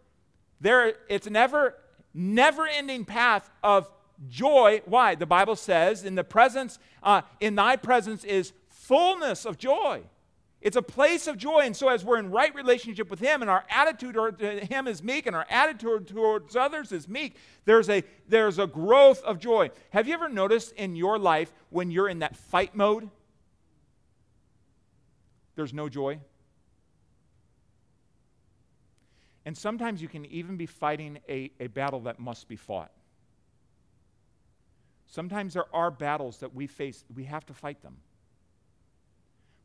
There, 0.59 0.95
it's 1.07 1.25
a 1.25 1.29
never, 1.29 1.75
never 2.13 2.67
ending 2.67 3.05
path 3.05 3.49
of 3.63 3.89
joy. 4.27 4.81
Why? 4.83 5.15
The 5.15 5.25
Bible 5.25 5.55
says, 5.55 6.03
in 6.03 6.15
the 6.15 6.25
presence, 6.25 6.79
uh, 7.01 7.21
in 7.39 7.55
thy 7.55 7.77
presence 7.77 8.25
is 8.25 8.51
fullness 8.67 9.45
of 9.45 9.57
joy. 9.57 10.01
It's 10.61 10.75
a 10.75 10.81
place 10.81 11.27
of 11.27 11.37
joy. 11.37 11.61
And 11.61 11.75
so, 11.75 11.87
as 11.87 12.03
we're 12.03 12.19
in 12.19 12.31
right 12.31 12.53
relationship 12.53 13.09
with 13.09 13.19
Him 13.19 13.41
and 13.41 13.49
our 13.49 13.63
attitude 13.69 14.15
toward 14.15 14.41
Him 14.41 14.87
is 14.87 15.01
meek 15.01 15.25
and 15.25 15.35
our 15.35 15.45
attitude 15.49 16.07
towards 16.07 16.55
others 16.55 16.91
is 16.91 17.07
meek, 17.07 17.35
there's 17.65 17.89
a, 17.89 18.03
there's 18.27 18.59
a 18.59 18.67
growth 18.67 19.23
of 19.23 19.39
joy. 19.39 19.71
Have 19.91 20.07
you 20.07 20.13
ever 20.13 20.27
noticed 20.27 20.73
in 20.73 20.95
your 20.95 21.17
life 21.17 21.53
when 21.69 21.91
you're 21.91 22.09
in 22.09 22.19
that 22.19 22.35
fight 22.35 22.75
mode, 22.75 23.09
there's 25.55 25.73
no 25.73 25.87
joy? 25.87 26.19
And 29.45 29.57
sometimes 29.57 30.01
you 30.01 30.09
can 30.09 30.25
even 30.25 30.57
be 30.57 30.65
fighting 30.65 31.19
a, 31.29 31.51
a 31.59 31.67
battle 31.67 32.01
that 32.01 32.19
must 32.19 32.47
be 32.47 32.57
fought. 32.57 32.91
Sometimes 35.07 35.55
there 35.55 35.73
are 35.73 35.89
battles 35.89 36.37
that 36.39 36.53
we 36.53 36.67
face, 36.67 37.03
we 37.15 37.23
have 37.23 37.45
to 37.47 37.53
fight 37.53 37.81
them. 37.81 37.95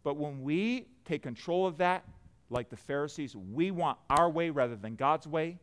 But 0.04 0.16
when 0.16 0.42
we 0.42 0.86
take 1.04 1.22
control 1.22 1.66
of 1.66 1.78
that, 1.78 2.04
like 2.50 2.68
the 2.68 2.76
Pharisees, 2.76 3.34
we 3.34 3.72
want 3.72 3.98
our 4.08 4.30
way 4.30 4.50
rather 4.50 4.76
than 4.76 4.94
God's 4.94 5.26
way. 5.26 5.58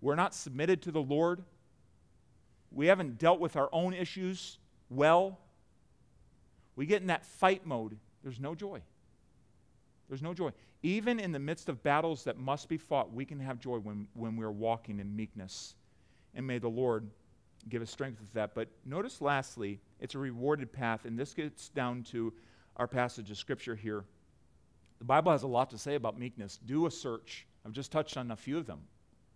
We're 0.00 0.14
not 0.14 0.34
submitted 0.34 0.80
to 0.82 0.92
the 0.92 1.02
Lord. 1.02 1.42
We 2.70 2.86
haven't 2.86 3.18
dealt 3.18 3.40
with 3.40 3.56
our 3.56 3.68
own 3.72 3.92
issues 3.92 4.58
well. 4.88 5.38
We 6.76 6.86
get 6.86 7.02
in 7.02 7.08
that 7.08 7.26
fight 7.26 7.66
mode. 7.66 7.98
There's 8.22 8.40
no 8.40 8.54
joy. 8.54 8.80
There's 10.08 10.22
no 10.22 10.32
joy. 10.32 10.52
Even 10.82 11.20
in 11.20 11.32
the 11.32 11.38
midst 11.38 11.68
of 11.68 11.82
battles 11.82 12.24
that 12.24 12.38
must 12.38 12.68
be 12.68 12.76
fought, 12.76 13.12
we 13.12 13.24
can 13.24 13.40
have 13.40 13.58
joy 13.58 13.78
when, 13.78 14.06
when 14.14 14.36
we're 14.36 14.50
walking 14.50 15.00
in 15.00 15.14
meekness. 15.14 15.74
And 16.34 16.46
may 16.46 16.58
the 16.58 16.68
Lord 16.68 17.08
give 17.68 17.82
us 17.82 17.90
strength 17.90 18.20
with 18.20 18.32
that. 18.32 18.54
But 18.54 18.68
notice, 18.84 19.20
lastly, 19.20 19.80
it's 20.00 20.14
a 20.14 20.18
rewarded 20.18 20.72
path. 20.72 21.04
And 21.04 21.18
this 21.18 21.34
gets 21.34 21.68
down 21.68 22.02
to 22.04 22.32
our 22.76 22.86
passage 22.86 23.30
of 23.30 23.38
Scripture 23.38 23.74
here. 23.74 24.04
The 24.98 25.04
Bible 25.04 25.32
has 25.32 25.42
a 25.42 25.48
lot 25.48 25.70
to 25.70 25.78
say 25.78 25.94
about 25.94 26.18
meekness. 26.18 26.58
Do 26.64 26.86
a 26.86 26.90
search. 26.90 27.46
I've 27.66 27.72
just 27.72 27.92
touched 27.92 28.16
on 28.16 28.30
a 28.30 28.36
few 28.36 28.58
of 28.58 28.66
them, 28.66 28.80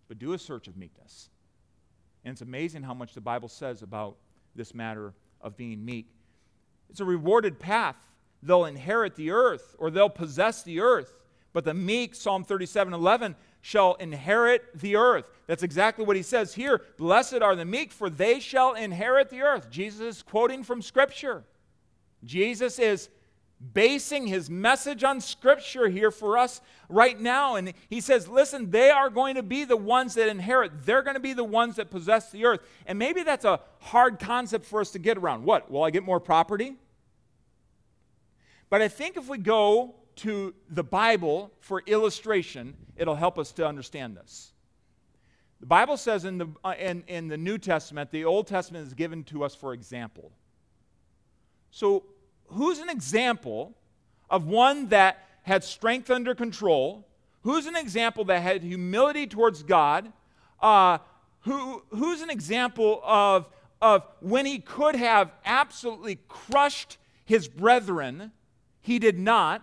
but 0.07 0.19
do 0.19 0.33
a 0.33 0.39
search 0.39 0.67
of 0.67 0.77
meekness. 0.77 1.29
And 2.23 2.31
it's 2.31 2.41
amazing 2.41 2.83
how 2.83 2.93
much 2.93 3.13
the 3.13 3.21
Bible 3.21 3.49
says 3.49 3.81
about 3.81 4.17
this 4.55 4.73
matter 4.73 5.13
of 5.41 5.55
being 5.55 5.83
meek. 5.83 6.09
It's 6.89 6.99
a 6.99 7.05
rewarded 7.05 7.59
path. 7.59 7.95
They'll 8.43 8.65
inherit 8.65 9.15
the 9.15 9.31
earth 9.31 9.75
or 9.77 9.89
they'll 9.89 10.09
possess 10.09 10.63
the 10.63 10.79
earth. 10.81 11.13
But 11.53 11.65
the 11.65 11.73
meek, 11.73 12.15
Psalm 12.15 12.43
37 12.43 12.93
11, 12.93 13.35
shall 13.61 13.95
inherit 13.95 14.63
the 14.79 14.95
earth. 14.95 15.29
That's 15.47 15.63
exactly 15.63 16.05
what 16.05 16.15
he 16.15 16.21
says 16.21 16.53
here. 16.53 16.81
Blessed 16.97 17.41
are 17.41 17.55
the 17.55 17.65
meek, 17.65 17.91
for 17.91 18.09
they 18.09 18.39
shall 18.39 18.73
inherit 18.75 19.29
the 19.29 19.41
earth. 19.41 19.69
Jesus 19.69 20.01
is 20.01 20.21
quoting 20.21 20.63
from 20.63 20.81
Scripture. 20.81 21.43
Jesus 22.23 22.79
is 22.79 23.09
basing 23.73 24.27
his 24.27 24.49
message 24.49 25.03
on 25.03 25.19
scripture 25.19 25.87
here 25.87 26.11
for 26.11 26.37
us 26.37 26.61
right 26.89 27.19
now. 27.19 27.55
And 27.55 27.73
he 27.89 28.01
says, 28.01 28.27
listen, 28.27 28.69
they 28.69 28.89
are 28.91 29.09
going 29.09 29.35
to 29.35 29.43
be 29.43 29.65
the 29.65 29.77
ones 29.77 30.13
that 30.15 30.29
inherit. 30.29 30.85
They're 30.85 31.01
going 31.01 31.15
to 31.15 31.19
be 31.19 31.33
the 31.33 31.43
ones 31.43 31.77
that 31.77 31.89
possess 31.89 32.29
the 32.29 32.45
earth. 32.45 32.61
And 32.85 32.99
maybe 32.99 33.23
that's 33.23 33.45
a 33.45 33.59
hard 33.79 34.19
concept 34.19 34.65
for 34.65 34.79
us 34.79 34.91
to 34.91 34.99
get 34.99 35.17
around. 35.17 35.43
What? 35.43 35.71
Will 35.71 35.83
I 35.83 35.89
get 35.89 36.03
more 36.03 36.19
property? 36.19 36.75
But 38.69 38.81
I 38.81 38.87
think 38.87 39.17
if 39.17 39.27
we 39.27 39.37
go 39.37 39.95
to 40.17 40.53
the 40.69 40.83
Bible 40.83 41.51
for 41.59 41.81
illustration, 41.85 42.75
it'll 42.95 43.15
help 43.15 43.39
us 43.39 43.51
to 43.53 43.67
understand 43.67 44.17
this. 44.17 44.51
The 45.59 45.65
Bible 45.65 45.97
says 45.97 46.25
in 46.25 46.37
the, 46.37 46.47
uh, 46.63 46.75
in, 46.77 47.03
in 47.07 47.27
the 47.27 47.37
New 47.37 47.57
Testament, 47.57 48.11
the 48.11 48.25
Old 48.25 48.45
Testament 48.45 48.85
is 48.85 48.93
given 48.93 49.23
to 49.25 49.43
us 49.43 49.55
for 49.55 49.73
example. 49.73 50.31
So 51.71 52.03
who's 52.47 52.79
an 52.79 52.89
example 52.89 53.75
of 54.29 54.47
one 54.47 54.87
that 54.89 55.25
had 55.43 55.63
strength 55.63 56.09
under 56.09 56.35
control? 56.35 57.07
Who's 57.41 57.65
an 57.65 57.75
example 57.75 58.25
that 58.25 58.41
had 58.41 58.63
humility 58.63 59.27
towards 59.27 59.63
God? 59.63 60.11
Uh, 60.61 60.97
who, 61.41 61.83
who's 61.91 62.21
an 62.21 62.29
example 62.29 63.01
of, 63.03 63.49
of 63.81 64.03
when 64.19 64.45
he 64.45 64.59
could 64.59 64.95
have 64.95 65.31
absolutely 65.45 66.19
crushed 66.27 66.97
his 67.25 67.47
brethren, 67.47 68.31
he 68.81 68.99
did 68.99 69.17
not? 69.17 69.61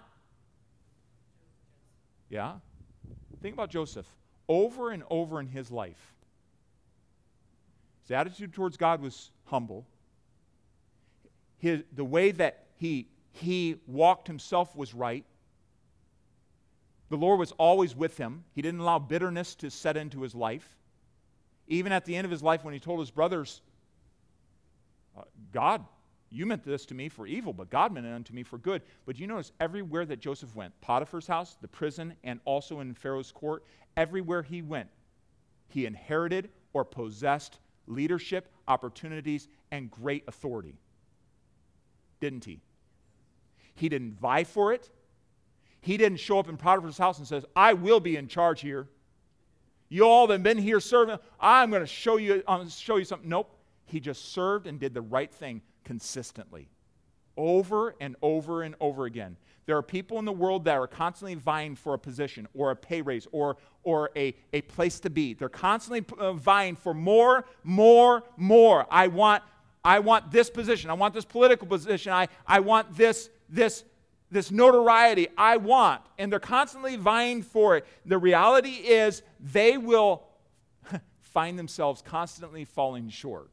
Yeah? 2.31 2.55
Think 3.43 3.55
about 3.55 3.71
Joseph. 3.71 4.07
Over 4.49 4.91
and 4.91 5.03
over 5.11 5.41
in 5.41 5.47
his 5.47 5.71
life, 5.71 6.15
his 8.03 8.11
attitude 8.11 8.53
towards 8.53 8.77
God 8.77 9.01
was 9.01 9.31
humble. 9.47 9.87
His, 11.59 11.83
the 11.95 12.05
way 12.05 12.31
that 12.33 12.64
he, 12.85 13.09
he 13.33 13.81
walked 13.87 14.27
himself 14.27 14.77
was 14.77 14.93
right. 14.93 15.25
The 17.09 17.17
Lord 17.17 17.39
was 17.39 17.53
always 17.53 17.97
with 17.97 18.19
him. 18.19 18.45
He 18.55 18.61
didn't 18.61 18.81
allow 18.81 18.99
bitterness 18.99 19.55
to 19.57 19.71
set 19.71 19.97
into 19.97 20.21
his 20.21 20.35
life. 20.35 20.77
Even 21.67 21.93
at 21.93 22.05
the 22.05 22.15
end 22.15 22.27
of 22.27 22.31
his 22.31 22.43
life, 22.43 22.63
when 22.63 22.75
he 22.75 22.81
told 22.81 23.01
his 23.01 23.11
brothers, 23.11 23.63
uh, 25.17 25.23
God, 25.51 25.83
you 26.29 26.45
meant 26.45 26.63
this 26.63 26.85
to 26.87 26.95
me 26.95 27.09
for 27.09 27.27
evil, 27.27 27.55
but 27.55 27.71
God 27.71 27.91
meant 27.91 28.05
it 28.05 28.13
unto 28.13 28.35
me 28.35 28.43
for 28.43 28.59
good. 28.59 28.83
But 29.07 29.19
you 29.19 29.27
notice 29.27 29.53
everywhere 29.61 30.05
that 30.05 30.21
Joseph 30.21 30.55
went, 30.55 30.79
Potiphar's 30.83 31.27
house, 31.27 31.57
the 31.63 31.69
prison, 31.69 32.13
and 32.23 32.39
also 32.45 32.81
in 32.81 32.93
Pharaoh's 32.93 33.33
court, 33.33 33.65
everywhere 33.97 34.43
he 34.43 34.61
went, 34.61 34.91
he 35.69 35.87
inherited 35.87 36.51
or 36.75 36.85
possessed 36.85 37.61
leadership, 37.87 38.53
opportunities, 38.69 39.49
and 39.71 39.91
great 39.91 40.25
authority 40.29 40.77
didn't 42.25 42.47
he? 42.47 42.59
He 43.75 43.89
didn't 43.89 44.13
vie 44.13 44.45
for 44.45 44.73
it. 44.73 44.91
He 45.81 45.97
didn't 45.97 46.19
show 46.19 46.39
up 46.39 46.49
in 46.49 46.57
Potiphar's 46.57 46.97
house 46.97 47.19
and 47.19 47.27
says, 47.27 47.45
I 47.55 47.75
will 47.75 48.01
be 48.01 48.17
in 48.17 48.29
charge 48.29 48.61
here. 48.61 48.89
You 49.89 50.05
all 50.05 50.27
have 50.29 50.43
been 50.43 50.59
here 50.59 50.81
serving, 50.81 51.19
I'm 51.39 51.71
going 51.71 51.83
to 51.83 51.87
show 51.87 52.17
you, 52.17 52.43
I'm 52.49 52.59
going 52.59 52.69
to 52.69 52.75
show 52.75 52.97
you 52.97 53.05
something. 53.05 53.29
Nope. 53.29 53.55
He 53.85 54.01
just 54.01 54.33
served 54.33 54.67
and 54.67 54.81
did 54.81 54.95
the 54.95 55.03
right 55.03 55.33
thing 55.33 55.61
consistently. 55.85 56.69
Over 57.37 57.95
and 58.01 58.17
over 58.23 58.63
and 58.63 58.75
over 58.81 59.05
again. 59.05 59.37
There 59.67 59.77
are 59.77 59.83
people 59.83 60.19
in 60.19 60.25
the 60.25 60.33
world 60.33 60.65
that 60.65 60.77
are 60.77 60.87
constantly 60.87 61.35
vying 61.35 61.75
for 61.75 61.95
a 61.95 61.99
position 61.99 62.49
or 62.55 62.71
a 62.71 62.77
pay 62.77 63.03
raise 63.03 63.27
or, 63.33 63.57
or 63.83 64.11
a, 64.17 64.35
a 64.53 64.63
place 64.63 65.01
to 65.01 65.11
be. 65.11 65.35
They're 65.35 65.49
constantly 65.49 66.05
uh, 66.19 66.33
vying 66.33 66.77
for 66.77 66.95
more, 66.95 67.45
more, 67.63 68.25
more. 68.37 68.87
I 68.91 69.09
want 69.09 69.43
I 69.85 69.99
want 69.99 70.31
this 70.31 70.49
position. 70.49 70.89
I 70.89 70.95
want 70.95 71.13
this 71.13 71.27
political 71.27 71.67
position. 71.67 72.11
I, 72.11 72.29
I 72.47 72.61
want 72.61 72.97
this, 72.97 73.29
this, 73.55 73.85
this 74.31 74.51
notoriety. 74.51 75.29
I 75.37 75.57
want. 75.57 76.03
And 76.19 76.31
they're 76.31 76.41
constantly 76.41 76.97
vying 76.97 77.43
for 77.43 77.77
it. 77.77 77.87
The 78.05 78.19
reality 78.19 78.71
is 78.71 79.23
they 79.41 79.79
will 79.79 80.25
find 81.21 81.59
themselves 81.59 82.03
constantly 82.03 82.65
falling 82.65 83.09
short. 83.09 83.51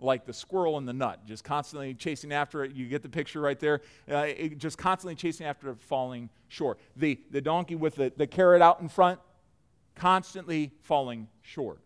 Like 0.00 0.26
the 0.26 0.34
squirrel 0.34 0.76
in 0.76 0.86
the 0.86 0.92
nut, 0.92 1.24
just 1.24 1.44
constantly 1.44 1.94
chasing 1.94 2.32
after 2.32 2.64
it. 2.64 2.74
You 2.74 2.86
get 2.86 3.02
the 3.02 3.08
picture 3.08 3.40
right 3.40 3.58
there. 3.58 3.80
Uh, 4.10 4.26
it, 4.26 4.58
just 4.58 4.76
constantly 4.76 5.14
chasing 5.14 5.46
after 5.46 5.70
it, 5.70 5.80
falling 5.80 6.28
short. 6.48 6.78
The, 6.96 7.18
the 7.30 7.40
donkey 7.40 7.76
with 7.76 7.94
the, 7.94 8.12
the 8.16 8.26
carrot 8.26 8.60
out 8.60 8.80
in 8.80 8.88
front, 8.88 9.20
constantly 9.94 10.72
falling 10.82 11.28
short. 11.42 11.78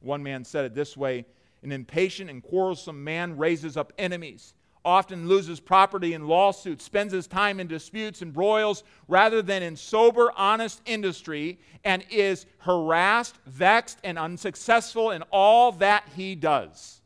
One 0.00 0.22
man 0.22 0.44
said 0.44 0.64
it 0.64 0.74
this 0.74 0.96
way 0.96 1.26
an 1.62 1.72
impatient 1.72 2.30
and 2.30 2.42
quarrelsome 2.42 3.02
man 3.02 3.36
raises 3.36 3.76
up 3.76 3.92
enemies, 3.98 4.54
often 4.86 5.28
loses 5.28 5.58
property 5.58 6.14
in 6.14 6.28
lawsuits, 6.28 6.84
spends 6.84 7.12
his 7.12 7.26
time 7.26 7.58
in 7.58 7.66
disputes 7.66 8.22
and 8.22 8.32
broils 8.32 8.84
rather 9.08 9.42
than 9.42 9.62
in 9.62 9.76
sober, 9.76 10.32
honest 10.36 10.80
industry, 10.86 11.58
and 11.84 12.04
is 12.08 12.46
harassed, 12.58 13.36
vexed, 13.46 13.98
and 14.04 14.16
unsuccessful 14.18 15.10
in 15.10 15.22
all 15.32 15.72
that 15.72 16.08
he 16.14 16.36
does. 16.36 17.00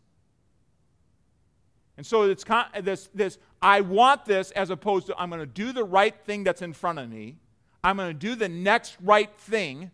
And 1.97 2.07
so 2.07 2.23
it's 2.25 2.45
this, 2.83 3.09
this 3.15 3.39
I 3.63 3.81
want 3.81 4.27
this 4.27 4.51
as 4.53 4.71
opposed 4.71 5.07
to 5.09 5.19
I'm 5.19 5.31
going 5.31 5.41
to 5.41 5.47
do 5.47 5.73
the 5.73 5.85
right 5.85 6.15
thing 6.25 6.45
that's 6.45 6.63
in 6.63 6.75
front 6.75 6.99
of 6.99 7.11
me. 7.11 7.37
I'm 7.83 7.97
going 7.97 8.09
to 8.09 8.15
do 8.15 8.35
the 8.35 8.49
next 8.49 8.97
right 9.03 9.35
thing 9.39 9.91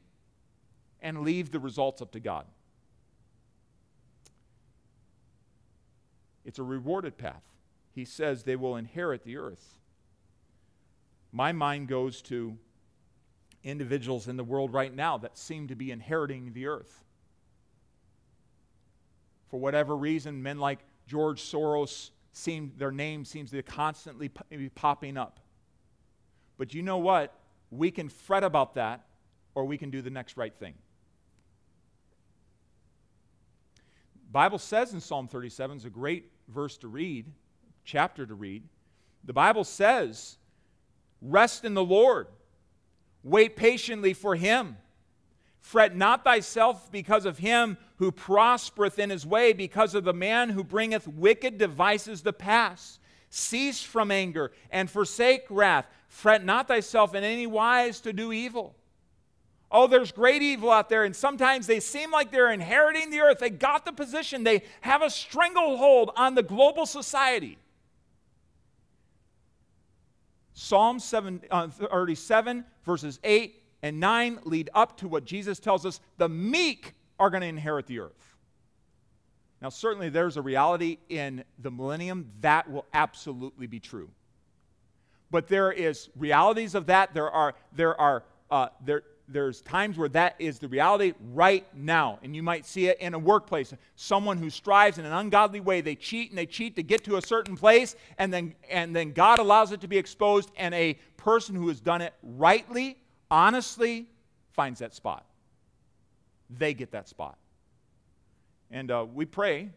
and 1.00 1.22
leave 1.22 1.52
the 1.52 1.60
results 1.60 2.02
up 2.02 2.10
to 2.12 2.20
God. 2.20 2.46
It's 6.44 6.58
a 6.58 6.64
rewarded 6.64 7.16
path. 7.16 7.42
He 7.96 8.04
says 8.04 8.42
they 8.42 8.56
will 8.56 8.76
inherit 8.76 9.24
the 9.24 9.38
earth. 9.38 9.78
My 11.32 11.52
mind 11.52 11.88
goes 11.88 12.20
to 12.22 12.58
individuals 13.64 14.28
in 14.28 14.36
the 14.36 14.44
world 14.44 14.74
right 14.74 14.94
now 14.94 15.16
that 15.16 15.38
seem 15.38 15.68
to 15.68 15.74
be 15.74 15.90
inheriting 15.90 16.52
the 16.52 16.66
earth. 16.66 17.02
For 19.48 19.58
whatever 19.58 19.96
reason, 19.96 20.42
men 20.42 20.58
like 20.58 20.80
George 21.06 21.40
Soros 21.40 22.10
seem 22.32 22.74
their 22.76 22.92
name 22.92 23.24
seems 23.24 23.50
to 23.52 23.62
constantly 23.62 24.30
be 24.50 24.68
popping 24.68 25.16
up. 25.16 25.40
But 26.58 26.74
you 26.74 26.82
know 26.82 26.98
what? 26.98 27.32
We 27.70 27.90
can 27.90 28.10
fret 28.10 28.44
about 28.44 28.74
that 28.74 29.06
or 29.54 29.64
we 29.64 29.78
can 29.78 29.88
do 29.88 30.02
the 30.02 30.10
next 30.10 30.36
right 30.36 30.54
thing. 30.54 30.74
Bible 34.30 34.58
says 34.58 34.92
in 34.92 35.00
Psalm 35.00 35.28
37 35.28 35.78
is 35.78 35.84
a 35.86 35.90
great 35.90 36.30
verse 36.46 36.76
to 36.78 36.88
read, 36.88 37.32
chapter 37.86 38.26
to 38.26 38.34
read. 38.34 38.64
The 39.24 39.32
Bible 39.32 39.64
says, 39.64 40.36
Rest 41.22 41.64
in 41.64 41.72
the 41.72 41.84
Lord. 41.84 42.26
Wait 43.22 43.56
patiently 43.56 44.12
for 44.12 44.36
him. 44.36 44.76
Fret 45.60 45.96
not 45.96 46.22
thyself 46.22 46.92
because 46.92 47.24
of 47.24 47.38
him 47.38 47.76
who 47.96 48.12
prospereth 48.12 48.98
in 48.98 49.10
his 49.10 49.26
way, 49.26 49.52
because 49.52 49.94
of 49.94 50.04
the 50.04 50.12
man 50.12 50.50
who 50.50 50.62
bringeth 50.62 51.08
wicked 51.08 51.58
devices 51.58 52.22
to 52.22 52.32
pass. 52.32 53.00
Cease 53.30 53.82
from 53.82 54.10
anger 54.10 54.52
and 54.70 54.88
forsake 54.88 55.44
wrath. 55.50 55.86
Fret 56.08 56.44
not 56.44 56.68
thyself 56.68 57.14
in 57.14 57.24
any 57.24 57.46
wise 57.46 58.00
to 58.02 58.12
do 58.12 58.32
evil. 58.32 58.76
Oh, 59.68 59.88
there's 59.88 60.12
great 60.12 60.42
evil 60.42 60.70
out 60.70 60.88
there, 60.88 61.02
and 61.02 61.16
sometimes 61.16 61.66
they 61.66 61.80
seem 61.80 62.12
like 62.12 62.30
they're 62.30 62.52
inheriting 62.52 63.10
the 63.10 63.20
earth. 63.20 63.40
They 63.40 63.50
got 63.50 63.84
the 63.84 63.92
position, 63.92 64.44
they 64.44 64.62
have 64.82 65.02
a 65.02 65.10
stranglehold 65.10 66.12
on 66.16 66.36
the 66.36 66.44
global 66.44 66.86
society. 66.86 67.58
Psalm 70.58 70.98
7, 70.98 71.42
uh, 71.50 71.68
37, 71.68 72.64
verses 72.82 73.20
8 73.22 73.62
and 73.82 74.00
9 74.00 74.38
lead 74.44 74.70
up 74.72 74.96
to 74.96 75.06
what 75.06 75.26
Jesus 75.26 75.60
tells 75.60 75.84
us 75.84 76.00
the 76.16 76.30
meek 76.30 76.94
are 77.18 77.28
going 77.28 77.42
to 77.42 77.46
inherit 77.46 77.86
the 77.86 78.00
earth. 78.00 78.34
Now, 79.60 79.68
certainly 79.68 80.08
there's 80.08 80.38
a 80.38 80.42
reality 80.42 80.96
in 81.10 81.44
the 81.58 81.70
millennium 81.70 82.32
that 82.40 82.70
will 82.70 82.86
absolutely 82.94 83.66
be 83.66 83.80
true. 83.80 84.08
But 85.30 85.46
there 85.46 85.70
is 85.70 86.08
realities 86.16 86.74
of 86.74 86.86
that. 86.86 87.12
There 87.12 87.30
are, 87.30 87.54
there 87.72 88.00
are, 88.00 88.24
uh, 88.50 88.68
there, 88.82 89.02
there's 89.28 89.60
times 89.62 89.98
where 89.98 90.08
that 90.10 90.36
is 90.38 90.58
the 90.58 90.68
reality 90.68 91.12
right 91.32 91.66
now. 91.74 92.18
And 92.22 92.34
you 92.34 92.42
might 92.42 92.64
see 92.64 92.86
it 92.86 92.98
in 93.00 93.14
a 93.14 93.18
workplace. 93.18 93.74
Someone 93.96 94.38
who 94.38 94.50
strives 94.50 94.98
in 94.98 95.04
an 95.04 95.12
ungodly 95.12 95.60
way, 95.60 95.80
they 95.80 95.96
cheat 95.96 96.30
and 96.30 96.38
they 96.38 96.46
cheat 96.46 96.76
to 96.76 96.82
get 96.82 97.04
to 97.04 97.16
a 97.16 97.22
certain 97.22 97.56
place, 97.56 97.96
and 98.18 98.32
then, 98.32 98.54
and 98.70 98.94
then 98.94 99.12
God 99.12 99.38
allows 99.38 99.72
it 99.72 99.80
to 99.80 99.88
be 99.88 99.98
exposed, 99.98 100.50
and 100.56 100.74
a 100.74 100.98
person 101.16 101.54
who 101.54 101.68
has 101.68 101.80
done 101.80 102.02
it 102.02 102.14
rightly, 102.22 102.96
honestly, 103.30 104.06
finds 104.52 104.78
that 104.80 104.94
spot. 104.94 105.26
They 106.50 106.74
get 106.74 106.92
that 106.92 107.08
spot. 107.08 107.36
And 108.70 108.90
uh, 108.90 109.06
we 109.12 109.24
pray, 109.24 109.70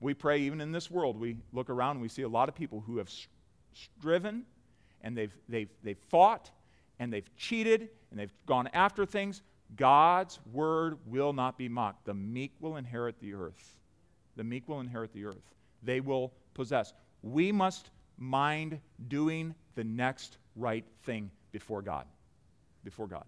we 0.00 0.14
pray 0.14 0.40
even 0.40 0.60
in 0.60 0.72
this 0.72 0.90
world, 0.90 1.18
we 1.18 1.36
look 1.52 1.70
around 1.70 1.92
and 1.92 2.02
we 2.02 2.08
see 2.08 2.22
a 2.22 2.28
lot 2.28 2.48
of 2.48 2.54
people 2.54 2.82
who 2.86 2.98
have 2.98 3.10
striven 3.72 4.44
and 5.02 5.16
they've, 5.16 5.32
they've, 5.48 5.70
they've 5.82 5.98
fought 6.08 6.50
and 6.98 7.12
they've 7.12 7.28
cheated 7.36 7.88
and 8.10 8.18
they've 8.18 8.32
gone 8.46 8.68
after 8.72 9.04
things, 9.04 9.42
God's 9.74 10.38
word 10.52 10.98
will 11.06 11.32
not 11.32 11.58
be 11.58 11.68
mocked. 11.68 12.04
The 12.04 12.14
meek 12.14 12.52
will 12.60 12.76
inherit 12.76 13.18
the 13.20 13.34
earth. 13.34 13.78
The 14.36 14.44
meek 14.44 14.68
will 14.68 14.80
inherit 14.80 15.12
the 15.12 15.24
earth. 15.24 15.50
They 15.82 16.00
will 16.00 16.32
possess. 16.54 16.92
We 17.22 17.52
must 17.52 17.90
mind 18.18 18.78
doing 19.08 19.54
the 19.74 19.84
next 19.84 20.38
right 20.54 20.84
thing 21.02 21.30
before 21.52 21.82
God. 21.82 22.06
Before 22.84 23.06
God. 23.06 23.24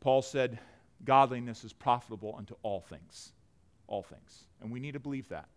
Paul 0.00 0.22
said, 0.22 0.58
Godliness 1.04 1.64
is 1.64 1.72
profitable 1.72 2.34
unto 2.36 2.54
all 2.62 2.80
things. 2.80 3.32
All 3.86 4.02
things. 4.02 4.44
And 4.62 4.70
we 4.70 4.80
need 4.80 4.92
to 4.92 5.00
believe 5.00 5.28
that. 5.28 5.48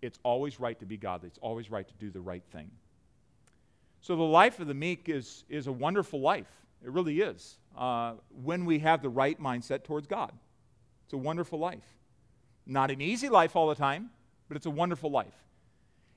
It's 0.00 0.18
always 0.22 0.58
right 0.58 0.78
to 0.80 0.86
be 0.86 0.96
godly, 0.96 1.28
it's 1.28 1.38
always 1.38 1.70
right 1.70 1.86
to 1.86 1.94
do 1.94 2.10
the 2.10 2.20
right 2.20 2.42
thing. 2.52 2.70
So 4.02 4.16
the 4.16 4.22
life 4.22 4.58
of 4.58 4.66
the 4.66 4.74
meek 4.74 5.08
is, 5.08 5.44
is 5.48 5.68
a 5.68 5.72
wonderful 5.72 6.20
life. 6.20 6.50
It 6.84 6.90
really 6.90 7.20
is. 7.20 7.56
Uh, 7.78 8.14
when 8.42 8.64
we 8.64 8.80
have 8.80 9.00
the 9.00 9.08
right 9.08 9.40
mindset 9.40 9.84
towards 9.84 10.08
God, 10.08 10.32
it's 11.04 11.12
a 11.12 11.18
wonderful 11.18 11.60
life. 11.60 11.86
Not 12.66 12.90
an 12.90 13.00
easy 13.00 13.28
life 13.28 13.54
all 13.54 13.68
the 13.68 13.76
time, 13.76 14.10
but 14.48 14.56
it's 14.56 14.66
a 14.66 14.70
wonderful 14.70 15.10
life. 15.10 15.34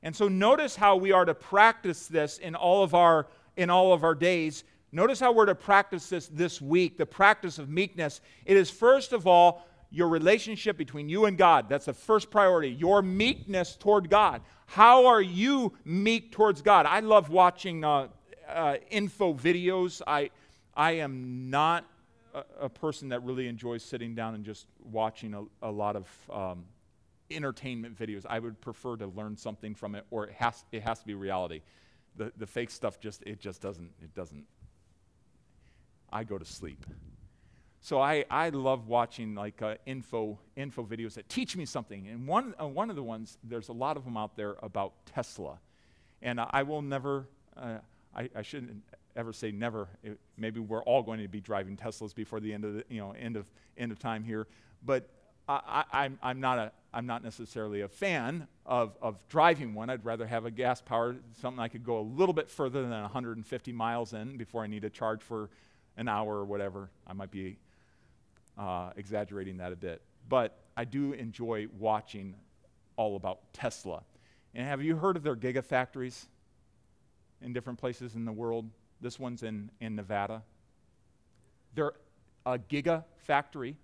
And 0.02 0.16
so 0.16 0.28
notice 0.28 0.76
how 0.76 0.96
we 0.96 1.12
are 1.12 1.26
to 1.26 1.36
practice 1.36 2.08
this 2.08 2.40
in 2.40 2.56
all 2.56 2.84
of 2.84 2.94
our 2.94 3.28
in 3.56 3.70
all 3.70 3.94
of 3.94 4.04
our 4.04 4.16
days. 4.16 4.64
Notice 4.92 5.20
how 5.20 5.32
we're 5.32 5.46
to 5.46 5.56
practice 5.56 6.10
this 6.10 6.28
this 6.28 6.60
week, 6.60 6.98
the 6.98 7.06
practice 7.06 7.60
of 7.60 7.70
meekness. 7.70 8.20
It 8.46 8.58
is 8.58 8.70
first 8.70 9.14
of 9.14 9.28
all 9.28 9.66
your 9.96 10.10
relationship 10.10 10.76
between 10.76 11.08
you 11.08 11.24
and 11.24 11.38
God. 11.38 11.70
That's 11.70 11.86
the 11.86 11.94
first 11.94 12.30
priority. 12.30 12.70
Your 12.70 13.02
meekness 13.02 13.78
toward 13.78 14.10
God. 14.10 14.42
How 14.66 15.06
are 15.06 15.22
you 15.22 15.72
meek 15.86 16.34
towards 16.34 16.62
God? 16.62 16.86
I 16.86 17.00
love 17.00 17.30
watching 17.30 17.86
uh, 17.86 18.10
uh, 18.50 18.76
info 18.92 19.34
videos. 19.34 20.02
I, 20.06 20.32
I 20.76 20.92
am 20.94 21.50
not 21.50 21.86
a, 22.34 22.44
a, 22.64 22.70
person 22.70 23.08
that 23.10 23.24
really 23.24 23.48
enjoys 23.48 23.84
sitting 23.84 24.16
down 24.16 24.36
and 24.36 24.44
just 24.44 24.68
watching 24.84 25.34
a, 25.34 25.44
a 25.66 25.72
lot 25.72 25.96
of 25.96 26.10
um, 26.30 26.66
entertainment 27.32 27.98
videos. 27.98 28.26
I 28.30 28.40
would 28.40 28.60
prefer 28.60 28.98
to 28.98 29.08
learn 29.08 29.38
something 29.38 29.74
from 29.76 29.96
it, 29.96 30.06
or 30.12 30.26
it 30.26 30.34
has, 30.34 30.66
it 30.74 30.84
has 30.84 31.00
to 31.00 31.06
be 31.06 31.14
reality. 31.14 31.62
The, 32.18 32.34
the 32.36 32.46
fake 32.46 32.70
stuff 32.70 33.00
just, 33.00 33.24
it 33.24 33.40
just 33.40 33.62
doesn't, 33.62 33.92
it 34.02 34.14
doesn't. 34.14 34.44
I 36.12 36.26
go 36.26 36.38
to 36.38 36.46
sleep. 36.46 36.86
So 37.86 38.02
I, 38.02 38.26
I 38.32 38.50
love 38.50 38.88
watching 38.88 39.36
like 39.36 39.62
uh, 39.62 39.76
info, 39.86 40.40
info 40.56 40.84
videos 40.84 41.14
that 41.14 41.30
teach 41.30 41.56
me 41.56 41.66
something. 41.66 42.08
And 42.08 42.26
one, 42.26 42.56
uh, 42.60 42.66
one 42.66 42.90
of 42.90 42.96
the 42.96 43.04
ones, 43.04 43.38
there's 43.44 43.70
a 43.70 43.74
lot 43.74 43.96
of 43.96 44.04
them 44.06 44.18
out 44.18 44.36
there 44.36 44.56
about 44.64 44.94
Tesla. 45.06 45.60
And 46.24 46.40
I 46.40 46.64
will 46.64 46.82
never, 46.82 47.28
uh, 47.56 47.78
I, 48.16 48.28
I 48.36 48.42
shouldn't 48.42 48.82
ever 49.16 49.32
say 49.32 49.52
never. 49.52 49.88
It, 50.02 50.18
maybe 50.36 50.60
we're 50.60 50.82
all 50.82 51.04
going 51.04 51.20
to 51.20 51.28
be 51.28 51.40
driving 51.40 51.78
Teslas 51.78 52.16
before 52.16 52.40
the 52.40 52.52
end 52.56 52.66
of 52.66 52.74
the, 52.74 52.86
you 52.90 53.00
know, 53.00 53.12
end 53.12 53.38
of, 53.38 53.46
end 53.78 53.92
of 53.92 54.00
time 54.00 54.24
here. 54.24 54.48
But 54.84 55.08
I, 55.48 55.84
I'm, 55.94 56.18
I'm, 56.24 56.40
not 56.40 56.58
a, 56.58 56.72
I'm 56.92 57.06
not 57.06 57.24
necessarily 57.24 57.82
a 57.82 57.88
fan 57.88 58.48
of, 58.66 58.98
of 59.00 59.20
driving 59.28 59.76
one. 59.76 59.92
I'd 59.92 60.04
rather 60.04 60.26
have 60.26 60.46
a 60.46 60.52
gas 60.52 60.82
powered, 60.82 61.20
something 61.40 61.60
I 61.60 61.68
could 61.68 61.84
go 61.84 62.00
a 62.00 62.02
little 62.02 62.34
bit 62.34 62.50
further 62.50 62.82
than 62.82 62.90
150 62.90 63.72
miles 63.74 64.14
in 64.14 64.38
before 64.38 64.64
I 64.64 64.68
need 64.68 64.82
to 64.82 64.90
charge 64.90 65.22
for 65.22 65.52
an 65.98 66.08
hour 66.08 66.34
or 66.34 66.46
whatever. 66.46 66.90
I 67.06 67.14
might 67.14 67.30
be 67.30 67.58
uh, 68.58 68.92
exaggerating 68.96 69.58
that 69.58 69.72
a 69.72 69.76
bit. 69.76 70.02
But 70.28 70.58
I 70.78 70.86
do 70.86 71.14
enjoy 71.14 71.68
watching 71.78 72.36
all 72.98 73.16
about 73.16 73.40
Tesla. 73.54 74.04
And 74.54 74.66
have 74.66 74.82
you 74.82 74.96
heard 74.96 75.18
of 75.18 75.24
their 75.24 75.36
gigafactories 75.36 76.26
in 77.42 77.54
different 77.54 77.80
places 77.80 78.16
in 78.16 78.26
the 78.26 78.32
world? 78.32 78.70
This 79.02 79.20
one's 79.20 79.44
in, 79.44 79.70
in 79.82 79.96
Nevada. 79.96 80.44
They're 81.74 81.94
a 82.46 82.58
gigafactory. 82.58 83.76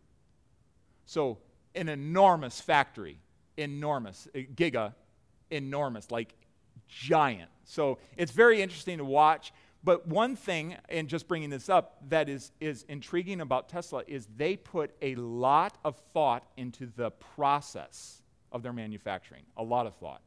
So, 1.05 1.39
an 1.75 1.89
enormous 1.89 2.61
factory. 2.61 3.17
Enormous. 3.57 4.27
Giga, 4.33 4.93
enormous, 5.49 6.09
like 6.09 6.33
giant. 6.87 7.49
So, 7.65 7.97
it's 8.15 8.31
very 8.31 8.61
interesting 8.61 8.97
to 8.99 9.05
watch. 9.05 9.51
But 9.83 10.07
one 10.07 10.35
thing, 10.35 10.75
and 10.89 11.07
just 11.07 11.27
bringing 11.27 11.49
this 11.49 11.67
up, 11.67 11.97
that 12.09 12.29
is, 12.29 12.51
is 12.59 12.85
intriguing 12.87 13.41
about 13.41 13.67
Tesla 13.67 14.03
is 14.07 14.27
they 14.37 14.55
put 14.55 14.91
a 15.01 15.15
lot 15.15 15.77
of 15.83 15.97
thought 16.13 16.43
into 16.55 16.91
the 16.95 17.09
process 17.11 18.21
of 18.51 18.61
their 18.61 18.73
manufacturing, 18.73 19.43
a 19.57 19.63
lot 19.63 19.87
of 19.87 19.95
thought. 19.95 20.21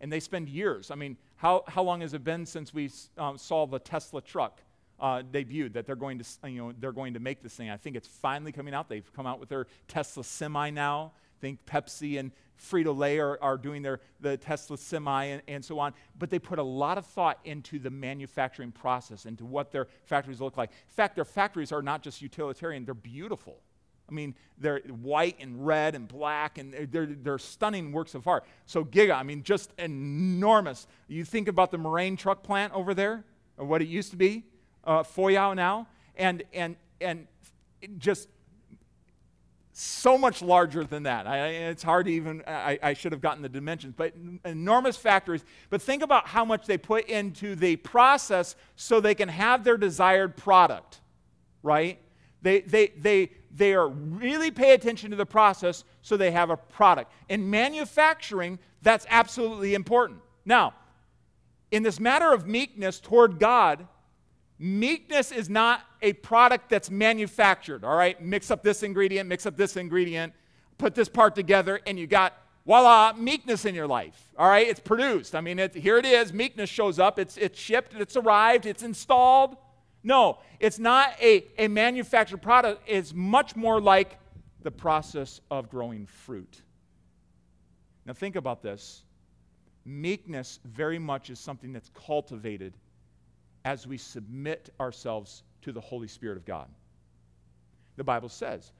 And 0.00 0.10
they 0.10 0.20
spend 0.20 0.48
years. 0.48 0.90
I 0.90 0.94
mean, 0.94 1.16
how, 1.36 1.64
how 1.68 1.82
long 1.82 2.00
has 2.00 2.14
it 2.14 2.24
been 2.24 2.46
since 2.46 2.72
we 2.72 2.90
um, 3.18 3.36
saw 3.36 3.66
the 3.66 3.78
Tesla 3.78 4.22
truck 4.22 4.60
uh, 4.98 5.22
debuted 5.22 5.74
that 5.74 5.86
they're 5.86 5.94
going, 5.94 6.18
to, 6.18 6.24
you 6.48 6.62
know, 6.62 6.72
they're 6.80 6.92
going 6.92 7.14
to 7.14 7.20
make 7.20 7.42
this 7.42 7.54
thing? 7.54 7.68
I 7.68 7.76
think 7.76 7.94
it's 7.94 8.08
finally 8.08 8.52
coming 8.52 8.72
out. 8.72 8.88
They've 8.88 9.12
come 9.12 9.26
out 9.26 9.38
with 9.38 9.50
their 9.50 9.66
Tesla 9.86 10.24
Semi 10.24 10.70
now 10.70 11.12
think 11.42 11.66
Pepsi 11.66 12.18
and 12.18 12.30
Frito 12.58 12.96
Lay 12.96 13.18
are, 13.18 13.36
are 13.42 13.58
doing 13.58 13.82
their 13.82 14.00
the 14.20 14.36
Tesla 14.38 14.78
Semi 14.78 15.24
and, 15.24 15.42
and 15.48 15.62
so 15.62 15.78
on. 15.78 15.92
But 16.18 16.30
they 16.30 16.38
put 16.38 16.58
a 16.58 16.62
lot 16.62 16.96
of 16.96 17.04
thought 17.04 17.40
into 17.44 17.78
the 17.78 17.90
manufacturing 17.90 18.72
process, 18.72 19.26
into 19.26 19.44
what 19.44 19.72
their 19.72 19.88
factories 20.04 20.40
look 20.40 20.56
like. 20.56 20.70
In 20.70 20.94
fact, 20.94 21.16
their 21.16 21.26
factories 21.26 21.72
are 21.72 21.82
not 21.82 22.02
just 22.02 22.22
utilitarian; 22.22 22.86
they're 22.86 22.94
beautiful. 22.94 23.58
I 24.08 24.14
mean, 24.14 24.34
they're 24.58 24.80
white 24.80 25.36
and 25.40 25.66
red 25.66 25.94
and 25.94 26.06
black, 26.06 26.58
and 26.58 26.74
they're, 26.90 27.06
they're 27.06 27.38
stunning 27.38 27.92
works 27.92 28.14
of 28.14 28.26
art. 28.26 28.44
So, 28.66 28.84
Giga, 28.84 29.14
I 29.14 29.22
mean, 29.22 29.42
just 29.42 29.72
enormous. 29.78 30.86
You 31.08 31.24
think 31.24 31.48
about 31.48 31.70
the 31.70 31.78
Moraine 31.78 32.16
truck 32.16 32.42
plant 32.42 32.74
over 32.74 32.92
there, 32.92 33.24
or 33.56 33.64
what 33.64 33.80
it 33.80 33.88
used 33.88 34.10
to 34.10 34.16
be, 34.16 34.44
uh, 34.84 35.02
Fuyao 35.02 35.56
now, 35.56 35.86
and, 36.14 36.42
and, 36.52 36.76
and 37.00 37.26
just 37.96 38.28
so 39.72 40.18
much 40.18 40.42
larger 40.42 40.84
than 40.84 41.04
that. 41.04 41.26
I, 41.26 41.48
it's 41.48 41.82
hard 41.82 42.06
to 42.06 42.12
even, 42.12 42.42
I, 42.46 42.78
I, 42.82 42.92
should 42.92 43.12
have 43.12 43.22
gotten 43.22 43.42
the 43.42 43.48
dimensions, 43.48 43.94
but 43.96 44.12
enormous 44.44 44.98
factories. 44.98 45.44
But 45.70 45.80
think 45.80 46.02
about 46.02 46.26
how 46.28 46.44
much 46.44 46.66
they 46.66 46.76
put 46.76 47.06
into 47.06 47.54
the 47.54 47.76
process 47.76 48.54
so 48.76 49.00
they 49.00 49.14
can 49.14 49.30
have 49.30 49.64
their 49.64 49.78
desired 49.78 50.36
product, 50.36 51.00
right? 51.62 51.98
They, 52.42 52.60
they, 52.60 52.88
they, 52.98 53.30
they 53.54 53.72
are 53.72 53.88
really 53.88 54.50
pay 54.50 54.74
attention 54.74 55.10
to 55.10 55.16
the 55.16 55.26
process 55.26 55.84
so 56.02 56.18
they 56.18 56.32
have 56.32 56.50
a 56.50 56.56
product. 56.56 57.10
In 57.30 57.48
manufacturing, 57.48 58.58
that's 58.82 59.06
absolutely 59.08 59.74
important. 59.74 60.20
Now, 60.44 60.74
in 61.70 61.82
this 61.82 61.98
matter 61.98 62.32
of 62.32 62.46
meekness 62.46 63.00
toward 63.00 63.38
God, 63.38 63.86
Meekness 64.64 65.32
is 65.32 65.50
not 65.50 65.80
a 66.02 66.12
product 66.12 66.70
that's 66.70 66.88
manufactured, 66.88 67.82
all 67.82 67.96
right? 67.96 68.22
Mix 68.22 68.48
up 68.48 68.62
this 68.62 68.84
ingredient, 68.84 69.28
mix 69.28 69.44
up 69.44 69.56
this 69.56 69.76
ingredient, 69.76 70.32
put 70.78 70.94
this 70.94 71.08
part 71.08 71.34
together, 71.34 71.80
and 71.84 71.98
you 71.98 72.06
got 72.06 72.34
voila, 72.64 73.12
meekness 73.14 73.64
in 73.64 73.74
your 73.74 73.88
life. 73.88 74.30
All 74.38 74.48
right, 74.48 74.64
it's 74.64 74.78
produced. 74.78 75.34
I 75.34 75.40
mean, 75.40 75.58
it, 75.58 75.74
here 75.74 75.98
it 75.98 76.04
is. 76.04 76.32
Meekness 76.32 76.70
shows 76.70 77.00
up. 77.00 77.18
It's, 77.18 77.36
it's 77.38 77.58
shipped, 77.58 77.94
it's 77.94 78.16
arrived, 78.16 78.64
it's 78.64 78.84
installed. 78.84 79.56
No, 80.04 80.38
it's 80.60 80.78
not 80.78 81.20
a, 81.20 81.44
a 81.58 81.66
manufactured 81.66 82.40
product. 82.40 82.82
It's 82.86 83.12
much 83.12 83.56
more 83.56 83.80
like 83.80 84.16
the 84.62 84.70
process 84.70 85.40
of 85.50 85.70
growing 85.70 86.06
fruit. 86.06 86.62
Now, 88.06 88.12
think 88.12 88.36
about 88.36 88.62
this. 88.62 89.02
Meekness 89.84 90.60
very 90.64 91.00
much 91.00 91.30
is 91.30 91.40
something 91.40 91.72
that's 91.72 91.90
cultivated 92.06 92.74
as 93.64 93.86
we 93.86 93.96
submit 93.96 94.70
ourselves 94.80 95.42
to 95.62 95.72
the 95.72 95.80
Holy 95.80 96.08
Spirit 96.08 96.36
of 96.36 96.44
God. 96.44 96.68
The 97.96 98.04
Bible 98.04 98.28
says 98.28 98.72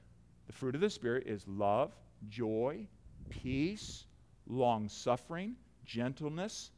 the 0.47 0.53
fruit 0.53 0.75
of 0.75 0.81
the 0.81 0.89
Spirit 0.89 1.27
is 1.27 1.47
love, 1.47 1.93
joy, 2.29 2.87
peace, 3.29 4.05
long 4.47 4.89
suffering, 4.89 5.55
gentleness, 5.85 6.71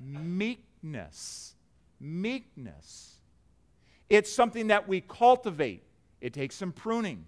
meekness. 0.00 1.54
Meekness. 2.00 3.16
It's 4.08 4.32
something 4.32 4.68
that 4.68 4.88
we 4.88 5.02
cultivate. 5.02 5.82
It 6.20 6.32
takes 6.32 6.54
some 6.54 6.72
pruning. 6.72 7.26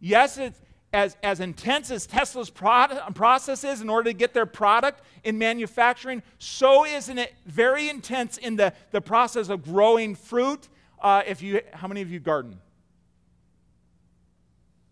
Yes, 0.00 0.38
it's 0.38 0.60
as, 0.92 1.16
as 1.22 1.40
intense 1.40 1.90
as 1.90 2.06
Tesla's 2.06 2.50
product, 2.50 3.14
process 3.14 3.64
is 3.64 3.80
in 3.80 3.88
order 3.88 4.10
to 4.10 4.12
get 4.12 4.34
their 4.34 4.46
product 4.46 5.02
in 5.24 5.38
manufacturing, 5.38 6.22
so 6.38 6.84
isn't 6.84 7.18
it 7.18 7.32
very 7.46 7.88
intense 7.88 8.36
in 8.36 8.56
the, 8.56 8.72
the 8.90 9.00
process 9.00 9.48
of 9.48 9.64
growing 9.64 10.14
fruit? 10.14 10.68
Uh, 11.00 11.22
if 11.26 11.42
you, 11.42 11.60
how 11.72 11.88
many 11.88 12.02
of 12.02 12.10
you 12.10 12.20
garden? 12.20 12.58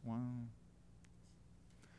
One. 0.04 0.48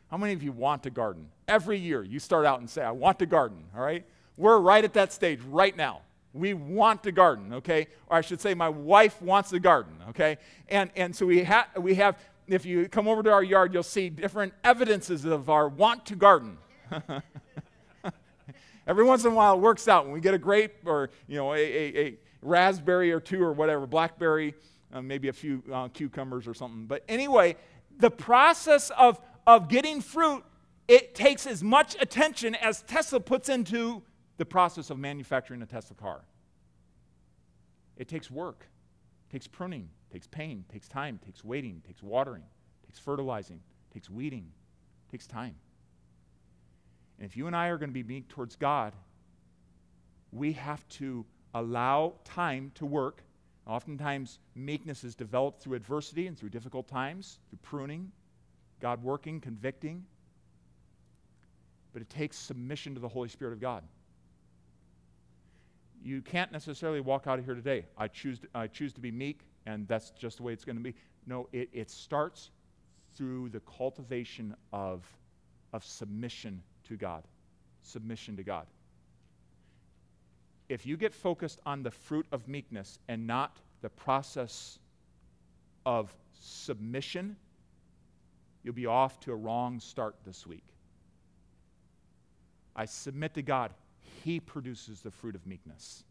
How 0.09 0.17
many 0.17 0.33
of 0.33 0.43
you 0.43 0.51
want 0.51 0.83
to 0.83 0.89
garden? 0.89 1.27
Every 1.47 1.77
year 1.77 2.03
you 2.03 2.19
start 2.19 2.45
out 2.45 2.59
and 2.59 2.69
say, 2.69 2.81
I 2.81 2.91
want 2.91 3.19
to 3.19 3.25
garden, 3.25 3.63
all 3.75 3.81
right? 3.81 4.03
We're 4.35 4.59
right 4.59 4.83
at 4.83 4.93
that 4.93 5.13
stage 5.13 5.39
right 5.47 5.75
now. 5.75 6.01
We 6.33 6.53
want 6.53 7.03
to 7.03 7.11
garden, 7.11 7.53
okay? 7.55 7.87
Or 8.07 8.17
I 8.17 8.21
should 8.21 8.41
say, 8.41 8.53
my 8.53 8.69
wife 8.69 9.21
wants 9.21 9.49
to 9.49 9.59
garden, 9.59 9.93
okay? 10.09 10.37
And, 10.69 10.89
and 10.95 11.15
so 11.15 11.25
we, 11.25 11.43
ha- 11.43 11.67
we 11.77 11.95
have, 11.95 12.17
if 12.47 12.65
you 12.65 12.87
come 12.89 13.07
over 13.07 13.23
to 13.23 13.31
our 13.31 13.43
yard, 13.43 13.73
you'll 13.73 13.83
see 13.83 14.09
different 14.09 14.53
evidences 14.63 15.25
of 15.25 15.49
our 15.49 15.67
want 15.67 16.05
to 16.07 16.15
garden. 16.15 16.57
Every 18.87 19.03
once 19.03 19.23
in 19.23 19.31
a 19.31 19.35
while, 19.35 19.55
it 19.55 19.59
works 19.59 19.87
out 19.87 20.05
when 20.05 20.13
we 20.13 20.19
get 20.19 20.33
a 20.33 20.39
grape 20.39 20.75
or, 20.85 21.11
you 21.27 21.37
know, 21.37 21.53
a, 21.53 21.57
a, 21.57 22.05
a 22.05 22.17
raspberry 22.41 23.11
or 23.11 23.19
two 23.19 23.41
or 23.41 23.53
whatever, 23.53 23.85
blackberry, 23.85 24.55
uh, 24.91 25.01
maybe 25.01 25.27
a 25.27 25.33
few 25.33 25.63
uh, 25.71 25.87
cucumbers 25.89 26.47
or 26.47 26.53
something. 26.53 26.85
But 26.85 27.03
anyway, 27.07 27.55
the 27.99 28.11
process 28.11 28.89
of, 28.91 29.21
of 29.45 29.69
getting 29.69 30.01
fruit, 30.01 30.43
it 30.87 31.15
takes 31.15 31.45
as 31.45 31.63
much 31.63 31.95
attention 31.99 32.55
as 32.55 32.81
Tesla 32.83 33.19
puts 33.19 33.49
into 33.49 34.01
the 34.37 34.45
process 34.45 34.89
of 34.89 34.97
manufacturing 34.97 35.61
a 35.61 35.65
Tesla 35.65 35.95
car. 35.95 36.21
It 37.97 38.07
takes 38.07 38.31
work, 38.31 38.65
it 39.29 39.33
takes 39.33 39.47
pruning, 39.47 39.89
takes 40.11 40.27
pain, 40.27 40.65
takes 40.71 40.87
time, 40.87 41.19
takes 41.25 41.43
waiting, 41.43 41.81
takes 41.85 42.03
watering, 42.03 42.43
takes 42.85 42.99
fertilizing, 42.99 43.59
takes 43.93 44.09
weeding, 44.09 44.47
takes 45.09 45.27
time. 45.27 45.55
And 47.17 47.25
if 47.25 47.37
you 47.37 47.47
and 47.47 47.55
I 47.55 47.67
are 47.67 47.77
going 47.77 47.89
to 47.89 47.93
be 47.93 48.03
meek 48.03 48.27
towards 48.27 48.55
God, 48.55 48.93
we 50.31 50.53
have 50.53 50.87
to 50.89 51.25
allow 51.53 52.13
time 52.23 52.71
to 52.75 52.85
work. 52.85 53.23
Oftentimes, 53.67 54.39
meekness 54.55 55.03
is 55.03 55.15
developed 55.15 55.61
through 55.61 55.75
adversity 55.75 56.27
and 56.27 56.37
through 56.37 56.49
difficult 56.49 56.87
times, 56.87 57.39
through 57.49 57.59
pruning, 57.61 58.11
God 58.79 59.03
working, 59.03 59.39
convicting. 59.39 60.03
But 61.93 62.01
it 62.01 62.09
takes 62.09 62.37
submission 62.37 62.95
to 62.95 63.01
the 63.01 63.07
Holy 63.07 63.29
Spirit 63.29 63.53
of 63.53 63.59
God 63.59 63.83
you 66.03 66.21
can't 66.21 66.51
necessarily 66.51 66.99
walk 66.99 67.27
out 67.27 67.39
of 67.39 67.45
here 67.45 67.55
today. 67.55 67.85
I 67.97 68.07
choose, 68.07 68.39
to, 68.39 68.47
I 68.55 68.67
choose 68.67 68.93
to 68.93 68.99
be 68.99 69.11
meek, 69.11 69.41
and 69.65 69.87
that's 69.87 70.11
just 70.11 70.37
the 70.37 70.43
way 70.43 70.53
it's 70.53 70.65
going 70.65 70.77
to 70.77 70.81
be. 70.81 70.95
No, 71.27 71.47
it, 71.51 71.69
it 71.73 71.89
starts 71.89 72.49
through 73.15 73.49
the 73.49 73.59
cultivation 73.61 74.55
of, 74.73 75.05
of 75.73 75.83
submission 75.83 76.61
to 76.85 76.97
God. 76.97 77.23
Submission 77.83 78.37
to 78.37 78.43
God. 78.43 78.65
If 80.69 80.85
you 80.85 80.95
get 80.97 81.13
focused 81.13 81.59
on 81.65 81.83
the 81.83 81.91
fruit 81.91 82.25
of 82.31 82.47
meekness 82.47 82.97
and 83.07 83.27
not 83.27 83.57
the 83.81 83.89
process 83.89 84.79
of 85.85 86.15
submission, 86.39 87.35
you'll 88.63 88.73
be 88.73 88.85
off 88.85 89.19
to 89.21 89.31
a 89.31 89.35
wrong 89.35 89.79
start 89.79 90.15
this 90.25 90.47
week. 90.47 90.63
I 92.75 92.85
submit 92.85 93.33
to 93.33 93.41
God. 93.41 93.73
He 94.23 94.39
produces 94.39 95.01
the 95.01 95.11
fruit 95.11 95.35
of 95.35 95.45
meekness. 95.45 96.03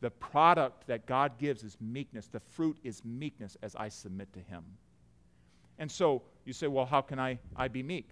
The 0.00 0.10
product 0.10 0.86
that 0.86 1.06
God 1.06 1.38
gives 1.38 1.62
is 1.62 1.76
meekness. 1.80 2.26
The 2.26 2.40
fruit 2.40 2.78
is 2.82 3.04
meekness 3.04 3.56
as 3.62 3.76
I 3.76 3.88
submit 3.88 4.32
to 4.32 4.40
Him. 4.40 4.64
And 5.78 5.90
so 5.90 6.22
you 6.44 6.52
say, 6.52 6.66
well, 6.66 6.86
how 6.86 7.00
can 7.00 7.18
I, 7.18 7.38
I 7.56 7.68
be 7.68 7.82
meek? 7.82 8.08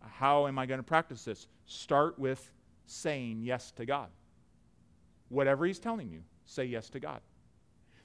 How 0.00 0.46
am 0.46 0.58
I 0.58 0.66
going 0.66 0.78
to 0.78 0.84
practice 0.84 1.24
this? 1.24 1.48
Start 1.66 2.18
with 2.18 2.50
saying 2.86 3.42
yes 3.42 3.72
to 3.72 3.86
God. 3.86 4.08
Whatever 5.28 5.66
He's 5.66 5.78
telling 5.78 6.10
you, 6.10 6.22
say 6.44 6.64
yes 6.64 6.88
to 6.90 7.00
God. 7.00 7.20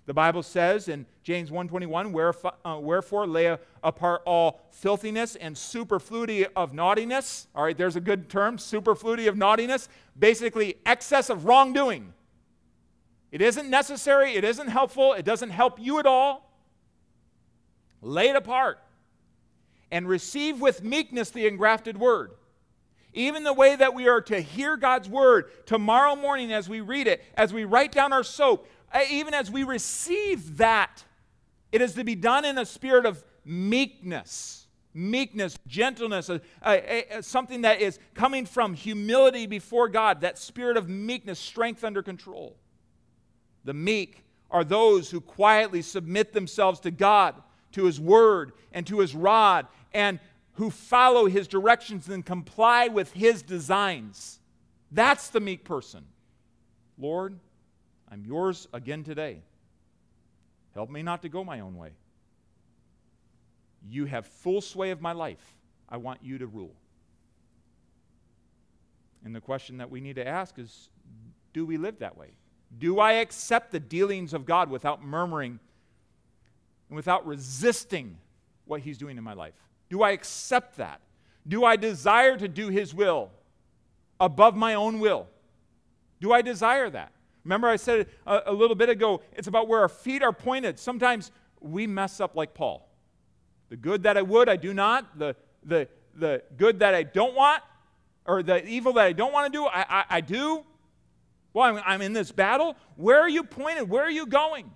The 0.07 0.13
Bible 0.13 0.41
says 0.41 0.88
in 0.88 1.05
James 1.21 1.51
1:21, 1.51 2.13
Wherefore, 2.13 2.53
uh, 2.63 2.79
wherefore 2.79 3.27
lay 3.27 3.57
apart 3.83 4.21
all 4.25 4.61
filthiness 4.71 5.35
and 5.35 5.55
superfluity 5.55 6.45
of 6.47 6.73
naughtiness. 6.73 7.49
All 7.53 7.65
right, 7.65 7.77
there's 7.77 7.97
a 7.97 8.01
good 8.01 8.29
term, 8.29 8.57
superfluity 8.57 9.27
of 9.27 9.35
naughtiness. 9.35 9.89
Basically, 10.17 10.77
excess 10.85 11.29
of 11.29 11.43
wrongdoing. 11.43 12.13
It 13.32 13.41
isn't 13.41 13.69
necessary, 13.69 14.36
it 14.36 14.43
isn't 14.43 14.67
helpful, 14.67 15.13
it 15.13 15.25
doesn't 15.25 15.49
help 15.49 15.80
you 15.80 15.99
at 15.99 16.05
all. 16.05 16.51
Lay 18.01 18.30
it 18.30 18.36
apart 18.36 18.80
and 19.91 20.07
receive 20.07 20.61
with 20.61 20.84
meekness 20.84 21.30
the 21.30 21.47
engrafted 21.47 21.97
word. 21.97 22.32
Even 23.13 23.43
the 23.43 23.53
way 23.53 23.75
that 23.75 23.93
we 23.93 24.07
are 24.07 24.21
to 24.21 24.39
hear 24.39 24.78
God's 24.78 25.09
word 25.09 25.49
tomorrow 25.65 26.15
morning 26.15 26.53
as 26.53 26.69
we 26.69 26.82
read 26.82 27.07
it, 27.07 27.23
as 27.36 27.51
we 27.51 27.65
write 27.65 27.91
down 27.91 28.13
our 28.13 28.23
soap, 28.23 28.67
uh, 28.93 29.01
even 29.09 29.34
as 29.34 29.49
we 29.49 29.63
receive 29.63 30.57
that, 30.57 31.03
it 31.71 31.82
is 31.82 31.95
to 31.95 32.03
be 32.03 32.15
done 32.15 32.45
in 32.45 32.57
a 32.57 32.65
spirit 32.65 33.05
of 33.05 33.23
meekness. 33.43 34.67
Meekness, 34.93 35.57
gentleness, 35.67 36.30
something 37.21 37.61
that 37.61 37.82
is 37.82 37.99
coming 38.15 38.45
from 38.45 38.73
humility 38.73 39.45
before 39.45 39.89
God, 39.89 40.21
that 40.21 40.38
spirit 40.38 40.75
of 40.75 40.89
meekness, 40.89 41.38
strength 41.38 41.84
under 41.84 42.01
control. 42.01 42.57
The 43.68 43.74
meek 43.74 44.24
are 44.49 44.63
those 44.63 45.11
who 45.11 45.20
quietly 45.20 45.82
submit 45.82 46.32
themselves 46.32 46.80
to 46.80 46.89
God, 46.89 47.36
to 47.74 47.84
His 47.84 47.99
word, 47.99 48.53
and 48.72 48.88
to 48.88 48.99
His 48.99 49.13
rod, 49.13 49.68
and 49.93 50.22
who 50.53 50.70
follow 50.70 51.26
His 51.26 51.49
directions 51.49 52.07
and 52.07 52.26
comply 52.26 52.88
with 52.88 53.11
His 53.11 53.41
designs. 53.41 54.39
That's 54.89 55.28
the 55.32 55.41
meek 55.41 55.65
person. 55.65 56.05
Lord, 56.97 57.38
I'm 58.09 58.24
yours 58.24 58.70
again 58.72 59.03
today. 59.03 59.41
Help 60.74 60.89
me 60.89 61.03
not 61.03 61.22
to 61.24 61.30
go 61.30 61.43
my 61.43 61.59
own 61.59 61.76
way. 61.76 61.91
You 63.86 64.05
have 64.05 64.28
full 64.28 64.61
sway 64.61 64.91
of 64.91 65.01
my 65.01 65.11
life. 65.11 65.57
I 65.89 65.97
want 65.97 66.22
you 66.24 66.38
to 66.38 66.47
rule. 66.47 66.74
And 69.26 69.36
the 69.36 69.41
question 69.41 69.80
that 69.80 69.91
we 69.91 69.99
need 69.99 70.15
to 70.15 70.26
ask 70.26 70.57
is 70.57 70.88
do 71.51 71.65
we 71.65 71.76
live 71.76 71.99
that 71.99 72.15
way? 72.15 72.30
Do 72.78 72.99
I 72.99 73.13
accept 73.13 73.72
the 73.72 73.80
dealings 73.80 74.34
of 74.34 74.45
God 74.45 74.70
without 74.70 75.03
murmuring 75.03 75.59
and 76.89 76.95
without 76.95 77.26
resisting 77.26 78.18
what 78.65 78.82
He's 78.82 78.97
doing 78.97 79.18
in 79.18 79.24
my 79.24 79.34
life? 79.34 79.53
Do 79.89 80.03
I 80.03 80.11
accept 80.11 80.78
that? 80.78 81.01
Do 81.47 81.63
I 81.63 81.76
desire 81.76 82.38
to 82.38 82.47
do 82.47 82.70
His 82.70 82.93
will 82.93 83.32
above 84.20 84.55
my 84.55 84.74
own 84.74 84.99
will? 84.99 85.28
Do 86.20 86.34
I 86.34 86.41
desire 86.41 86.89
that? 86.89 87.11
Remember, 87.43 87.70
I 87.70 87.78
said 87.78 88.07
a, 88.26 88.41
a 88.47 88.53
little 88.53 88.76
bit 88.76 88.89
ago, 88.89 89.22
it's 89.34 89.47
about 89.47 89.68
where 89.68 89.80
our 89.80 89.89
feet 89.89 90.22
are 90.22 90.34
pointed. 90.34 90.78
Sometimes 90.78 91.32
we 91.61 91.88
mess 91.88 92.20
up 92.20 92.36
like 92.36 92.53
Paul. 92.53 92.89
The 93.70 93.78
good 93.78 94.03
that 94.03 94.18
I 94.18 94.22
would, 94.22 94.49
I 94.49 94.57
do 94.57 94.74
not. 94.74 95.18
The, 95.18 95.36
the, 95.63 95.88
the 96.15 96.43
good 96.57 96.80
that 96.80 96.93
I 96.93 97.03
don't 97.03 97.36
want, 97.36 97.63
or 98.26 98.43
the 98.43 98.65
evil 98.65 98.93
that 98.93 99.05
I 99.05 99.13
don't 99.13 99.32
want 99.32 99.51
to 99.51 99.57
do, 99.57 99.65
I, 99.65 99.86
I, 99.89 100.05
I 100.09 100.22
do. 100.22 100.65
Well, 101.58 101.82
I'm, 101.88 102.03
in 102.03 102.14
this 102.14 102.32
battle. 102.32 102.78
Where 102.97 103.20
are 103.20 103.28
you 103.28 103.41
pointed? 103.41 103.89
Where 103.89 104.03
are 104.03 104.12
you 104.12 104.28
going? 104.28 104.70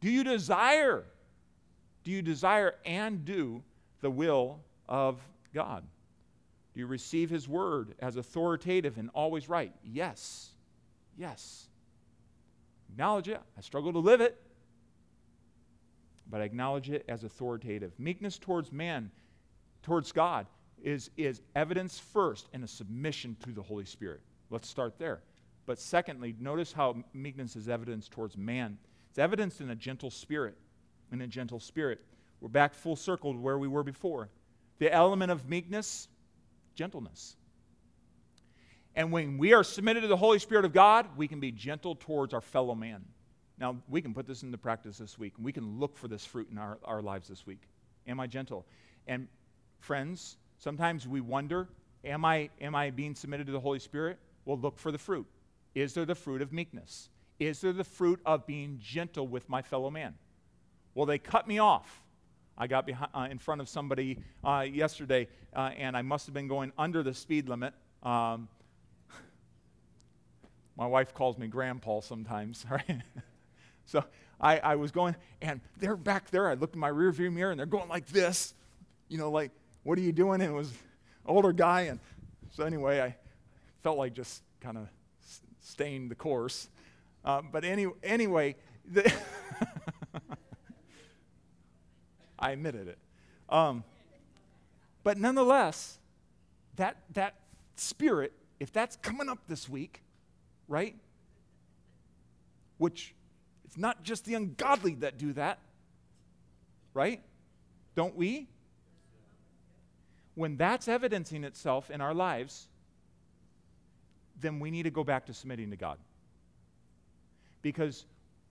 Do 0.00 0.08
you 0.08 0.22
desire? 0.22 1.04
Do 2.04 2.12
you 2.12 2.22
desire 2.22 2.76
and 2.86 3.24
do 3.24 3.64
the 4.02 4.10
will 4.10 4.60
of 4.88 5.20
God? 5.52 5.82
Do 6.74 6.78
you 6.78 6.86
receive 6.86 7.28
His 7.28 7.48
word 7.48 7.96
as 7.98 8.14
authoritative 8.14 8.98
and 8.98 9.10
always 9.14 9.48
right? 9.48 9.72
Yes. 9.82 10.50
Yes. 11.16 11.66
Acknowledge 12.92 13.26
it. 13.26 13.40
I 13.56 13.60
struggle 13.60 13.92
to 13.94 13.98
live 13.98 14.20
it. 14.20 14.40
But 16.30 16.40
I 16.40 16.44
acknowledge 16.44 16.88
it 16.88 17.04
as 17.08 17.24
authoritative. 17.24 17.98
Meekness 17.98 18.38
towards 18.38 18.70
man, 18.70 19.10
towards 19.82 20.12
God, 20.12 20.46
is, 20.80 21.10
is 21.16 21.42
evidence 21.56 21.98
first 21.98 22.48
and 22.52 22.62
a 22.62 22.68
submission 22.68 23.36
to 23.42 23.50
the 23.50 23.62
Holy 23.62 23.86
Spirit. 23.86 24.20
Let's 24.50 24.68
start 24.68 25.00
there. 25.00 25.20
But 25.68 25.78
secondly, 25.78 26.34
notice 26.40 26.72
how 26.72 26.96
meekness 27.12 27.54
is 27.54 27.68
evidence 27.68 28.08
towards 28.08 28.38
man. 28.38 28.78
It's 29.10 29.18
evidenced 29.18 29.60
in 29.60 29.68
a 29.68 29.74
gentle 29.74 30.10
spirit. 30.10 30.56
In 31.12 31.20
a 31.20 31.26
gentle 31.26 31.60
spirit. 31.60 32.00
We're 32.40 32.48
back 32.48 32.72
full 32.72 32.96
circle 32.96 33.34
to 33.34 33.38
where 33.38 33.58
we 33.58 33.68
were 33.68 33.82
before. 33.82 34.30
The 34.78 34.90
element 34.90 35.30
of 35.30 35.46
meekness, 35.46 36.08
gentleness. 36.74 37.36
And 38.94 39.12
when 39.12 39.36
we 39.36 39.52
are 39.52 39.62
submitted 39.62 40.00
to 40.00 40.06
the 40.06 40.16
Holy 40.16 40.38
Spirit 40.38 40.64
of 40.64 40.72
God, 40.72 41.06
we 41.18 41.28
can 41.28 41.38
be 41.38 41.52
gentle 41.52 41.96
towards 41.96 42.32
our 42.32 42.40
fellow 42.40 42.74
man. 42.74 43.04
Now, 43.58 43.76
we 43.90 44.00
can 44.00 44.14
put 44.14 44.26
this 44.26 44.42
into 44.42 44.56
practice 44.56 44.96
this 44.96 45.18
week, 45.18 45.34
we 45.38 45.52
can 45.52 45.78
look 45.78 45.98
for 45.98 46.08
this 46.08 46.24
fruit 46.24 46.48
in 46.50 46.56
our, 46.56 46.78
our 46.82 47.02
lives 47.02 47.28
this 47.28 47.44
week. 47.44 47.60
Am 48.06 48.20
I 48.20 48.26
gentle? 48.26 48.64
And 49.06 49.28
friends, 49.80 50.38
sometimes 50.56 51.06
we 51.06 51.20
wonder, 51.20 51.68
am 52.06 52.24
I, 52.24 52.48
am 52.58 52.74
I 52.74 52.88
being 52.88 53.14
submitted 53.14 53.44
to 53.48 53.52
the 53.52 53.60
Holy 53.60 53.80
Spirit? 53.80 54.18
Well, 54.46 54.58
look 54.58 54.78
for 54.78 54.90
the 54.90 54.96
fruit. 54.96 55.26
Is 55.74 55.94
there 55.94 56.04
the 56.04 56.14
fruit 56.14 56.42
of 56.42 56.52
meekness? 56.52 57.10
Is 57.38 57.60
there 57.60 57.72
the 57.72 57.84
fruit 57.84 58.20
of 58.26 58.46
being 58.46 58.78
gentle 58.82 59.26
with 59.26 59.48
my 59.48 59.62
fellow 59.62 59.90
man? 59.90 60.14
Well, 60.94 61.06
they 61.06 61.18
cut 61.18 61.46
me 61.46 61.58
off. 61.58 62.02
I 62.56 62.66
got 62.66 62.86
behind, 62.86 63.10
uh, 63.14 63.28
in 63.30 63.38
front 63.38 63.60
of 63.60 63.68
somebody 63.68 64.18
uh, 64.42 64.66
yesterday, 64.68 65.28
uh, 65.54 65.70
and 65.78 65.96
I 65.96 66.02
must 66.02 66.26
have 66.26 66.34
been 66.34 66.48
going 66.48 66.72
under 66.76 67.04
the 67.04 67.14
speed 67.14 67.48
limit. 67.48 67.72
Um, 68.02 68.48
my 70.76 70.86
wife 70.86 71.14
calls 71.14 71.38
me 71.38 71.46
Grandpa 71.46 72.00
sometimes, 72.00 72.66
right? 72.70 73.02
so 73.86 74.02
I, 74.40 74.58
I 74.58 74.74
was 74.74 74.90
going, 74.90 75.14
and 75.40 75.60
they're 75.78 75.96
back 75.96 76.30
there. 76.30 76.48
I 76.48 76.54
looked 76.54 76.74
in 76.74 76.80
my 76.80 76.90
rearview 76.90 77.32
mirror, 77.32 77.52
and 77.52 77.58
they're 77.60 77.66
going 77.66 77.88
like 77.88 78.06
this, 78.08 78.54
you 79.08 79.18
know, 79.18 79.30
like, 79.30 79.52
what 79.84 79.96
are 79.96 80.02
you 80.02 80.12
doing? 80.12 80.40
And 80.40 80.50
it 80.50 80.54
was 80.56 80.70
an 80.70 80.76
older 81.26 81.52
guy, 81.52 81.82
and 81.82 82.00
so 82.50 82.64
anyway, 82.64 83.00
I 83.00 83.14
felt 83.84 83.98
like 83.98 84.14
just 84.14 84.42
kind 84.60 84.76
of 84.76 84.88
staying 85.68 86.08
the 86.08 86.14
course. 86.14 86.68
Uh, 87.24 87.42
but 87.52 87.64
any, 87.64 87.86
anyway, 88.02 88.56
the 88.90 89.12
I 92.38 92.52
admitted 92.52 92.88
it. 92.88 92.98
Um, 93.48 93.84
but 95.02 95.18
nonetheless, 95.18 95.98
that, 96.76 96.96
that 97.14 97.34
spirit, 97.76 98.32
if 98.60 98.72
that's 98.72 98.96
coming 98.96 99.28
up 99.28 99.38
this 99.48 99.68
week, 99.68 100.02
right? 100.68 100.94
Which 102.78 103.14
it's 103.64 103.76
not 103.76 104.02
just 104.02 104.24
the 104.24 104.34
ungodly 104.34 104.94
that 104.96 105.18
do 105.18 105.32
that, 105.34 105.58
right? 106.94 107.20
Don't 107.94 108.16
we? 108.16 108.48
When 110.34 110.56
that's 110.56 110.86
evidencing 110.86 111.44
itself 111.44 111.90
in 111.90 112.00
our 112.00 112.14
lives, 112.14 112.68
then 114.40 114.60
we 114.60 114.70
need 114.70 114.84
to 114.84 114.90
go 114.90 115.04
back 115.04 115.26
to 115.26 115.34
submitting 115.34 115.70
to 115.70 115.76
God. 115.76 115.98
Because 117.62 118.06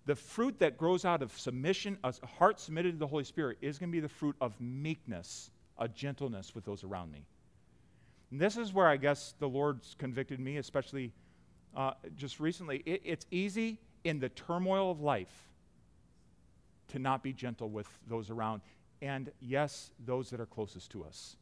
the 0.06 0.16
fruit 0.16 0.60
that 0.60 0.78
grows 0.78 1.06
out 1.06 1.22
of 1.22 1.38
submission, 1.38 1.98
a 2.04 2.14
heart 2.26 2.60
submitted 2.60 2.94
to 2.94 2.98
the 2.98 3.08
Holy 3.08 3.24
Spirit, 3.24 3.58
is 3.62 3.78
going 3.78 3.90
to 3.90 3.96
be 3.96 4.00
the 4.00 4.10
fruit 4.10 4.36
of 4.42 4.60
meekness, 4.60 5.50
a 5.78 5.88
gentleness 5.88 6.56
with 6.56 6.66
those 6.66 6.84
around 6.84 7.12
me. 7.12 7.26
And 8.32 8.40
this 8.40 8.58
is 8.58 8.74
where 8.74 8.88
I 8.88 8.98
guess 8.98 9.34
the 9.40 9.48
Lord's 9.48 9.96
convicted 9.98 10.40
me, 10.40 10.58
especially 10.58 11.14
uh, 11.76 11.92
just 12.16 12.40
recently, 12.40 12.84
it, 12.86 13.02
it's 13.04 13.26
easy 13.32 13.80
in 14.04 14.20
the 14.20 14.30
turmoil 14.30 14.92
of 14.92 15.02
life 15.02 15.48
to 16.90 17.00
not 17.00 17.22
be 17.22 17.34
gentle 17.34 17.70
with 17.70 17.88
those 18.08 18.30
around, 18.30 18.62
and 19.02 19.32
yes, 19.42 19.92
those 20.06 20.30
that 20.30 20.40
are 20.40 20.46
closest 20.46 20.90
to 20.92 21.04
us. 21.04 21.36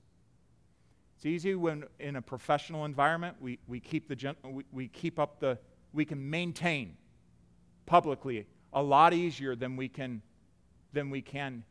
It's 1.16 1.26
easy 1.26 1.56
when 1.56 1.86
in 2.00 2.18
a 2.18 2.22
professional 2.22 2.86
environment 2.86 3.38
we, 3.40 3.60
we 3.68 3.80
keep 3.80 4.08
the 4.08 4.36
we, 4.44 4.64
we 4.72 4.88
keep 4.88 5.20
up 5.20 5.40
the 5.40 5.58
we 5.94 6.06
can 6.06 6.30
maintain 6.30 6.98
publicly 7.86 8.46
a 8.74 8.84
lot 8.84 9.14
easier 9.14 9.56
than 9.56 9.78
we 9.78 9.88
can 9.88 10.22
than 10.92 11.10
we 11.10 11.22
can 11.22 11.64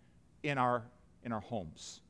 in 0.42 0.56
our 0.58 0.82
in 1.22 1.32
our 1.32 1.40
homes. 1.40 2.00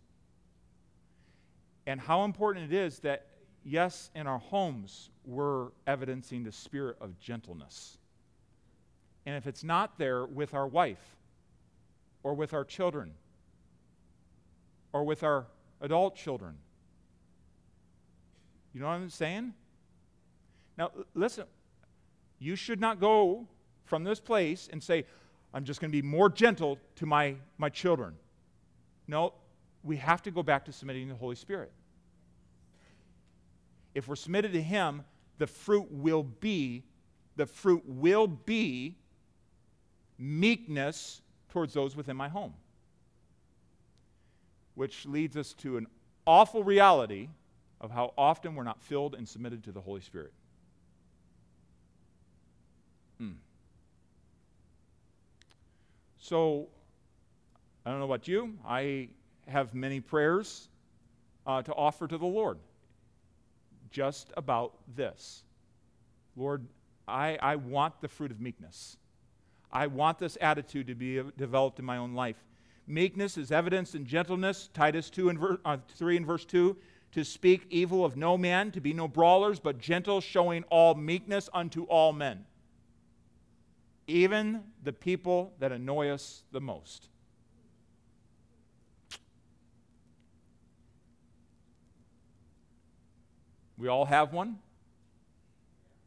And 1.87 2.01
how 2.01 2.25
important 2.25 2.73
it 2.73 2.77
is 2.77 3.01
that 3.01 3.27
yes, 3.65 4.11
in 4.15 4.27
our 4.27 4.39
homes 4.39 5.11
we're 5.25 5.69
evidencing 5.87 6.45
the 6.45 6.53
spirit 6.53 6.97
of 7.01 7.19
gentleness. 7.19 7.99
And 9.27 9.37
if 9.37 9.47
it's 9.47 9.65
not 9.65 9.99
there 9.99 10.27
with 10.27 10.55
our 10.55 10.67
wife, 10.67 11.17
or 12.23 12.35
with 12.35 12.53
our 12.53 12.65
children, 12.65 13.13
or 14.93 15.05
with 15.05 15.23
our 15.23 15.47
adult 15.81 16.15
children, 16.15 16.57
you 18.75 18.81
know 18.81 18.87
what 18.87 18.95
I'm 18.95 19.09
saying? 19.09 19.55
Now, 20.77 20.91
listen, 21.15 21.45
you 22.41 22.57
should 22.57 22.81
not 22.81 23.01
go 23.01 23.47
from 23.85 24.03
this 24.03 24.19
place 24.19 24.69
and 24.73 24.83
say, 24.83 25.07
I'm 25.55 25.65
just 25.65 25.81
going 25.81 25.91
to 25.91 26.03
be 26.03 26.07
more 26.07 26.29
gentle 26.29 26.79
to 26.97 27.07
my, 27.07 27.37
my 27.57 27.69
children. 27.69 28.15
No, 29.07 29.35
we 29.85 29.97
have 29.99 30.23
to 30.23 30.33
go 30.33 30.43
back 30.43 30.65
to 30.65 30.73
submitting 30.73 31.07
to 31.07 31.15
the 31.15 31.19
Holy 31.19 31.37
Spirit. 31.37 31.71
If 33.95 34.09
we're 34.09 34.17
submitted 34.17 34.53
to 34.55 34.63
Him, 34.63 35.05
the 35.39 35.47
fruit 35.47 35.87
will 35.91 36.25
be, 36.25 36.83
the 37.37 37.47
fruit 37.47 37.83
will 37.87 38.27
be 38.27 38.97
meekness 40.19 41.21
towards 41.51 41.75
those 41.75 41.95
within 41.95 42.17
my 42.17 42.29
home. 42.29 42.55
Which 44.75 45.07
leads 45.07 45.37
us 45.37 45.53
to 45.55 45.77
an 45.77 45.87
awful 46.27 46.65
reality 46.65 47.29
of 47.85 47.91
how 47.91 48.15
often 48.17 48.55
we're 48.55 48.65
not 48.65 48.81
filled 48.81 49.15
and 49.15 49.29
submitted 49.29 49.63
to 49.65 49.71
the 49.71 49.81
Holy 49.81 50.01
Spirit. 50.01 50.33
Hmm. 53.19 53.33
So, 56.17 56.69
I 57.85 57.91
don't 57.91 57.99
know 57.99 58.07
about 58.07 58.27
you. 58.27 58.55
I 58.67 59.11
have 59.47 59.75
many 59.75 60.01
prayers 60.01 60.71
uh, 61.47 61.61
to 61.61 61.75
offer 61.75 62.09
to 62.09 62.17
the 62.17 62.25
Lord 62.25 62.57
just 63.91 64.33
about 64.35 64.73
this 64.97 65.45
Lord, 66.37 66.67
I, 67.07 67.39
I 67.41 67.57
want 67.57 68.01
the 68.01 68.09
fruit 68.09 68.31
of 68.31 68.41
meekness. 68.41 68.97
I 69.71 69.89
want 69.89 70.19
this 70.19 70.39
attitude 70.41 70.87
to 70.87 70.95
be 70.95 71.23
developed 71.37 71.79
in 71.79 71.85
my 71.85 71.99
own 71.99 72.15
life. 72.15 72.43
Meekness 72.87 73.37
is 73.37 73.53
evidenced 73.53 73.95
in 73.95 74.07
gentleness, 74.07 74.69
Titus 74.73 75.11
2 75.11 75.29
and 75.29 75.39
ver- 75.39 75.61
uh, 75.65 75.77
3 75.97 76.17
and 76.17 76.27
verse 76.27 76.45
2, 76.45 76.77
to 77.15 77.25
speak 77.25 77.65
evil 77.71 78.05
of 78.05 78.17
no 78.17 78.37
man, 78.37 78.73
to 78.73 78.81
be 78.81 78.93
no 78.93 79.07
brawlers, 79.07 79.61
but 79.61 79.79
gentle, 79.79 80.21
showing 80.21 80.65
all 80.65 80.97
meekness 80.97 81.49
unto 81.55 81.85
all 81.85 82.13
men, 82.13 82.45
even 84.09 84.65
the 84.83 84.93
people 84.93 85.53
that 85.61 85.71
annoy 85.71 86.09
us 86.09 86.43
the 86.51 86.61
most. 86.61 87.09
We 93.79 93.87
all 93.87 94.07
have 94.07 94.33
one 94.33 94.59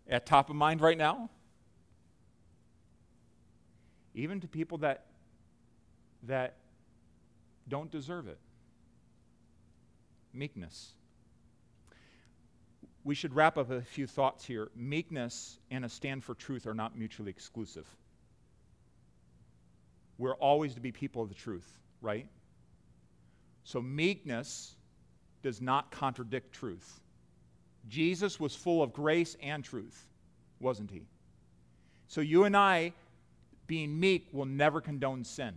at 0.09 0.25
top 0.25 0.49
of 0.49 0.57
mind 0.57 0.81
right 0.81 0.97
now. 0.97 1.29
Even 4.13 4.41
to 4.41 4.47
people 4.47 4.79
that, 4.79 5.05
that 6.23 6.55
don't 7.69 7.89
deserve 7.89 8.27
it. 8.27 8.39
Meekness. 10.33 10.95
We 13.07 13.15
should 13.15 13.33
wrap 13.33 13.57
up 13.57 13.71
a 13.71 13.79
few 13.79 14.05
thoughts 14.05 14.43
here. 14.43 14.69
Meekness 14.75 15.59
and 15.71 15.85
a 15.85 15.89
stand 15.89 16.25
for 16.25 16.35
truth 16.35 16.67
are 16.67 16.73
not 16.73 16.97
mutually 16.97 17.29
exclusive. 17.29 17.87
We're 20.17 20.35
always 20.35 20.73
to 20.73 20.81
be 20.81 20.91
people 20.91 21.21
of 21.21 21.29
the 21.29 21.35
truth, 21.35 21.79
right? 22.01 22.27
So 23.63 23.81
meekness 23.81 24.75
does 25.41 25.61
not 25.61 25.89
contradict 25.89 26.51
truth. 26.51 26.99
Jesus 27.87 28.41
was 28.41 28.57
full 28.57 28.83
of 28.83 28.91
grace 28.91 29.37
and 29.41 29.63
truth, 29.63 30.09
wasn't 30.59 30.91
he? 30.91 31.03
So 32.09 32.19
you 32.19 32.43
and 32.43 32.57
I, 32.57 32.91
being 33.67 33.97
meek, 33.97 34.27
will 34.33 34.43
never 34.43 34.81
condone 34.81 35.23
sin. 35.23 35.53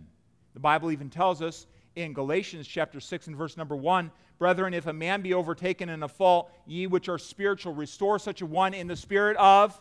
The 0.53 0.61
Bible 0.61 0.89
even 0.89 1.09
tells 1.09 1.41
us 1.41 1.67
in 1.95 2.13
Galatians 2.13 2.67
chapter 2.67 2.99
6 2.99 3.27
and 3.27 3.35
verse 3.35 3.57
number 3.57 3.75
1 3.75 4.11
Brethren, 4.39 4.73
if 4.73 4.87
a 4.87 4.93
man 4.93 5.21
be 5.21 5.35
overtaken 5.35 5.87
in 5.87 6.01
a 6.01 6.07
fault, 6.07 6.51
ye 6.65 6.87
which 6.87 7.07
are 7.09 7.19
spiritual, 7.19 7.75
restore 7.75 8.17
such 8.17 8.41
a 8.41 8.45
one 8.45 8.73
in 8.73 8.87
the 8.87 8.95
spirit 8.95 9.37
of. 9.37 9.79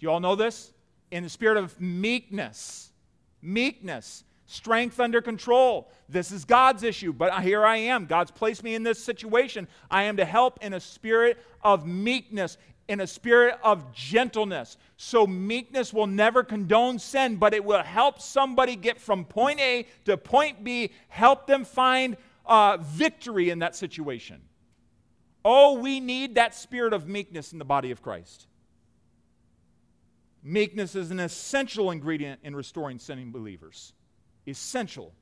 Do 0.00 0.06
you 0.06 0.10
all 0.10 0.18
know 0.18 0.34
this? 0.34 0.72
In 1.12 1.22
the 1.22 1.28
spirit 1.28 1.56
of 1.56 1.80
meekness. 1.80 2.90
Meekness 3.42 4.24
strength 4.50 4.98
under 4.98 5.22
control. 5.22 5.88
This 6.08 6.32
is 6.32 6.44
God's 6.44 6.82
issue, 6.82 7.12
but 7.12 7.40
here 7.44 7.64
I 7.64 7.76
am. 7.76 8.06
God's 8.06 8.32
placed 8.32 8.64
me 8.64 8.74
in 8.74 8.82
this 8.82 9.02
situation. 9.02 9.68
I 9.88 10.04
am 10.04 10.16
to 10.16 10.24
help 10.24 10.58
in 10.60 10.72
a 10.72 10.80
spirit 10.80 11.38
of 11.62 11.86
meekness, 11.86 12.58
in 12.90 12.98
a 12.98 13.06
spirit 13.06 13.56
of 13.62 13.92
gentleness. 13.92 14.76
So, 14.96 15.24
meekness 15.24 15.94
will 15.94 16.08
never 16.08 16.42
condone 16.42 16.98
sin, 16.98 17.36
but 17.36 17.54
it 17.54 17.64
will 17.64 17.84
help 17.84 18.20
somebody 18.20 18.74
get 18.74 19.00
from 19.00 19.24
point 19.24 19.60
A 19.60 19.86
to 20.06 20.16
point 20.16 20.64
B, 20.64 20.90
help 21.08 21.46
them 21.46 21.64
find 21.64 22.16
uh, 22.44 22.78
victory 22.80 23.50
in 23.50 23.60
that 23.60 23.76
situation. 23.76 24.40
Oh, 25.44 25.74
we 25.74 26.00
need 26.00 26.34
that 26.34 26.52
spirit 26.52 26.92
of 26.92 27.06
meekness 27.06 27.52
in 27.52 27.60
the 27.60 27.64
body 27.64 27.92
of 27.92 28.02
Christ. 28.02 28.48
Meekness 30.42 30.96
is 30.96 31.12
an 31.12 31.20
essential 31.20 31.92
ingredient 31.92 32.40
in 32.42 32.56
restoring 32.56 32.98
sinning 32.98 33.30
believers. 33.30 33.92
Essential. 34.48 35.14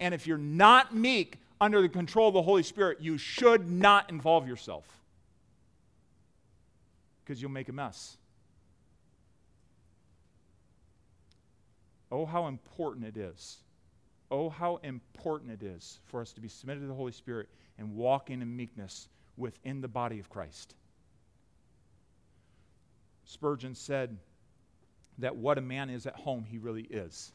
And 0.00 0.12
if 0.12 0.26
you're 0.26 0.38
not 0.38 0.92
meek 0.92 1.38
under 1.60 1.80
the 1.82 1.88
control 1.88 2.26
of 2.26 2.34
the 2.34 2.42
Holy 2.42 2.64
Spirit, 2.64 3.00
you 3.00 3.16
should 3.16 3.70
not 3.70 4.10
involve 4.10 4.48
yourself 4.48 4.99
because 7.30 7.40
you'll 7.40 7.48
make 7.52 7.68
a 7.68 7.72
mess. 7.72 8.16
Oh, 12.10 12.26
how 12.26 12.48
important 12.48 13.06
it 13.06 13.16
is. 13.16 13.58
Oh, 14.32 14.48
how 14.48 14.80
important 14.82 15.52
it 15.52 15.62
is 15.64 16.00
for 16.06 16.20
us 16.20 16.32
to 16.32 16.40
be 16.40 16.48
submitted 16.48 16.80
to 16.80 16.86
the 16.88 16.94
Holy 16.94 17.12
Spirit 17.12 17.48
and 17.78 17.94
walk 17.94 18.30
in 18.30 18.56
meekness 18.56 19.06
within 19.36 19.80
the 19.80 19.86
body 19.86 20.18
of 20.18 20.28
Christ. 20.28 20.74
Spurgeon 23.26 23.76
said 23.76 24.18
that 25.18 25.36
what 25.36 25.56
a 25.56 25.60
man 25.60 25.88
is 25.88 26.06
at 26.06 26.16
home, 26.16 26.44
he 26.44 26.58
really 26.58 26.88
is. 26.90 27.30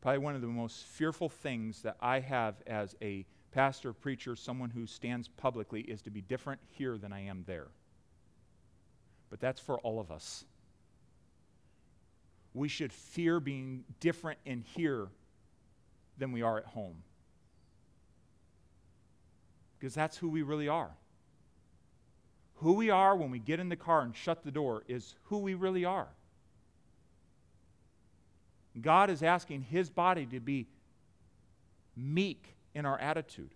Probably 0.00 0.20
one 0.20 0.34
of 0.34 0.40
the 0.40 0.46
most 0.46 0.82
fearful 0.82 1.28
things 1.28 1.82
that 1.82 1.98
I 2.00 2.20
have 2.20 2.54
as 2.66 2.96
a 3.02 3.26
pastor, 3.52 3.92
preacher, 3.92 4.34
someone 4.34 4.70
who 4.70 4.86
stands 4.86 5.28
publicly 5.28 5.82
is 5.82 6.00
to 6.00 6.10
be 6.10 6.22
different 6.22 6.62
here 6.70 6.96
than 6.96 7.12
I 7.12 7.20
am 7.20 7.44
there. 7.46 7.68
But 9.30 9.40
that's 9.40 9.60
for 9.60 9.78
all 9.78 10.00
of 10.00 10.10
us. 10.10 10.44
We 12.54 12.68
should 12.68 12.92
fear 12.92 13.38
being 13.40 13.84
different 14.00 14.38
in 14.46 14.62
here 14.62 15.08
than 16.18 16.32
we 16.32 16.42
are 16.42 16.58
at 16.58 16.64
home. 16.64 17.02
Because 19.78 19.94
that's 19.94 20.16
who 20.16 20.28
we 20.28 20.42
really 20.42 20.68
are. 20.68 20.90
Who 22.56 22.72
we 22.72 22.88
are 22.88 23.14
when 23.14 23.30
we 23.30 23.38
get 23.38 23.60
in 23.60 23.68
the 23.68 23.76
car 23.76 24.00
and 24.00 24.16
shut 24.16 24.42
the 24.42 24.50
door 24.50 24.84
is 24.88 25.14
who 25.24 25.38
we 25.38 25.54
really 25.54 25.84
are. 25.84 26.08
God 28.80 29.10
is 29.10 29.22
asking 29.22 29.62
his 29.62 29.90
body 29.90 30.26
to 30.26 30.40
be 30.40 30.66
meek 31.96 32.56
in 32.74 32.86
our 32.86 32.98
attitude. 32.98 33.50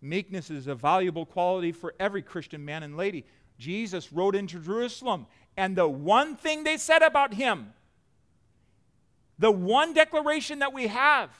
Meekness 0.00 0.50
is 0.50 0.66
a 0.66 0.74
valuable 0.74 1.24
quality 1.24 1.72
for 1.72 1.94
every 1.98 2.22
Christian 2.22 2.64
man 2.64 2.82
and 2.82 2.96
lady. 2.96 3.24
Jesus 3.58 4.12
rode 4.12 4.34
into 4.34 4.58
Jerusalem, 4.58 5.26
and 5.56 5.76
the 5.76 5.88
one 5.88 6.36
thing 6.36 6.64
they 6.64 6.76
said 6.76 7.02
about 7.02 7.34
him, 7.34 7.72
the 9.38 9.50
one 9.50 9.94
declaration 9.94 10.60
that 10.60 10.72
we 10.72 10.88
have, 10.88 11.30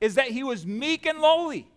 is 0.00 0.16
that 0.16 0.28
he 0.28 0.42
was 0.42 0.66
meek 0.66 1.06
and 1.06 1.20
lowly. 1.20 1.68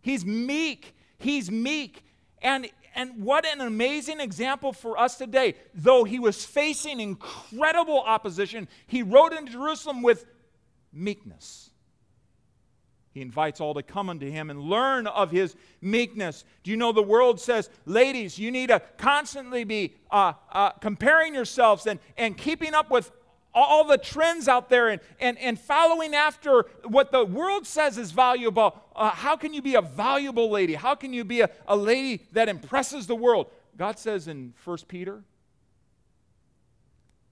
He's 0.00 0.24
meek. 0.24 0.94
He's 1.18 1.50
meek. 1.50 2.04
And, 2.40 2.68
and 2.94 3.24
what 3.24 3.44
an 3.44 3.60
amazing 3.60 4.20
example 4.20 4.72
for 4.72 4.96
us 4.98 5.16
today. 5.16 5.54
Though 5.74 6.04
he 6.04 6.20
was 6.20 6.44
facing 6.44 7.00
incredible 7.00 8.00
opposition, 8.00 8.68
he 8.86 9.02
rode 9.02 9.32
into 9.32 9.52
Jerusalem 9.52 10.02
with 10.02 10.24
meekness. 10.92 11.70
He 13.16 13.22
invites 13.22 13.62
all 13.62 13.72
to 13.72 13.82
come 13.82 14.10
unto 14.10 14.30
him 14.30 14.50
and 14.50 14.60
learn 14.60 15.06
of 15.06 15.30
his 15.30 15.56
meekness. 15.80 16.44
Do 16.62 16.70
you 16.70 16.76
know 16.76 16.92
the 16.92 17.02
world 17.02 17.40
says, 17.40 17.70
ladies, 17.86 18.38
you 18.38 18.50
need 18.50 18.66
to 18.66 18.82
constantly 18.98 19.64
be 19.64 19.94
uh, 20.10 20.34
uh, 20.52 20.72
comparing 20.72 21.34
yourselves 21.34 21.86
and, 21.86 21.98
and 22.18 22.36
keeping 22.36 22.74
up 22.74 22.90
with 22.90 23.10
all 23.54 23.86
the 23.86 23.96
trends 23.96 24.48
out 24.48 24.68
there 24.68 24.90
and, 24.90 25.00
and, 25.18 25.38
and 25.38 25.58
following 25.58 26.14
after 26.14 26.66
what 26.84 27.10
the 27.10 27.24
world 27.24 27.66
says 27.66 27.96
is 27.96 28.10
valuable. 28.10 28.78
Uh, 28.94 29.08
how 29.08 29.34
can 29.34 29.54
you 29.54 29.62
be 29.62 29.76
a 29.76 29.80
valuable 29.80 30.50
lady? 30.50 30.74
How 30.74 30.94
can 30.94 31.14
you 31.14 31.24
be 31.24 31.40
a, 31.40 31.48
a 31.66 31.74
lady 31.74 32.22
that 32.32 32.50
impresses 32.50 33.06
the 33.06 33.16
world? 33.16 33.46
God 33.78 33.98
says 33.98 34.28
in 34.28 34.52
1 34.62 34.78
Peter, 34.88 35.22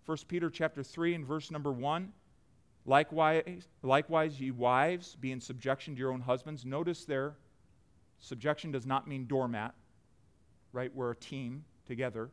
1 0.07 0.19
Peter 0.29 0.49
chapter 0.49 0.83
3 0.83 1.13
and 1.13 1.27
verse 1.27 1.51
number 1.51 1.71
1, 1.71 2.11
likewise, 2.87 3.69
likewise 3.83 4.41
ye 4.41 4.51
wives, 4.51 5.17
be 5.17 5.33
in 5.33 5.41
subjection 5.41 5.95
to 5.95 5.99
your 5.99 6.13
own 6.13 6.21
husbands. 6.21 6.65
Notice 6.65 7.05
there, 7.05 7.35
subjection 8.21 8.71
does 8.71 8.87
not 8.87 9.07
mean 9.09 9.27
doormat, 9.27 9.75
right? 10.73 10.95
We're 10.95 11.13
a 11.13 11.17
team 11.17 11.65
together. 11.87 12.31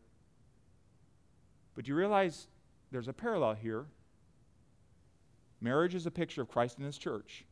But 1.75 1.87
you 1.87 1.95
realize 1.95 2.47
there's 2.91 3.07
a 3.07 3.13
parallel 3.13 3.53
here. 3.53 3.85
Marriage 5.61 5.95
is 5.95 6.05
a 6.05 6.11
picture 6.11 6.41
of 6.41 6.49
Christ 6.49 6.77
and 6.77 6.85
his 6.85 6.97
church, 6.97 7.45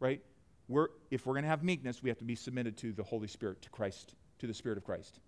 right? 0.00 0.20
We're, 0.68 0.88
if 1.10 1.26
we're 1.26 1.34
going 1.34 1.44
to 1.44 1.48
have 1.48 1.62
meekness, 1.62 2.02
we 2.02 2.10
have 2.10 2.18
to 2.18 2.24
be 2.24 2.34
submitted 2.34 2.76
to 2.78 2.92
the 2.92 3.02
Holy 3.02 3.28
Spirit, 3.28 3.62
to 3.62 3.70
Christ, 3.70 4.14
to 4.38 4.46
the 4.46 4.54
Spirit 4.54 4.78
of 4.78 4.84
Christ. 4.84 5.20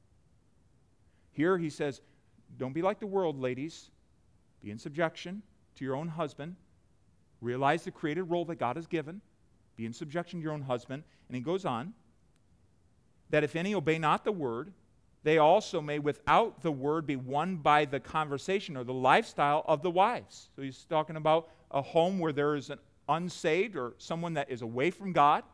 Here 1.32 1.58
he 1.58 1.70
says, 1.70 2.00
Don't 2.56 2.72
be 2.72 2.82
like 2.82 3.00
the 3.00 3.06
world, 3.06 3.40
ladies. 3.40 3.90
Be 4.62 4.70
in 4.70 4.78
subjection 4.78 5.42
to 5.76 5.84
your 5.84 5.96
own 5.96 6.08
husband. 6.08 6.56
Realize 7.44 7.84
the 7.84 7.90
created 7.90 8.24
role 8.24 8.46
that 8.46 8.56
God 8.56 8.76
has 8.76 8.86
given. 8.86 9.20
Be 9.76 9.84
in 9.84 9.92
subjection 9.92 10.40
to 10.40 10.44
your 10.44 10.52
own 10.52 10.62
husband. 10.62 11.02
And 11.28 11.36
he 11.36 11.42
goes 11.42 11.64
on 11.66 11.92
that 13.30 13.44
if 13.44 13.54
any 13.54 13.74
obey 13.74 13.98
not 13.98 14.24
the 14.24 14.32
word, 14.32 14.72
they 15.24 15.38
also 15.38 15.80
may, 15.80 15.98
without 15.98 16.62
the 16.62 16.72
word, 16.72 17.06
be 17.06 17.16
won 17.16 17.56
by 17.56 17.84
the 17.84 18.00
conversation 18.00 18.76
or 18.76 18.84
the 18.84 18.94
lifestyle 18.94 19.64
of 19.66 19.82
the 19.82 19.90
wives. 19.90 20.48
So 20.56 20.62
he's 20.62 20.84
talking 20.84 21.16
about 21.16 21.48
a 21.70 21.82
home 21.82 22.18
where 22.18 22.32
there 22.32 22.54
is 22.54 22.70
an 22.70 22.78
unsaved 23.08 23.76
or 23.76 23.94
someone 23.98 24.34
that 24.34 24.50
is 24.50 24.62
away 24.62 24.90
from 24.90 25.12
God. 25.12 25.44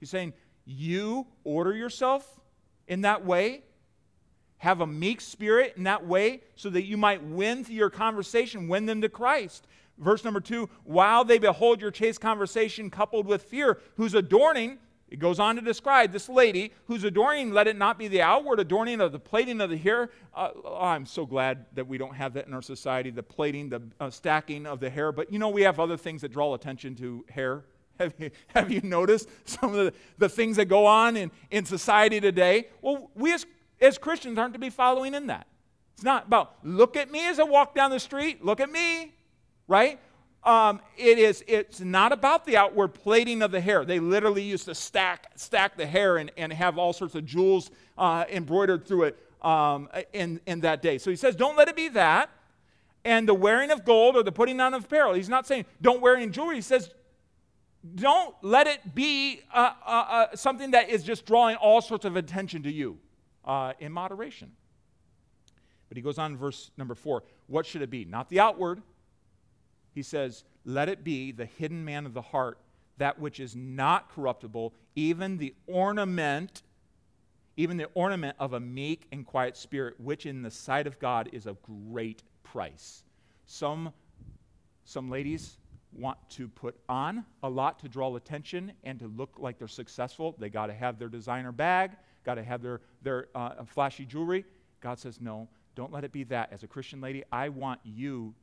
He's 0.00 0.10
saying, 0.10 0.34
You 0.66 1.26
order 1.44 1.74
yourself 1.74 2.40
in 2.86 3.02
that 3.02 3.24
way, 3.24 3.62
have 4.58 4.80
a 4.80 4.86
meek 4.86 5.20
spirit 5.20 5.74
in 5.76 5.84
that 5.84 6.06
way, 6.06 6.42
so 6.56 6.68
that 6.70 6.84
you 6.84 6.96
might 6.96 7.22
win 7.22 7.64
through 7.64 7.76
your 7.76 7.90
conversation, 7.90 8.68
win 8.68 8.86
them 8.86 9.00
to 9.02 9.08
Christ. 9.08 9.66
Verse 9.98 10.24
number 10.24 10.40
two, 10.40 10.68
while 10.84 11.24
they 11.24 11.38
behold 11.38 11.80
your 11.80 11.90
chaste 11.90 12.20
conversation 12.20 12.90
coupled 12.90 13.26
with 13.26 13.42
fear, 13.42 13.80
whose 13.96 14.14
adorning 14.14 14.78
it 15.10 15.18
goes 15.18 15.40
on 15.40 15.56
to 15.56 15.62
describe 15.62 16.12
this 16.12 16.28
lady 16.28 16.72
whose 16.86 17.02
adorning, 17.04 17.52
let 17.52 17.66
it 17.66 17.76
not 17.76 17.98
be 17.98 18.08
the 18.08 18.20
outward 18.20 18.60
adorning 18.60 19.00
of 19.00 19.12
the 19.12 19.18
plating 19.18 19.60
of 19.60 19.70
the 19.70 19.76
hair. 19.76 20.10
Uh, 20.34 20.50
oh, 20.64 20.78
I'm 20.80 21.06
so 21.06 21.24
glad 21.24 21.64
that 21.74 21.86
we 21.86 21.96
don't 21.96 22.14
have 22.14 22.34
that 22.34 22.46
in 22.46 22.52
our 22.52 22.62
society 22.62 23.10
the 23.10 23.22
plating, 23.22 23.70
the 23.70 23.82
uh, 24.00 24.10
stacking 24.10 24.66
of 24.66 24.80
the 24.80 24.90
hair. 24.90 25.10
But 25.10 25.32
you 25.32 25.38
know, 25.38 25.48
we 25.48 25.62
have 25.62 25.80
other 25.80 25.96
things 25.96 26.20
that 26.22 26.32
draw 26.32 26.54
attention 26.54 26.94
to 26.96 27.24
hair. 27.30 27.64
Have 27.98 28.14
you, 28.16 28.30
have 28.54 28.70
you 28.70 28.80
noticed 28.82 29.28
some 29.44 29.74
of 29.74 29.86
the, 29.86 29.92
the 30.18 30.28
things 30.28 30.56
that 30.58 30.66
go 30.66 30.86
on 30.86 31.16
in, 31.16 31.32
in 31.50 31.64
society 31.64 32.20
today? 32.20 32.68
Well, 32.80 33.10
we 33.16 33.32
as, 33.32 33.44
as 33.80 33.98
Christians 33.98 34.38
aren't 34.38 34.52
to 34.52 34.60
be 34.60 34.70
following 34.70 35.14
in 35.14 35.26
that. 35.26 35.48
It's 35.94 36.04
not 36.04 36.28
about, 36.28 36.58
look 36.62 36.96
at 36.96 37.10
me 37.10 37.26
as 37.26 37.40
I 37.40 37.42
walk 37.42 37.74
down 37.74 37.90
the 37.90 37.98
street, 37.98 38.44
look 38.44 38.60
at 38.60 38.70
me, 38.70 39.14
right? 39.68 40.00
um, 40.48 40.80
it 40.96 41.18
is, 41.18 41.44
it's 41.46 41.80
not 41.80 42.10
about 42.10 42.46
the 42.46 42.56
outward 42.56 42.88
plating 42.88 43.42
of 43.42 43.50
the 43.50 43.60
hair. 43.60 43.84
They 43.84 44.00
literally 44.00 44.42
used 44.42 44.64
to 44.64 44.74
stack, 44.74 45.30
stack 45.36 45.76
the 45.76 45.86
hair 45.86 46.16
and, 46.16 46.30
and 46.36 46.52
have 46.52 46.78
all 46.78 46.92
sorts 46.92 47.14
of 47.14 47.26
jewels 47.26 47.70
uh, 47.98 48.24
embroidered 48.30 48.86
through 48.86 49.04
it 49.04 49.18
um, 49.42 49.88
in, 50.12 50.40
in 50.46 50.60
that 50.60 50.80
day. 50.80 50.96
So 50.96 51.10
he 51.10 51.16
says, 51.16 51.36
don't 51.36 51.56
let 51.56 51.68
it 51.68 51.76
be 51.76 51.88
that. 51.90 52.30
And 53.04 53.28
the 53.28 53.34
wearing 53.34 53.70
of 53.70 53.84
gold 53.84 54.16
or 54.16 54.22
the 54.22 54.32
putting 54.32 54.58
on 54.60 54.74
of 54.74 54.84
apparel. 54.84 55.14
He's 55.14 55.28
not 55.28 55.46
saying 55.46 55.66
don't 55.82 56.00
wear 56.00 56.16
any 56.16 56.28
jewelry. 56.28 56.56
He 56.56 56.62
says, 56.62 56.90
don't 57.94 58.34
let 58.42 58.66
it 58.66 58.94
be 58.94 59.42
uh, 59.52 59.72
uh, 59.86 59.90
uh 59.90 60.36
something 60.36 60.72
that 60.72 60.90
is 60.90 61.04
just 61.04 61.24
drawing 61.24 61.56
all 61.56 61.80
sorts 61.80 62.04
of 62.04 62.16
attention 62.16 62.62
to 62.64 62.72
you 62.72 62.98
uh, 63.44 63.72
in 63.78 63.92
moderation. 63.92 64.50
But 65.88 65.96
he 65.96 66.02
goes 66.02 66.18
on 66.18 66.32
in 66.32 66.38
verse 66.38 66.70
number 66.76 66.94
four. 66.94 67.22
What 67.46 67.66
should 67.66 67.82
it 67.82 67.90
be? 67.90 68.04
Not 68.04 68.28
the 68.28 68.40
outward 68.40 68.82
he 69.94 70.02
says, 70.02 70.44
Let 70.64 70.88
it 70.88 71.04
be 71.04 71.32
the 71.32 71.46
hidden 71.46 71.84
man 71.84 72.06
of 72.06 72.14
the 72.14 72.22
heart, 72.22 72.58
that 72.98 73.18
which 73.18 73.40
is 73.40 73.54
not 73.56 74.10
corruptible, 74.10 74.74
even 74.96 75.38
the 75.38 75.54
ornament, 75.66 76.62
even 77.56 77.76
the 77.76 77.88
ornament 77.94 78.36
of 78.38 78.52
a 78.52 78.60
meek 78.60 79.06
and 79.12 79.26
quiet 79.26 79.56
spirit, 79.56 79.98
which 80.00 80.26
in 80.26 80.42
the 80.42 80.50
sight 80.50 80.86
of 80.86 80.98
God 80.98 81.28
is 81.32 81.46
of 81.46 81.60
great 81.62 82.22
price. 82.42 83.04
Some, 83.46 83.92
some 84.84 85.10
ladies 85.10 85.56
want 85.92 86.18
to 86.30 86.48
put 86.48 86.76
on 86.88 87.24
a 87.42 87.48
lot 87.48 87.78
to 87.80 87.88
draw 87.88 88.14
attention 88.14 88.72
and 88.84 88.98
to 88.98 89.06
look 89.06 89.36
like 89.38 89.58
they're 89.58 89.68
successful. 89.68 90.36
They 90.38 90.50
got 90.50 90.66
to 90.66 90.74
have 90.74 90.98
their 90.98 91.08
designer 91.08 91.52
bag, 91.52 91.92
got 92.24 92.34
to 92.34 92.44
have 92.44 92.62
their, 92.62 92.80
their 93.02 93.28
uh, 93.34 93.64
flashy 93.64 94.04
jewelry. 94.04 94.44
God 94.80 94.98
says, 94.98 95.20
No, 95.20 95.48
don't 95.74 95.92
let 95.92 96.04
it 96.04 96.12
be 96.12 96.24
that. 96.24 96.52
As 96.52 96.62
a 96.62 96.66
Christian 96.66 97.00
lady, 97.00 97.24
I 97.32 97.48
want 97.48 97.80
you 97.84 98.34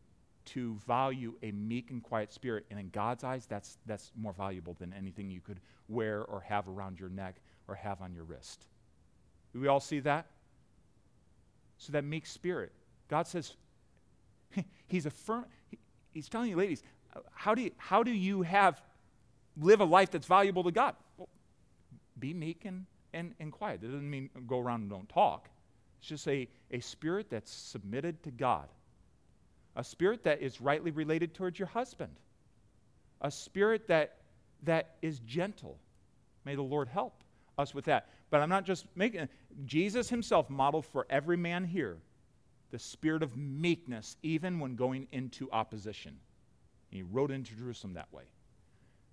to 0.46 0.78
value 0.88 1.34
a 1.44 1.52
meek 1.52 1.92
and 1.92 2.04
quiet 2.04 2.32
spirit. 2.32 2.66
And 2.70 2.80
in 2.80 2.90
God's 2.90 3.24
eyes, 3.24 3.46
that's, 3.46 3.78
that's 3.86 4.12
more 4.16 4.34
valuable 4.34 4.76
than 4.80 4.94
anything 4.94 5.30
you 5.30 5.42
could 5.42 5.60
wear 5.88 6.24
or 6.24 6.42
have 6.42 6.68
around 6.68 7.00
your 7.00 7.10
neck 7.10 7.36
or 7.68 7.76
have 7.76 8.02
on 8.02 8.14
your 8.14 8.24
wrist. 8.24 8.66
Do 9.54 9.60
we 9.60 9.68
all 9.68 9.80
see 9.80 10.00
that? 10.02 10.28
So 11.78 11.92
that 11.94 12.04
meek 12.04 12.26
spirit. 12.26 12.72
God 13.10 13.28
says, 13.28 13.54
He's 14.88 15.06
affirm. 15.06 15.46
He, 15.70 15.78
he's 16.14 16.30
telling 16.30 16.50
you, 16.50 16.56
ladies, 16.56 16.84
how 17.34 17.56
do 17.56 17.62
you, 17.62 17.72
how 17.78 18.04
do 18.04 18.12
you 18.12 18.42
have 18.42 18.82
live 19.60 19.82
a 19.82 19.86
life 19.86 20.12
that's 20.12 20.28
valuable 20.28 20.64
to 20.64 20.72
God. 20.72 20.96
Well, 21.18 21.30
be 22.20 22.34
meek 22.34 22.66
and, 22.66 22.86
and, 23.14 23.34
and 23.40 23.52
quiet. 23.52 23.82
That 23.82 23.88
doesn't 23.88 24.10
mean 24.10 24.30
go 24.48 24.60
around 24.60 24.82
and 24.82 24.90
don't 24.90 25.10
talk. 25.10 25.50
It's 26.00 26.10
just 26.10 26.28
a, 26.28 26.48
a 26.72 26.80
spirit 26.80 27.30
that's 27.30 27.52
submitted 27.52 28.22
to 28.24 28.32
God, 28.32 28.68
a 29.76 29.84
spirit 29.84 30.24
that 30.24 30.42
is 30.42 30.62
rightly 30.62 30.92
related 30.92 31.34
towards 31.34 31.60
your 31.60 31.68
husband, 31.68 32.16
a 33.22 33.32
spirit 33.32 33.88
that, 33.88 34.18
that 34.64 34.96
is 35.02 35.20
gentle. 35.20 35.78
May 36.46 36.56
the 36.56 36.62
Lord 36.62 36.88
help 36.88 37.24
us 37.58 37.74
with 37.74 37.86
that. 37.86 38.10
But 38.30 38.42
I'm 38.42 38.50
not 38.50 38.66
just 38.66 38.86
making 38.96 39.28
Jesus 39.66 40.10
himself 40.10 40.50
modeled 40.50 40.86
for 40.86 41.06
every 41.10 41.38
man 41.38 41.64
here 41.64 41.98
the 42.72 42.80
spirit 42.80 43.24
of 43.24 43.38
meekness, 43.38 44.18
even 44.22 44.60
when 44.60 44.76
going 44.76 45.08
into 45.12 45.50
opposition. 45.52 46.18
He 46.90 47.04
rode 47.04 47.32
into 47.32 47.56
Jerusalem 47.56 47.94
that 47.94 48.12
way. 48.12 48.24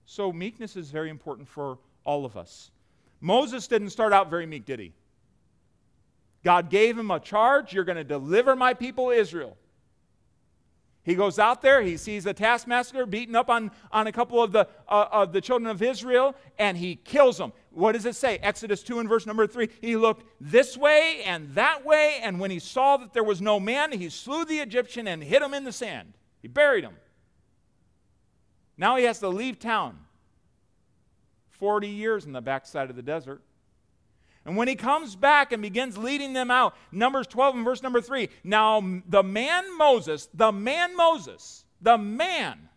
So, 0.04 0.32
meekness 0.32 0.74
is 0.74 0.90
very 0.90 1.10
important 1.10 1.46
for 1.46 1.78
all 2.04 2.24
of 2.24 2.36
us. 2.36 2.70
Moses 3.20 3.68
didn't 3.68 3.90
start 3.90 4.12
out 4.12 4.30
very 4.30 4.46
meek, 4.46 4.64
did 4.64 4.80
he? 4.80 4.92
God 6.42 6.70
gave 6.70 6.98
him 6.98 7.10
a 7.10 7.20
charge 7.20 7.72
you're 7.72 7.84
going 7.84 7.96
to 7.96 8.04
deliver 8.04 8.56
my 8.56 8.74
people 8.74 9.10
Israel. 9.10 9.56
He 11.04 11.16
goes 11.16 11.40
out 11.40 11.62
there, 11.62 11.82
he 11.82 11.96
sees 11.96 12.26
a 12.26 12.32
taskmaster 12.32 13.06
beating 13.06 13.34
up 13.34 13.50
on, 13.50 13.72
on 13.90 14.06
a 14.06 14.12
couple 14.12 14.40
of 14.40 14.52
the, 14.52 14.68
uh, 14.88 15.06
of 15.10 15.32
the 15.32 15.40
children 15.40 15.68
of 15.68 15.82
Israel, 15.82 16.36
and 16.58 16.78
he 16.78 16.94
kills 16.94 17.38
them. 17.38 17.52
What 17.70 17.92
does 17.92 18.06
it 18.06 18.14
say? 18.14 18.38
Exodus 18.38 18.84
2 18.84 19.00
and 19.00 19.08
verse 19.08 19.26
number 19.26 19.48
3. 19.48 19.68
He 19.80 19.96
looked 19.96 20.24
this 20.40 20.76
way 20.76 21.22
and 21.24 21.52
that 21.56 21.84
way, 21.84 22.20
and 22.22 22.38
when 22.38 22.52
he 22.52 22.60
saw 22.60 22.96
that 22.98 23.12
there 23.12 23.24
was 23.24 23.40
no 23.40 23.58
man, 23.58 23.90
he 23.90 24.08
slew 24.10 24.44
the 24.44 24.60
Egyptian 24.60 25.08
and 25.08 25.24
hid 25.24 25.42
him 25.42 25.54
in 25.54 25.64
the 25.64 25.72
sand. 25.72 26.14
He 26.40 26.46
buried 26.46 26.84
him. 26.84 26.94
Now 28.76 28.96
he 28.96 29.04
has 29.04 29.18
to 29.20 29.28
leave 29.28 29.58
town. 29.58 29.98
40 31.50 31.88
years 31.88 32.26
in 32.26 32.32
the 32.32 32.40
backside 32.40 32.90
of 32.90 32.96
the 32.96 33.02
desert. 33.02 33.42
And 34.44 34.56
when 34.56 34.68
he 34.68 34.74
comes 34.74 35.14
back 35.14 35.52
and 35.52 35.62
begins 35.62 35.96
leading 35.96 36.32
them 36.32 36.50
out, 36.50 36.74
Numbers 36.90 37.26
12 37.28 37.56
and 37.56 37.64
verse 37.64 37.82
number 37.82 38.00
3. 38.00 38.28
Now, 38.42 38.80
the 39.08 39.22
man 39.22 39.76
Moses, 39.78 40.28
the 40.34 40.50
man 40.50 40.96
Moses, 40.96 41.64
the 41.80 41.96
man, 41.96 42.68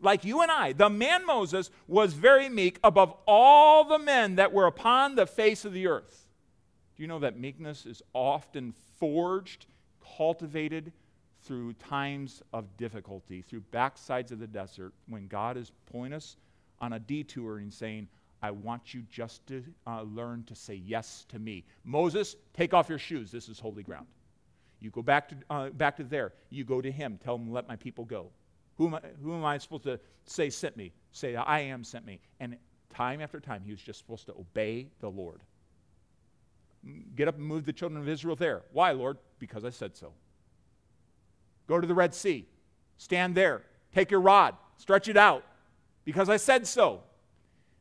like 0.00 0.24
you 0.24 0.42
and 0.42 0.50
I, 0.50 0.72
the 0.72 0.90
man 0.90 1.26
Moses 1.26 1.70
was 1.88 2.12
very 2.12 2.48
meek 2.48 2.78
above 2.84 3.14
all 3.26 3.84
the 3.84 3.98
men 3.98 4.36
that 4.36 4.52
were 4.52 4.66
upon 4.66 5.16
the 5.16 5.26
face 5.26 5.64
of 5.64 5.72
the 5.72 5.88
earth. 5.88 6.26
Do 6.96 7.02
you 7.02 7.08
know 7.08 7.18
that 7.20 7.38
meekness 7.38 7.86
is 7.86 8.02
often 8.12 8.74
forged, 9.00 9.66
cultivated 10.16 10.92
through 11.42 11.72
times 11.74 12.42
of 12.52 12.76
difficulty, 12.76 13.42
through 13.42 13.62
backsides 13.72 14.30
of 14.30 14.38
the 14.38 14.46
desert, 14.46 14.92
when 15.08 15.26
God 15.26 15.56
is 15.56 15.72
pulling 15.90 16.12
us 16.12 16.36
on 16.80 16.92
a 16.92 17.00
detour 17.00 17.58
and 17.58 17.72
saying, 17.72 18.08
I 18.44 18.50
want 18.50 18.92
you 18.92 19.04
just 19.10 19.46
to 19.46 19.64
uh, 19.86 20.02
learn 20.02 20.44
to 20.48 20.54
say 20.54 20.74
yes 20.74 21.24
to 21.30 21.38
me. 21.38 21.64
Moses, 21.82 22.36
take 22.52 22.74
off 22.74 22.90
your 22.90 22.98
shoes. 22.98 23.30
This 23.30 23.48
is 23.48 23.58
holy 23.58 23.82
ground. 23.82 24.04
You 24.80 24.90
go 24.90 25.00
back 25.00 25.30
to, 25.30 25.36
uh, 25.48 25.70
back 25.70 25.96
to 25.96 26.04
there. 26.04 26.34
You 26.50 26.62
go 26.62 26.82
to 26.82 26.92
him. 26.92 27.18
Tell 27.24 27.36
him, 27.36 27.50
let 27.50 27.66
my 27.66 27.76
people 27.76 28.04
go. 28.04 28.26
Who 28.76 28.88
am, 28.88 28.96
I, 28.96 29.00
who 29.22 29.32
am 29.32 29.46
I 29.46 29.56
supposed 29.56 29.84
to 29.84 29.98
say 30.26 30.50
sent 30.50 30.76
me? 30.76 30.92
Say, 31.12 31.34
I 31.36 31.60
am 31.60 31.84
sent 31.84 32.04
me. 32.04 32.20
And 32.38 32.58
time 32.90 33.22
after 33.22 33.40
time, 33.40 33.62
he 33.64 33.70
was 33.70 33.80
just 33.80 33.98
supposed 33.98 34.26
to 34.26 34.32
obey 34.32 34.88
the 35.00 35.08
Lord. 35.08 35.40
Get 37.16 37.28
up 37.28 37.36
and 37.36 37.46
move 37.46 37.64
the 37.64 37.72
children 37.72 37.98
of 37.98 38.10
Israel 38.10 38.36
there. 38.36 38.60
Why, 38.72 38.90
Lord? 38.90 39.16
Because 39.38 39.64
I 39.64 39.70
said 39.70 39.96
so. 39.96 40.12
Go 41.66 41.80
to 41.80 41.86
the 41.86 41.94
Red 41.94 42.14
Sea. 42.14 42.46
Stand 42.98 43.34
there. 43.34 43.62
Take 43.94 44.10
your 44.10 44.20
rod. 44.20 44.54
Stretch 44.76 45.08
it 45.08 45.16
out. 45.16 45.46
Because 46.04 46.28
I 46.28 46.36
said 46.36 46.66
so. 46.66 47.04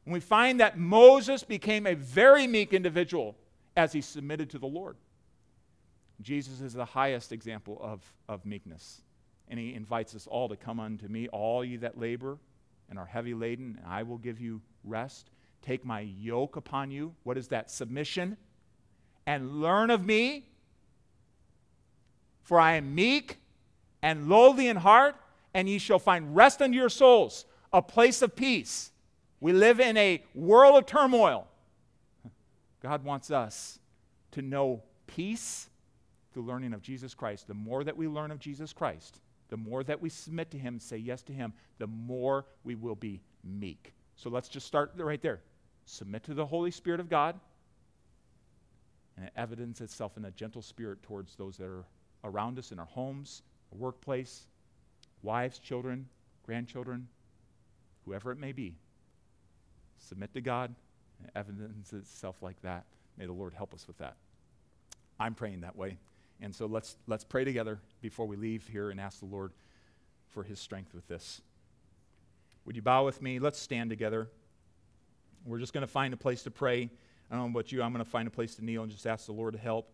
And 0.05 0.13
we 0.13 0.19
find 0.19 0.59
that 0.59 0.77
Moses 0.77 1.43
became 1.43 1.87
a 1.87 1.95
very 1.95 2.47
meek 2.47 2.73
individual 2.73 3.35
as 3.75 3.93
he 3.93 4.01
submitted 4.01 4.49
to 4.51 4.59
the 4.59 4.67
Lord. 4.67 4.97
Jesus 6.21 6.61
is 6.61 6.73
the 6.73 6.85
highest 6.85 7.31
example 7.31 7.79
of, 7.81 8.01
of 8.27 8.45
meekness. 8.45 9.01
And 9.49 9.59
he 9.59 9.73
invites 9.73 10.15
us 10.15 10.27
all 10.27 10.49
to 10.49 10.55
come 10.55 10.79
unto 10.79 11.07
me, 11.07 11.27
all 11.29 11.63
ye 11.63 11.77
that 11.77 11.97
labor 11.97 12.37
and 12.89 12.99
are 12.99 13.05
heavy 13.05 13.33
laden, 13.33 13.79
and 13.81 13.91
I 13.91 14.03
will 14.03 14.17
give 14.17 14.39
you 14.39 14.61
rest. 14.83 15.29
Take 15.61 15.85
my 15.85 16.01
yoke 16.01 16.55
upon 16.55 16.91
you. 16.91 17.15
What 17.23 17.37
is 17.37 17.47
that? 17.49 17.71
Submission. 17.71 18.37
And 19.25 19.61
learn 19.61 19.89
of 19.89 20.05
me, 20.05 20.45
for 22.43 22.59
I 22.59 22.75
am 22.75 22.93
meek 22.93 23.37
and 24.01 24.27
lowly 24.27 24.67
in 24.67 24.77
heart, 24.77 25.15
and 25.53 25.69
ye 25.69 25.77
shall 25.77 25.99
find 25.99 26.35
rest 26.35 26.61
unto 26.61 26.77
your 26.77 26.89
souls, 26.89 27.45
a 27.71 27.81
place 27.81 28.21
of 28.21 28.35
peace. 28.35 28.91
We 29.43 29.51
live 29.51 29.81
in 29.81 29.97
a 29.97 30.23
world 30.33 30.77
of 30.77 30.85
turmoil. 30.85 31.49
God 32.81 33.03
wants 33.03 33.29
us 33.29 33.77
to 34.31 34.41
know 34.41 34.83
peace 35.05 35.69
through 36.31 36.43
learning 36.43 36.71
of 36.71 36.81
Jesus 36.81 37.13
Christ. 37.13 37.49
The 37.49 37.53
more 37.53 37.83
that 37.83 37.97
we 37.97 38.07
learn 38.07 38.31
of 38.31 38.39
Jesus 38.39 38.71
Christ, 38.71 39.19
the 39.49 39.57
more 39.57 39.83
that 39.83 40.01
we 40.01 40.07
submit 40.07 40.49
to 40.51 40.57
Him, 40.57 40.79
say 40.79 40.95
yes 40.95 41.23
to 41.23 41.33
Him, 41.33 41.51
the 41.77 41.87
more 41.87 42.45
we 42.63 42.75
will 42.75 42.95
be 42.95 43.19
meek. 43.43 43.93
So 44.15 44.29
let's 44.29 44.47
just 44.47 44.65
start 44.65 44.93
right 44.95 45.21
there. 45.21 45.41
Submit 45.83 46.23
to 46.23 46.33
the 46.33 46.45
Holy 46.45 46.71
Spirit 46.71 47.01
of 47.01 47.09
God, 47.09 47.37
and 49.17 49.25
it 49.25 49.33
evidences 49.35 49.81
itself 49.91 50.15
in 50.15 50.23
a 50.23 50.31
gentle 50.31 50.61
spirit 50.61 51.03
towards 51.03 51.35
those 51.35 51.57
that 51.57 51.67
are 51.67 51.83
around 52.23 52.57
us 52.59 52.71
in 52.71 52.79
our 52.79 52.85
homes, 52.85 53.41
our 53.73 53.77
workplace, 53.77 54.47
wives, 55.21 55.59
children, 55.59 56.07
grandchildren, 56.45 57.09
whoever 58.05 58.31
it 58.31 58.37
may 58.37 58.53
be 58.53 58.77
submit 60.03 60.33
to 60.33 60.41
God, 60.41 60.73
and 61.19 61.31
evidence 61.35 61.93
itself 61.93 62.41
like 62.41 62.61
that. 62.61 62.85
May 63.17 63.25
the 63.25 63.33
Lord 63.33 63.53
help 63.53 63.73
us 63.73 63.87
with 63.87 63.97
that. 63.99 64.15
I'm 65.19 65.35
praying 65.35 65.61
that 65.61 65.75
way. 65.75 65.97
And 66.41 66.53
so 66.53 66.65
let's, 66.65 66.97
let's 67.07 67.23
pray 67.23 67.43
together 67.43 67.79
before 68.01 68.25
we 68.25 68.35
leave 68.35 68.67
here 68.67 68.89
and 68.89 68.99
ask 68.99 69.19
the 69.19 69.25
Lord 69.25 69.51
for 70.29 70.43
his 70.43 70.59
strength 70.59 70.93
with 70.93 71.07
this. 71.07 71.41
Would 72.65 72.75
you 72.75 72.81
bow 72.81 73.05
with 73.05 73.21
me? 73.21 73.39
Let's 73.39 73.59
stand 73.59 73.89
together. 73.89 74.29
We're 75.45 75.59
just 75.59 75.73
going 75.73 75.85
to 75.85 75.91
find 75.91 76.13
a 76.13 76.17
place 76.17 76.43
to 76.43 76.51
pray. 76.51 76.89
I 77.29 77.35
don't 77.35 77.45
know 77.45 77.59
about 77.59 77.71
you, 77.71 77.81
I'm 77.81 77.93
going 77.93 78.03
to 78.03 78.09
find 78.09 78.27
a 78.27 78.31
place 78.31 78.55
to 78.55 78.65
kneel 78.65 78.83
and 78.83 78.91
just 78.91 79.05
ask 79.05 79.25
the 79.25 79.31
Lord 79.31 79.53
to 79.53 79.59
help. 79.59 79.89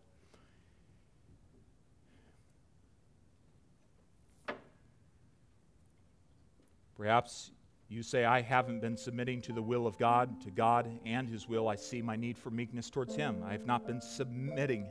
Perhaps 6.96 7.50
you 7.90 8.04
say, 8.04 8.24
I 8.24 8.40
haven't 8.40 8.80
been 8.80 8.96
submitting 8.96 9.42
to 9.42 9.52
the 9.52 9.60
will 9.60 9.84
of 9.84 9.98
God, 9.98 10.40
to 10.42 10.50
God 10.52 10.88
and 11.04 11.28
His 11.28 11.48
will. 11.48 11.68
I 11.68 11.74
see 11.74 12.00
my 12.00 12.14
need 12.14 12.38
for 12.38 12.48
meekness 12.48 12.88
towards 12.88 13.16
Him. 13.16 13.42
I 13.44 13.50
have 13.50 13.66
not 13.66 13.84
been 13.84 14.00
submitting. 14.00 14.86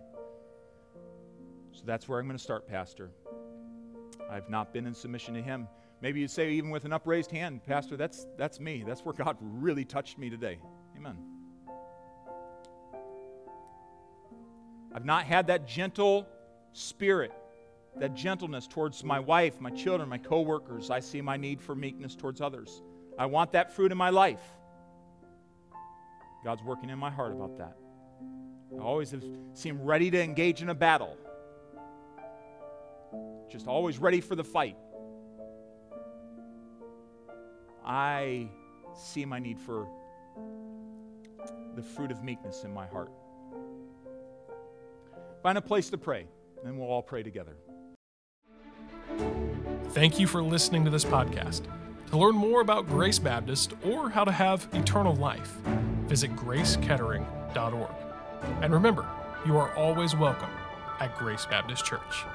So 1.71 1.83
that's 1.85 2.09
where 2.09 2.19
I'm 2.19 2.25
going 2.25 2.37
to 2.37 2.43
start, 2.43 2.67
Pastor. 2.67 3.11
I've 4.29 4.49
not 4.49 4.73
been 4.73 4.85
in 4.85 4.93
submission 4.93 5.33
to 5.35 5.41
Him. 5.41 5.65
Maybe 6.01 6.19
you 6.19 6.27
say, 6.27 6.51
even 6.51 6.71
with 6.71 6.83
an 6.83 6.91
upraised 6.91 7.31
hand, 7.31 7.63
Pastor, 7.65 7.95
that's, 7.95 8.27
that's 8.37 8.59
me. 8.59 8.83
That's 8.85 9.05
where 9.05 9.13
God 9.13 9.37
really 9.39 9.85
touched 9.85 10.17
me 10.17 10.29
today. 10.29 10.59
Amen. 10.97 11.17
I've 14.93 15.05
not 15.05 15.23
had 15.23 15.47
that 15.47 15.65
gentle 15.65 16.27
spirit 16.73 17.31
that 17.97 18.13
gentleness 18.13 18.67
towards 18.67 19.03
my 19.03 19.19
wife, 19.19 19.61
my 19.61 19.69
children, 19.69 20.09
my 20.09 20.17
coworkers. 20.17 20.89
I 20.89 20.99
see 20.99 21.21
my 21.21 21.37
need 21.37 21.61
for 21.61 21.75
meekness 21.75 22.15
towards 22.15 22.41
others. 22.41 22.81
I 23.19 23.25
want 23.25 23.51
that 23.51 23.75
fruit 23.75 23.91
in 23.91 23.97
my 23.97 24.11
life. 24.11 24.41
God's 26.45 26.63
working 26.63 26.89
in 26.89 26.97
my 26.97 27.11
heart 27.11 27.33
about 27.33 27.57
that. 27.57 27.75
I 28.79 28.81
always 28.81 29.11
have 29.11 29.23
seemed 29.53 29.81
ready 29.81 30.09
to 30.09 30.23
engage 30.23 30.61
in 30.61 30.69
a 30.69 30.73
battle. 30.73 31.17
Just 33.51 33.67
always 33.67 33.97
ready 33.97 34.21
for 34.21 34.35
the 34.35 34.43
fight. 34.43 34.77
I 37.85 38.47
see 38.95 39.25
my 39.25 39.39
need 39.39 39.59
for 39.59 39.85
the 41.75 41.81
fruit 41.81 42.11
of 42.11 42.23
meekness 42.23 42.63
in 42.63 42.73
my 42.73 42.87
heart. 42.87 43.11
Find 45.43 45.57
a 45.57 45.61
place 45.61 45.89
to 45.89 45.97
pray, 45.97 46.27
and 46.63 46.79
we'll 46.79 46.87
all 46.87 47.01
pray 47.01 47.23
together. 47.23 47.57
Thank 49.89 50.19
you 50.19 50.27
for 50.27 50.41
listening 50.41 50.85
to 50.85 50.91
this 50.91 51.03
podcast. 51.03 51.63
To 52.09 52.17
learn 52.17 52.33
more 52.33 52.61
about 52.61 52.87
Grace 52.87 53.19
Baptist 53.19 53.73
or 53.85 54.09
how 54.09 54.23
to 54.23 54.31
have 54.31 54.67
eternal 54.73 55.15
life, 55.15 55.57
visit 56.07 56.35
gracekettering.org. 56.35 57.91
And 58.63 58.73
remember, 58.73 59.05
you 59.45 59.57
are 59.57 59.71
always 59.75 60.15
welcome 60.15 60.49
at 60.99 61.15
Grace 61.19 61.45
Baptist 61.45 61.85
Church. 61.85 62.25